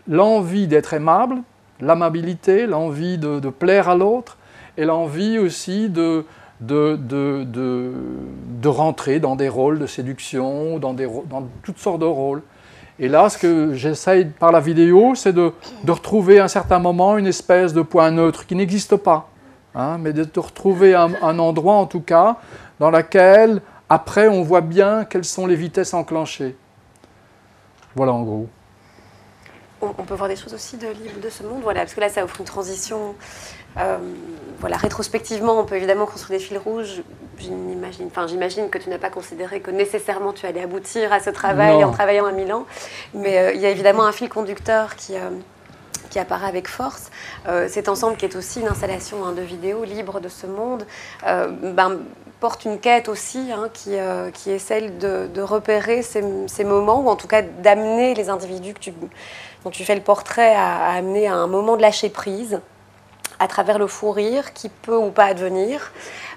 [0.08, 1.42] l'envie d'être aimable,
[1.80, 4.38] l'amabilité, l'envie de, plaire à l'autre,
[4.78, 6.24] et l'envie aussi de,
[6.66, 12.06] de, de, de, rentrer dans des rôles de séduction, dans, des, dans toutes sortes de
[12.06, 12.42] rôles.
[12.98, 15.52] Et là, ce que j'essaye par la vidéo, c'est de,
[15.86, 19.28] retrouver à un certain moment une espèce de point neutre qui n'existe pas,
[19.74, 22.36] hein, mais de, retrouver un, un, endroit, en tout cas,
[22.78, 26.56] dans lequel, après, on voit bien quelles sont les vitesses enclenchées.
[27.96, 28.48] Voilà en gros.
[29.80, 32.24] on, peut voir des choses aussi de de ce monde, voilà, parce que là, ça
[32.24, 33.14] offre une transition.
[33.76, 33.98] Euh,
[34.64, 37.02] voilà, rétrospectivement, on peut évidemment construire des fils rouges.
[37.36, 41.28] J'imagine, enfin, j'imagine que tu n'as pas considéré que nécessairement tu allais aboutir à ce
[41.28, 42.64] travail en travaillant à Milan,
[43.12, 45.28] mais euh, il y a évidemment un fil conducteur qui euh,
[46.08, 47.10] qui apparaît avec force.
[47.68, 50.86] cet ensemble qui est aussi une installation hein, de vidéos libre de ce monde,
[51.22, 51.98] ben,
[52.40, 53.96] porte une quête aussi hein, qui,
[54.32, 58.74] qui est celle de, repérer ces, ces, moments, ou en tout cas d'amener les individus
[58.74, 58.94] que tu,
[59.64, 62.60] dont tu fais le portrait à, amener à un moment de lâcher prise
[63.44, 65.92] à travers le fou rire qui peut ou pas advenir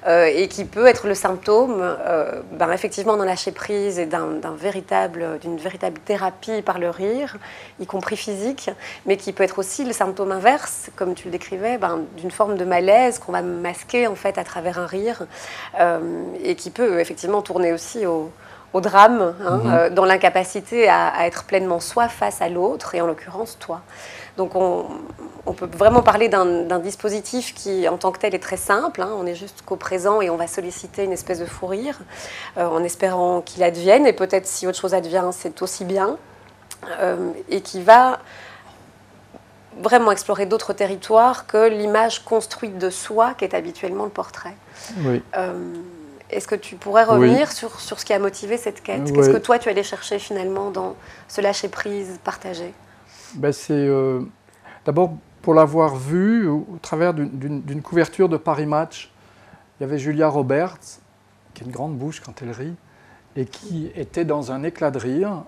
[0.08, 4.40] euh, et qui peut être le symptôme euh, ben, effectivement d'un lâcher prise et d'un,
[4.58, 7.38] véritable, d'une véritable thérapie par le rire,
[7.80, 8.70] y compris physique,
[9.06, 12.58] mais qui peut être aussi le symptôme inverse, comme tu le décrivais, ben, d'une forme
[12.58, 15.24] de malaise qu'on va masquer en fait à travers un rire
[15.80, 16.00] euh,
[16.44, 18.32] et qui peut effectivement tourner aussi au,
[18.74, 23.08] au drame, hein, euh, dans l'incapacité à, être pleinement soi face à l'autre, et en
[23.08, 23.82] l'occurrence toi.
[24.38, 24.86] Donc on,
[25.54, 29.10] peut vraiment parler d'un dispositif qui en tant que tel est très simple, hein.
[29.18, 31.98] on est juste qu'au présent et on va solliciter une espèce de fou rire
[32.58, 36.18] euh, en espérant qu'il advienne, et peut-être si autre chose advient, c'est aussi bien,
[37.00, 38.20] euh, et qui va
[39.82, 44.56] vraiment explorer d'autres territoires que l'image construite de soi qui est habituellement le portrait.
[45.00, 45.22] Oui.
[46.30, 49.14] Est-ce que tu pourrais revenir sur, sur, ce qui a motivé cette quête?
[49.14, 50.96] Qu'est-ce que toi tu allais chercher finalement dans
[51.30, 52.74] ce lâcher-prise partagé?
[53.36, 54.22] Ben euh,
[54.86, 59.12] d'abord pour l'avoir vu au, travers d'une couverture de Paris Match.
[59.80, 61.00] Il y avait Julia Roberts,
[61.54, 62.76] qui a une grande bouche quand elle rit,
[63.36, 65.44] et qui était dans un éclat de rire.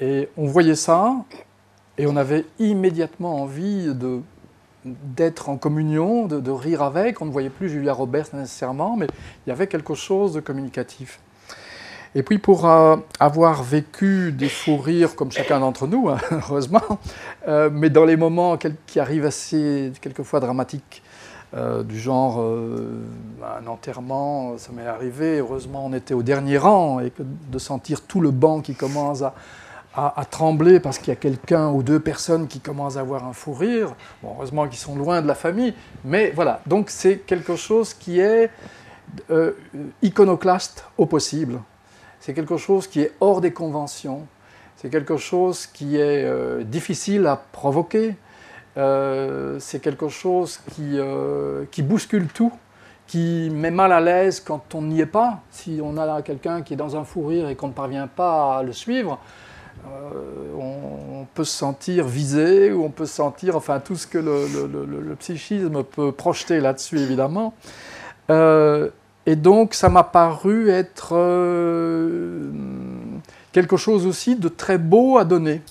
[0.00, 1.14] Et on voyait ça,
[1.98, 3.94] et on avait immédiatement envie
[4.84, 7.20] d'être en communion, de, rire avec.
[7.20, 9.06] On ne voyait plus Julia Roberts nécessairement, mais
[9.46, 11.20] il y avait quelque chose de communicatif.
[12.16, 16.82] Et puis pour euh, avoir vécu des fous rires comme chacun d'entre nous, hein, heureusement,
[17.46, 21.02] euh, mais dans les moments qui arrivent assez quelquefois dramatiques,
[21.54, 27.12] euh, du genre un enterrement, ça m'est arrivé, heureusement on était au dernier rang, et
[27.18, 29.34] de sentir tout le banc qui commence à,
[30.30, 33.52] trembler parce qu'il y a quelqu'un ou deux personnes qui commencent à avoir un fou
[33.52, 33.94] rire.
[34.24, 35.74] Heureusement qu'ils sont loin de la famille,
[36.04, 36.60] mais voilà.
[36.66, 38.50] Donc c'est quelque chose qui est
[40.02, 41.58] iconoclaste au possible.
[42.20, 44.26] C'est quelque chose qui est hors des conventions.
[44.76, 48.14] C'est quelque chose qui est euh, difficile à provoquer.
[48.76, 50.98] Euh, c'est quelque chose qui,
[51.70, 52.52] qui bouscule tout
[53.10, 55.40] qui met mal à l'aise quand on n'y est pas.
[55.50, 58.58] Si on a quelqu'un qui est dans un fou rire et qu'on ne parvient pas
[58.58, 59.18] à le suivre,
[59.88, 64.18] euh, on, peut se sentir visé ou on peut se sentir, enfin tout ce que
[64.18, 67.52] le, psychisme peut projeter là-dessus évidemment.
[68.30, 68.90] Euh,
[69.30, 72.50] et donc ça m'a paru être euh,
[73.52, 75.62] quelque chose aussi de très beau à donner,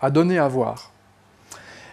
[0.00, 0.92] à donner à voir.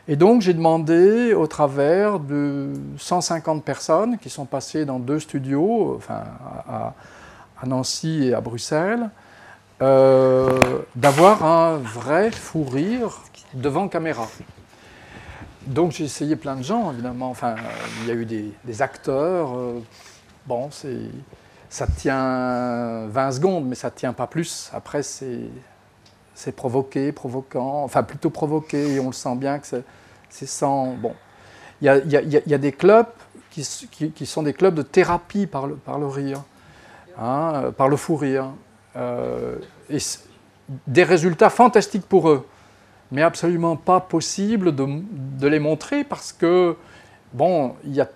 [0.07, 5.95] Et donc j'ai demandé au travers de 150 personnes qui sont passées dans deux studios,
[5.97, 6.21] enfin
[6.69, 6.93] à,
[7.65, 9.09] Nancy et à Bruxelles,
[9.81, 13.23] euh, d'avoir un vrai fou rire
[13.55, 14.27] devant caméra.
[15.65, 17.31] Donc j'ai essayé plein de gens, évidemment.
[17.31, 17.55] Enfin,
[18.03, 19.57] il y a eu des, acteurs.
[19.57, 19.79] Euh,
[20.47, 20.69] bon,
[21.69, 24.71] ça tient 20 secondes, mais ça ne tient pas plus.
[24.73, 27.83] Après, c'est, provoqué, provoquant.
[27.83, 30.93] Enfin, plutôt provoqué, et on le sent bien que c'est, sans...
[30.93, 31.13] Bon.
[31.81, 33.05] Il y a, y a, des clubs
[33.51, 36.41] qui, qui, sont des clubs de thérapie par le, par le rire,
[37.19, 38.49] hein, par le fou rire.
[38.95, 39.57] Euh,
[39.91, 39.99] et
[40.87, 42.47] des résultats fantastiques pour eux,
[43.11, 46.75] mais absolument pas possible de, les montrer parce que,
[47.33, 48.09] bon, il y a,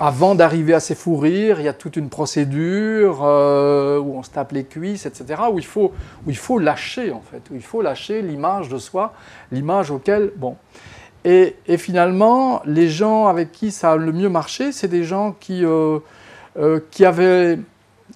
[0.00, 4.30] avant d'arriver à ces rires, il y a toute une procédure euh, où on se
[4.30, 5.92] tape les cuisses, etc., où il faut,
[6.26, 9.12] où il faut lâcher, en fait, où il faut lâcher l'image de soi,
[9.52, 10.56] l'image auquel, bon.
[11.24, 15.62] Et, finalement, les gens avec qui ça a le mieux marché, c'est des gens qui,
[15.66, 16.00] euh,
[16.90, 17.58] qui, avaient,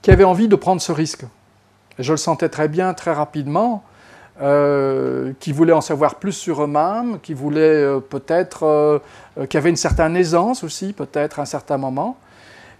[0.01, 1.27] qui avaient envie de prendre ce risque
[1.98, 3.82] je le sentais très bien, très rapidement,
[4.43, 8.98] euh, qui voulaient en savoir plus sur eux-mêmes, qui voulaient euh, peut-être, euh,
[9.48, 12.16] qui avaient une certaine aisance aussi, peut-être à un certain moment.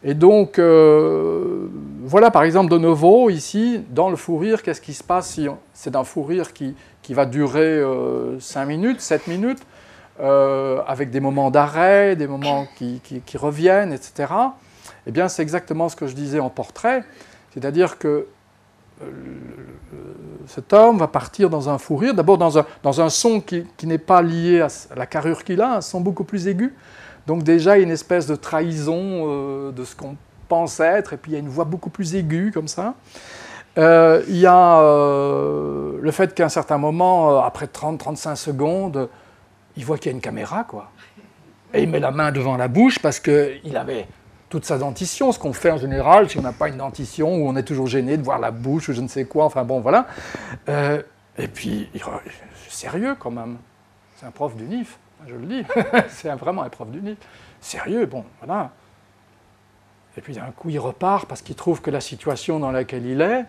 [0.03, 5.03] Et donc, voilà par exemple de nouveau ici, dans le fou rire, qu'est-ce qui se
[5.03, 7.83] passe si c'est un fou rire qui, qui va durer
[8.39, 9.63] 5 minutes, 7 minutes,
[10.21, 14.31] avec des moments d'arrêt, des moments qui, qui, qui reviennent, etc.
[15.07, 17.03] Eh bien, c'est exactement ce que je disais en portrait,
[17.55, 18.27] c'est-à-dire que
[20.47, 23.65] cet homme va partir dans un fou rire, d'abord dans un, dans un, son qui,
[23.77, 26.75] qui n'est pas lié à la carrure qu'il a, un son beaucoup plus aigu.
[27.27, 30.17] Donc déjà, il y a une espèce de trahison euh, de ce qu'on
[30.49, 32.95] pense être, et puis il y a une voix beaucoup plus aiguë comme ça.
[33.77, 39.09] Euh, il y a euh, le fait qu'à un certain moment, euh, après 30-35 secondes,
[39.77, 40.91] il voit qu'il y a une caméra, quoi.
[41.73, 44.07] Et il met la main devant la bouche parce qu'il avait
[44.55, 47.49] toute sa dentition, ce qu'on fait en général si on n'a pas une dentition, où
[47.49, 49.81] on est toujours gêné de voir la bouche ou je ne sais quoi, enfin bon,
[49.81, 50.07] voilà.
[50.69, 51.91] et puis,
[52.69, 53.57] sérieux quand même.
[54.15, 55.65] C'est un prof du NIF, je le dis.
[56.09, 57.19] c'est vraiment un prof du NIF.
[57.61, 58.71] Sérieux, bon, voilà.
[60.17, 63.23] Et puis d'un coup, il repart parce qu'il trouve que la situation dans laquelle il
[63.23, 63.47] est,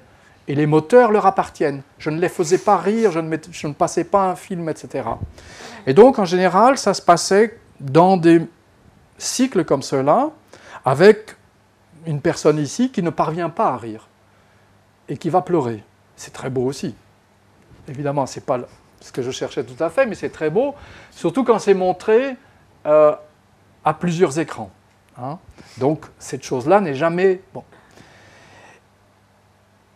[0.48, 1.84] et les moteurs leur appartiennent.
[2.00, 5.08] Je ne les faisais pas rire, je ne, je ne passais pas un film, etc.
[5.86, 8.42] Et donc, en général, ça se passait dans des
[9.20, 10.32] cycles comme cela,
[10.86, 11.36] avec
[12.06, 14.08] une personne ici qui ne parvient pas à rire
[15.10, 15.84] et qui va pleurer.
[16.16, 16.96] C'est très beau aussi.
[17.88, 18.60] Évidemment, ce n'est pas
[19.02, 20.76] ce que je cherchais tout à fait, mais c'est très beau,
[21.12, 22.36] surtout quand c'est montré
[22.86, 23.14] euh,
[23.84, 24.72] à plusieurs écrans.
[25.18, 25.40] Hein.
[25.78, 27.42] Donc, cette chose-là n'est jamais...
[27.54, 27.64] Bon.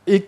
[0.08, 0.28] Et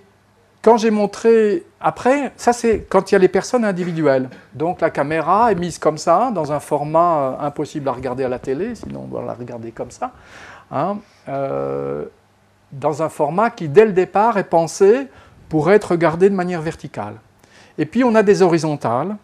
[0.61, 4.29] quand j'ai montré, après, ça c'est quand il y a les personnes individuelles.
[4.53, 8.29] Donc la caméra est mise comme ça, dans un format euh, impossible à regarder à
[8.29, 10.11] la télé, sinon on doit la regarder comme ça.
[10.71, 12.05] Hein, euh,
[12.71, 15.07] dans un format qui, dès le départ, est pensé
[15.49, 17.15] pour être regardé de manière verticale.
[17.77, 19.17] Et puis on a des horizontales,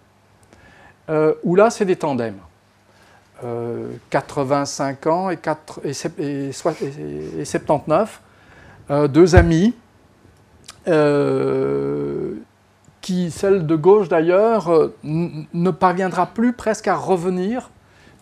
[1.10, 2.40] euh, où là c'est des tandems.
[4.10, 8.22] 85 ans et, 4, et, et, et 79,
[9.10, 9.76] deux amis
[10.88, 12.36] euh,
[13.02, 17.70] qui, celle de gauche d'ailleurs, euh, ne parviendra plus presque à revenir,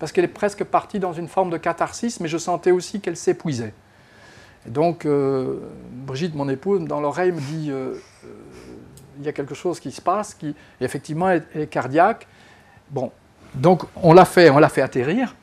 [0.06, 3.18] parce qu'elle est presque partie dans une forme de catharsis, mais je sentais aussi qu'elle
[3.18, 3.73] s'épuisait.
[4.68, 7.72] Et donc, euh, Brigitte, mon épouse, dans l'oreille me dit,
[9.18, 12.27] il y a quelque chose qui se passe, qui effectivement est, cardiaque.
[12.91, 13.11] Bon,
[13.56, 15.36] donc on l'a fait, on l'a fait atterrir.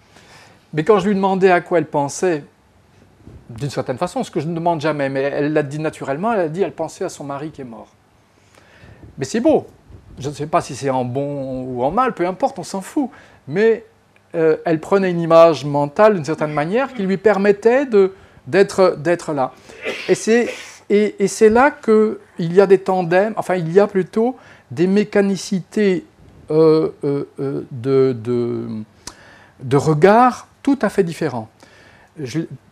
[0.73, 2.45] Mais quand je lui demandais à quoi elle pensait,
[3.51, 6.39] d'une certaine façon, ce que je ne demande jamais, mais elle l'a dit naturellement, elle
[6.39, 7.89] a dit elle pensait à son mari qui est mort.
[9.19, 9.67] Mais c'est beau.
[10.21, 12.81] Je ne sais pas si c'est en bon ou en mal, peu importe, on s'en
[12.81, 13.11] fout.
[13.49, 13.87] Mais
[14.35, 17.87] euh, elle prenait une image mentale d'une certaine manière qui lui permettait
[18.47, 19.53] d'être là.
[20.09, 24.37] Et c'est là qu'il y a des tandems, enfin il y a plutôt
[24.71, 26.07] des mécanicités
[26.51, 31.49] euh, euh, de, regard tout à fait différents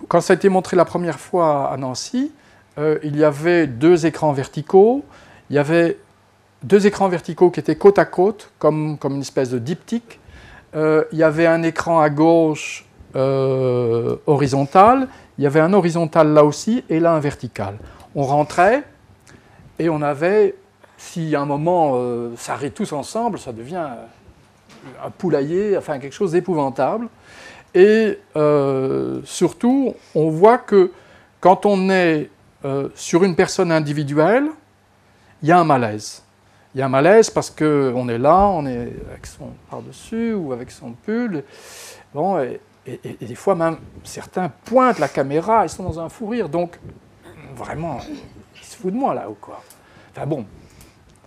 [0.09, 2.31] quand ça a été montré la première fois à Nancy,
[2.77, 5.03] il y avait deux écrans verticaux.
[5.49, 5.97] Il y avait
[6.63, 10.20] deux écrans verticaux qui étaient côte à côte, comme, comme une espèce de diptyque.
[10.75, 12.87] Euh, il y avait un écran à gauche
[13.17, 15.09] euh, horizontal.
[15.39, 17.79] Il y avait un horizontal là aussi et là un vertical.
[18.15, 18.85] On rentrait
[19.79, 20.55] et on avait,
[20.99, 21.99] si à un moment
[22.37, 23.87] ça arrive tous ensemble, ça devient
[25.03, 27.09] un poulailler, enfin quelque chose d'épouvantable.
[27.75, 30.91] Et euh, surtout, on voit que
[31.41, 32.31] quand on est
[32.65, 34.49] euh, sur une personne individuelle,
[35.43, 36.23] il y a un malaise.
[36.75, 40.53] Il y a un malaise parce qu'on est là, on est avec son par-dessus ou
[40.53, 41.43] avec son pull.
[42.15, 42.61] Bon, et,
[43.21, 46.49] des fois même, certains pointent la caméra, ils sont dans un fou rire.
[46.49, 46.79] Donc,
[47.57, 47.99] vraiment,
[48.57, 49.63] ils se foutent de moi là ou quoi.
[50.13, 50.47] Enfin bon,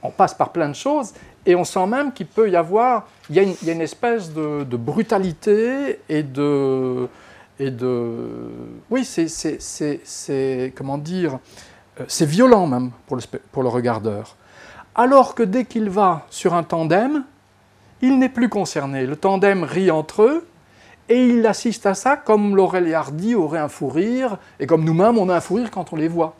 [0.01, 1.13] on passe par plein de choses
[1.45, 3.43] et on sent même qu'il peut y avoir, il y a
[3.73, 7.09] une, espèce de, brutalité et de,
[8.89, 11.39] oui, c'est, comment dire,
[11.99, 14.37] euh, c'est violent même pour le regardeur.
[14.95, 17.23] Alors que dès qu'il va sur un tandem,
[18.01, 19.05] il n'est plus concerné.
[19.05, 20.47] Le tandem rit entre eux
[21.09, 24.83] et il assiste à ça comme Laurel et Hardy auraient un fou rire et comme
[24.83, 26.35] nous-mêmes on a un fou rire quand on les voit.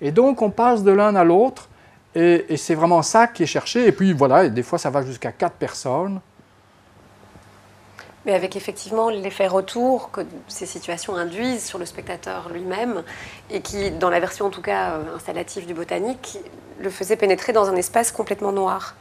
[0.00, 1.68] Et donc on passe de l'un à l'autre
[2.14, 3.86] et, c'est vraiment ça qui est cherché.
[3.86, 6.20] Et puis voilà, des fois ça va jusqu'à quatre personnes.
[8.26, 13.04] Mais avec effectivement l'effet retour que ces situations induisent sur le spectateur lui-même,
[13.50, 16.38] et qui, dans la version en tout cas euh, installative du botanique,
[16.80, 18.94] le faisait pénétrer dans un espace complètement noir.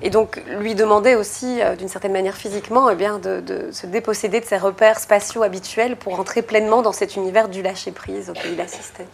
[0.00, 4.40] Et donc lui demander aussi, euh, d'une certaine manière physiquement, eh bien, de, se déposséder
[4.40, 8.60] de ses repères spatiaux habituels pour entrer pleinement dans cet univers du lâcher-prise auquel il
[8.60, 9.08] assistait.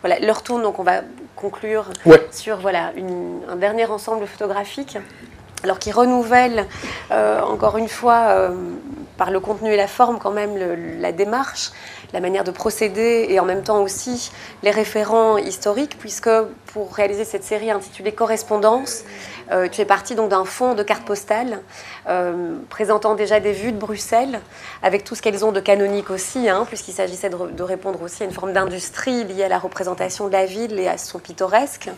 [0.00, 1.02] Voilà, leur tourne, donc on va
[1.36, 1.90] conclure
[2.30, 2.92] sur voilà,
[3.48, 4.96] un dernier ensemble photographique
[5.62, 6.66] alors qui renouvelle
[7.10, 8.54] euh, encore une fois euh,
[9.16, 10.56] par le contenu et la forme quand même
[11.00, 11.72] la démarche,
[12.12, 14.32] la manière de procéder et en même temps aussi
[14.62, 16.30] les référents historiques puisque
[16.72, 19.04] pour réaliser cette série intitulée Correspondance,
[19.52, 21.60] Euh, tu es parti donc d'un fond de cartes postales
[22.08, 24.40] euh, présentant déjà des vues de Bruxelles,
[24.82, 28.26] avec tout ce qu'elles ont de canonique aussi, hein, puisqu'il s'agissait de, répondre aussi à
[28.26, 31.90] une forme d'industrie liée à la représentation de la ville et à son pittoresque,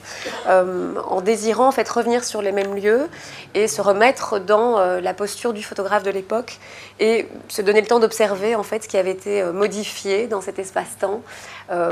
[0.49, 3.09] euh, en désirant en fait revenir sur les mêmes lieux
[3.55, 6.59] et se remettre dans la posture du photographe de l'époque
[6.99, 10.59] et se donner le temps d'observer en fait ce qui avait été modifié dans cet
[10.59, 11.23] espace-temps,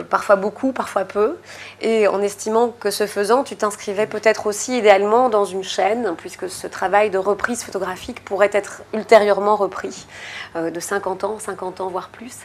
[0.09, 1.37] parfois beaucoup, parfois peu,
[1.81, 6.49] et en estimant que ce faisant, tu t'inscrivais peut-être aussi idéalement dans une chaîne, puisque
[6.49, 10.07] ce travail de reprise photographique pourrait être ultérieurement repris
[10.57, 12.39] euh, de 50 ans, 50 ans, voire plus,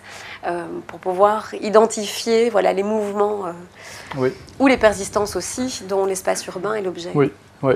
[0.46, 4.30] euh, pour pouvoir identifier voilà, les mouvements euh,
[4.60, 7.12] ou les persistances aussi, dont l'espace urbain est l'objet.
[7.14, 7.74] Oui, oui.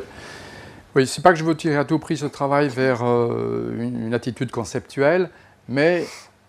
[0.96, 4.50] Oui, c'est pas que je veux tirer à tout prix ce travail vers une, attitude
[4.50, 5.30] conceptuelle,
[5.68, 6.08] mais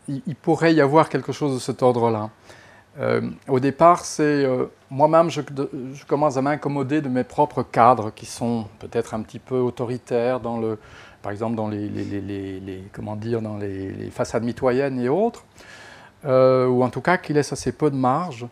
[0.09, 2.31] il, pourrait y avoir quelque chose de cet ordre-là.
[2.99, 5.43] Euh, au départ, c'est euh, moi-même, je,
[6.07, 10.59] commence à m'incommoder de mes propres cadres qui sont peut-être un petit peu autoritaires, dans
[10.59, 10.79] le,
[11.23, 15.45] par exemple dans les, comment dire, dans les, façades mitoyennes et autres,
[16.25, 18.47] euh, ou en tout cas qui laissent assez peu de marge.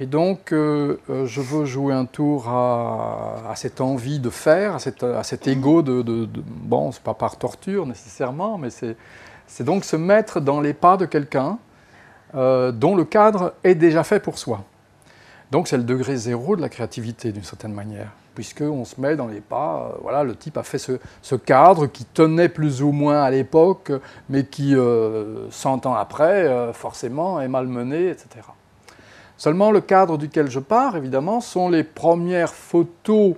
[0.00, 5.82] Et donc, je veux jouer un tour à, cette envie de faire, à, cet ego
[5.82, 10.60] de, de, de bon, c'est pas par torture nécessairement, mais c'est donc se mettre dans
[10.60, 11.58] les pas de quelqu'un
[12.34, 14.64] euh, dont le cadre est déjà fait pour soi.
[15.50, 19.26] Donc c'est le degré zéro de la créativité d'une certaine manière, puisqu'on se met dans
[19.26, 23.22] les pas, euh, voilà, le type a fait ce, cadre qui tenait plus ou moins
[23.22, 23.92] à l'époque,
[24.28, 28.28] mais qui, euh, 100 ans après, euh, forcément, est malmené, etc.
[29.36, 33.34] Seulement le cadre duquel je pars, évidemment, sont les premières photos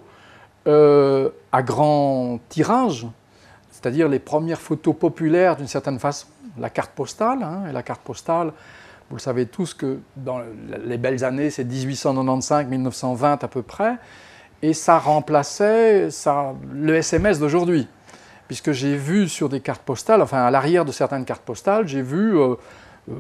[0.67, 3.07] à grand tirage,
[3.71, 6.27] c'est-à-dire les premières photos populaires d'une certaine façon,
[6.59, 8.51] la carte postale, hein, et la carte postale,
[9.11, 10.41] vous le savez tous que dans
[10.85, 13.97] les belles années, c'est 1895-1920 à peu près,
[14.65, 17.87] et ça remplaçait ça, le SMS d'aujourd'hui.
[18.47, 22.01] Puisque j'ai vu sur des cartes postales, enfin à l'arrière de certaines cartes postales, j'ai
[22.01, 22.55] vu, euh,
[23.11, 23.15] euh,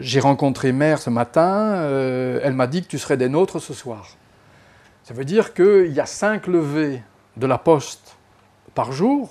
[0.00, 3.74] j'ai rencontré Mère ce matin, euh, elle m'a dit que tu serais des nôtres ce
[3.74, 4.08] soir.
[5.04, 7.00] Ça veut dire qu'il y a cinq levées
[7.36, 8.16] de la poste
[8.74, 9.30] par jour,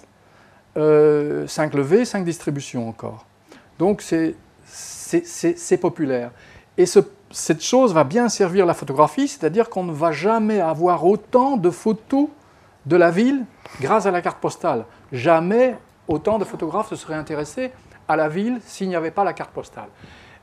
[0.76, 3.26] cinq levées, cinq distributions encore.
[3.78, 6.32] Donc c'est populaire.
[6.78, 6.86] Et
[7.32, 11.70] cette chose va bien servir la photographie, c'est-à-dire qu'on ne va jamais avoir autant de
[11.70, 12.28] photos
[12.86, 13.44] de la ville
[13.82, 14.86] grâce à la carte postale.
[15.12, 15.78] Jamais
[16.08, 17.72] autant de photographes se seraient intéressés
[18.08, 19.90] à la ville s'il n'y avait pas la carte postale.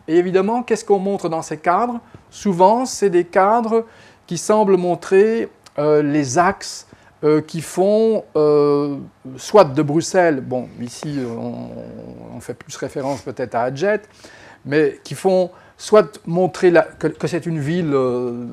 [0.06, 2.00] Et évidemment, qu'est-ce qu'on montre dans ces cadres?
[2.30, 3.86] Souvent, c'est des cadres
[4.26, 5.48] qui semblent montrer
[5.78, 6.86] euh, les axes
[7.24, 8.98] euh, qui font euh,
[9.36, 11.70] soit de Bruxelles, bon, ici on,
[12.36, 14.02] on fait plus référence peut-être à Adjet,
[14.66, 15.50] mais qui font
[15.84, 18.46] soit montrer que, c'est une ville euh,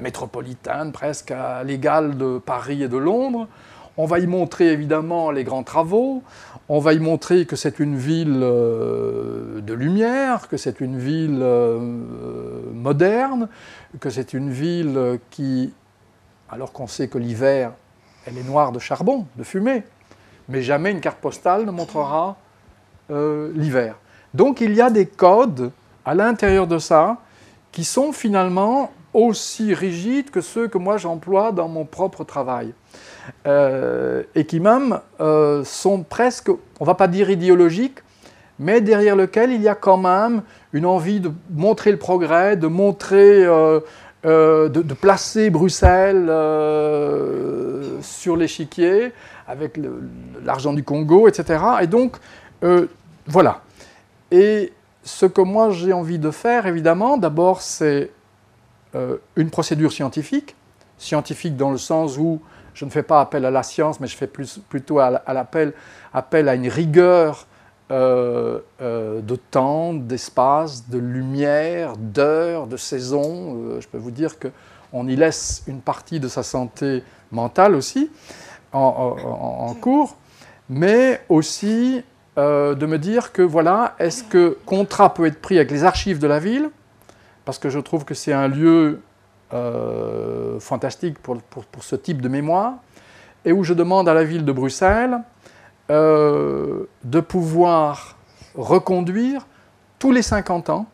[0.00, 3.46] métropolitaine, presque à l'égal de Paris et de Londres.
[3.96, 6.24] On va y montrer évidemment les grands travaux,
[6.68, 11.38] on va y montrer que c'est une ville euh, de lumière, que c'est une ville
[11.40, 11.78] euh,
[12.74, 13.48] moderne,
[14.00, 15.72] que c'est une ville qui,
[16.50, 17.70] alors qu'on sait que l'hiver,
[18.26, 19.84] elle est noire de charbon, de fumée,
[20.48, 22.36] mais jamais une carte postale ne montrera
[23.10, 23.96] l'hiver.
[24.34, 25.70] Donc il y a des codes
[26.04, 27.18] à l'intérieur de ça
[27.70, 32.72] qui sont finalement aussi rigides que ceux que moi j'emploie dans mon propre travail.
[33.46, 36.50] Euh, et qui même euh, sont presque,
[36.80, 37.98] on va pas dire idéologiques,
[38.58, 40.42] mais derrière lequel il y a quand même
[40.72, 43.80] une envie de montrer le progrès, de montrer, euh,
[44.24, 46.26] de, placer Bruxelles
[48.02, 49.12] sur l'échiquier
[49.46, 49.78] avec
[50.44, 51.62] l'argent du Congo, etc.
[51.80, 52.16] Et donc,
[53.26, 53.62] voilà.
[54.30, 54.72] Et
[55.04, 58.10] ce que moi j'ai envie de faire, évidemment, d'abord, c'est
[58.94, 60.54] euh, une procédure scientifique,
[60.98, 62.40] scientifique dans le sens où
[62.74, 65.72] je ne fais pas appel à la science, mais je fais plutôt à, l'appel,
[66.12, 67.46] appel à une rigueur
[67.90, 73.80] euh, euh, de temps, d'espace, de lumière, d'heures, de saison.
[73.80, 78.10] je peux vous dire qu'on y laisse une partie de sa santé mentale aussi
[78.72, 80.16] en cours,
[80.70, 82.02] mais aussi
[82.38, 86.18] euh, de me dire que voilà, est-ce que contrat peut être pris avec les archives
[86.18, 86.70] de la ville?
[87.44, 89.02] Parce que je trouve que c'est un lieu
[89.52, 91.36] euh, fantastique pour,
[91.80, 92.76] ce type de mémoire,
[93.44, 95.18] et où je demande à la ville de Bruxelles
[95.90, 98.16] euh, de pouvoir
[98.54, 99.46] reconduire
[99.98, 100.86] tous les 50 ans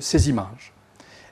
[0.00, 0.74] ces images.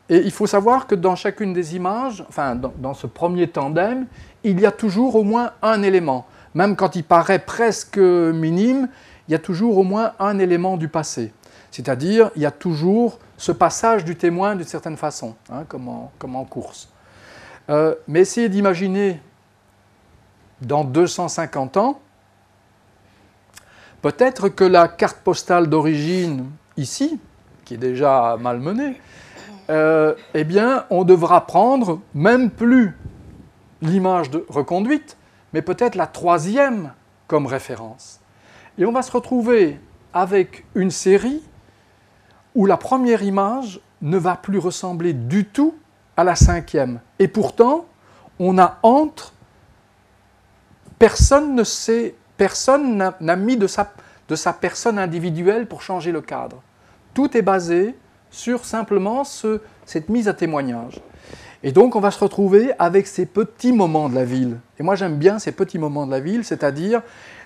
[0.08, 4.06] Et il faut savoir que dans chacune des images, enfin dans ce premier tandem,
[4.42, 8.88] il y a toujours au moins un élément même quand il paraît presque minime,
[9.28, 11.32] il y a toujours au moins un élément du passé.
[11.70, 16.44] C'est-à-dire, il y a toujours ce passage du témoin d'une certaine façon, hein, comme, en,
[16.44, 16.88] course.
[17.70, 19.20] Euh, mais essayez d'imaginer
[20.60, 22.00] dans 250 ans,
[24.02, 27.18] peut-être que la carte postale d'origine ici,
[27.64, 29.00] qui est déjà malmenée,
[29.70, 32.96] euh, eh bien, on devra prendre même plus
[33.80, 35.16] l'image reconduite,
[35.52, 36.92] mais peut-être la troisième
[37.26, 38.20] comme référence.
[38.78, 39.78] Et on va se retrouver
[40.12, 41.42] avec une série
[42.54, 45.74] où la première image ne va plus ressembler du tout
[46.16, 47.00] à la cinquième.
[47.18, 47.86] Et pourtant,
[48.38, 49.32] on a entre,
[50.98, 56.62] personne ne sait, personne n'a mis de sa, personne individuelle pour changer le cadre.
[57.14, 57.96] Tout est basé
[58.30, 61.00] sur simplement ce, cette mise à témoignage.
[61.64, 64.58] Et donc on va se retrouver avec ces petits moments de la ville.
[64.80, 67.02] Et moi j'aime bien ces petits moments de la ville, c'est-à-dire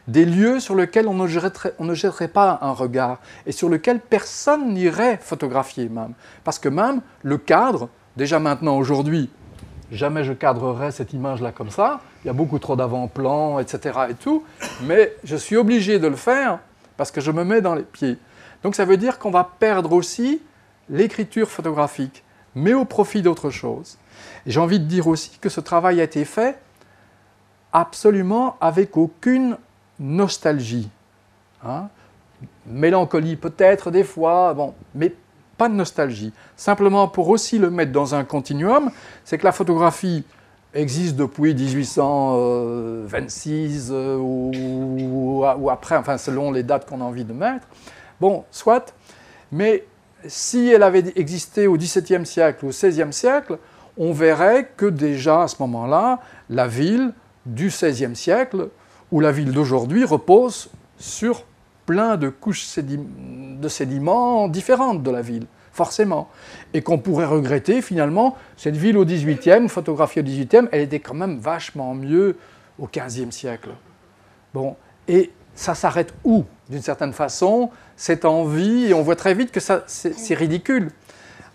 [0.08, 5.18] des lieux sur lesquels on ne, jetterait, pas un regard et sur lesquels personne n'irait
[5.20, 6.14] photographier même.
[6.44, 9.28] Parce que même le cadre, déjà maintenant aujourd'hui,
[9.92, 13.98] jamais je cadrerai cette image-là comme ça, il y a beaucoup trop d'avant-plan, etc.
[14.10, 14.44] et tout,
[14.84, 16.60] mais je suis obligé de le faire
[16.96, 18.16] parce que je me mets dans les pieds.
[18.62, 20.40] Donc ça veut dire qu'on va perdre aussi
[20.88, 22.24] l'écriture photographique,
[22.54, 23.98] mais au profit d'autre chose.
[24.46, 26.58] J'ai envie de dire aussi que ce travail a été fait
[27.72, 29.56] absolument avec aucune
[29.98, 30.88] nostalgie.
[31.64, 31.88] Hein.
[32.66, 35.14] Mélancolie peut-être des fois, bon, mais
[35.56, 36.32] pas de nostalgie.
[36.56, 38.90] Simplement pour aussi le mettre dans un continuum,
[39.24, 40.24] c'est que la photographie
[40.74, 47.32] existe depuis 1826 euh, ou, ou, après, enfin selon les dates qu'on a envie de
[47.32, 47.66] mettre.
[48.20, 48.94] Bon, soit,
[49.50, 49.84] mais
[50.26, 53.58] si elle avait existé au XVIIe siècle ou au XVIe siècle,
[53.96, 56.20] on verrait que déjà à ce moment-là,
[56.50, 57.12] la ville
[57.44, 58.68] du XVIe siècle
[59.12, 60.68] ou la ville d'aujourd'hui repose
[60.98, 61.44] sur
[61.86, 66.28] plein de couches de sédiments différentes de la ville, forcément.
[66.74, 71.14] Et qu'on pourrait regretter finalement, cette ville au XVIIIe, photographiée au XVIIIe, elle était quand
[71.14, 72.36] même vachement mieux
[72.78, 73.70] au XVe siècle.
[74.52, 79.52] Bon, et ça s'arrête où D'une certaine façon, cette envie, et on voit très vite
[79.52, 80.90] que c'est ridicule.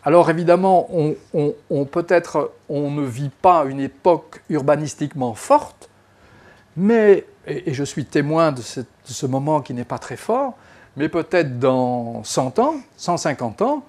[0.03, 5.89] Alors évidemment, on, peut-être on ne vit pas une époque urbanistiquement forte,
[6.75, 10.55] mais, et, je suis témoin de, ce moment qui n'est pas très fort,
[10.97, 13.83] mais peut-être dans 100 ans, 150 ans,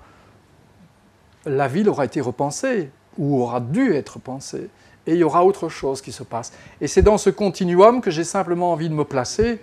[1.46, 4.68] la ville aura été repensée, ou aura dû être pensée,
[5.06, 6.52] et il y aura autre chose qui se passe.
[6.80, 9.60] Et c'est dans ce continuum que j'ai simplement envie de me placer,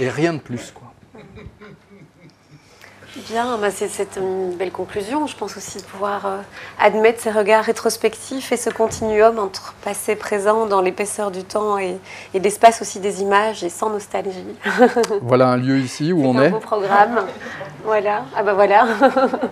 [0.00, 0.72] et rien de plus.
[0.72, 0.92] Quoi.
[3.14, 5.26] Bien, bah, c'est une belle conclusion.
[5.26, 6.38] Je pense aussi de pouvoir euh,
[6.80, 11.98] admettre ces regards rétrospectifs et ce continuum entre passé, présent, dans l'épaisseur du temps et,
[12.32, 14.56] et l'espace aussi des images et sans nostalgie.
[15.20, 16.48] Voilà un lieu ici où on un est.
[16.48, 17.20] beau programme.
[17.84, 18.24] voilà.
[18.34, 18.86] Ah bah voilà.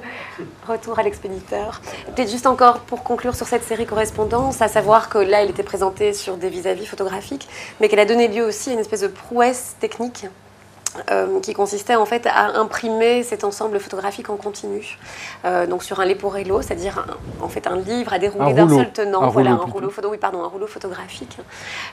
[0.67, 1.83] Retour à l'expéditeur.
[2.15, 5.63] Peut-être juste encore pour conclure sur cette série correspondance, à savoir que là, elle était
[5.63, 7.47] présentée sur des vis-à-vis -vis photographiques,
[7.79, 10.27] mais qu'elle a donné lieu aussi à une espèce de prouesse technique
[11.11, 14.99] euh, qui consistait en fait à imprimer cet ensemble photographique en continu,
[15.45, 17.07] euh, donc sur un leporello, c'est-à-dire
[17.41, 20.09] en fait un livre à dérouler d'un seul tenant, un voilà, rouleau, un rouleau, photo,
[20.11, 21.37] oui, pardon, un rouleau photographique,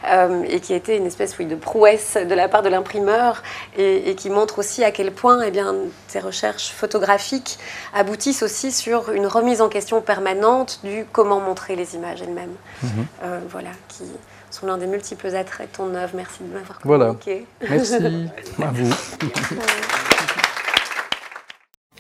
[0.10, 3.44] euh, et qui a été une espèce oui, de prouesse de la part de l'imprimeur,
[3.78, 5.76] et, et, qui montre aussi à quel point eh bien,
[6.08, 7.60] ces recherches photographiques
[7.94, 12.90] aboutissent aussi sur une remise en question permanente du comment montrer les images elles-mêmes, Mhm.
[13.24, 14.04] euh, voilà, qui
[14.52, 16.12] sont l'un des multiples attraits de ton œuvre.
[16.16, 17.46] Merci de m'avoir communiqué.
[17.62, 17.76] Voilà.
[17.76, 17.94] Merci
[18.64, 18.94] à vous.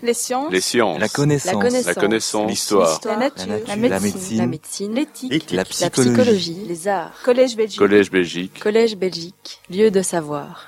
[0.03, 0.51] Les sciences.
[0.51, 0.99] Les sciences.
[0.99, 1.53] La connaissance.
[1.87, 2.43] La connaissance.
[2.43, 2.47] La.
[2.49, 3.01] L'histoire.
[3.05, 3.47] La nature.
[3.47, 3.67] La nature.
[3.67, 3.75] La
[4.37, 4.93] La médecine.
[4.93, 4.99] La.
[4.99, 5.51] L'éthique.
[5.51, 6.13] La La psychologie.
[6.13, 6.65] psychologie.
[6.67, 7.13] Les arts.
[7.23, 7.79] Collège Belgique.
[7.79, 8.59] Collège Belgique.
[8.59, 9.59] Collège Belgique.
[9.69, 10.67] Lieu de savoir.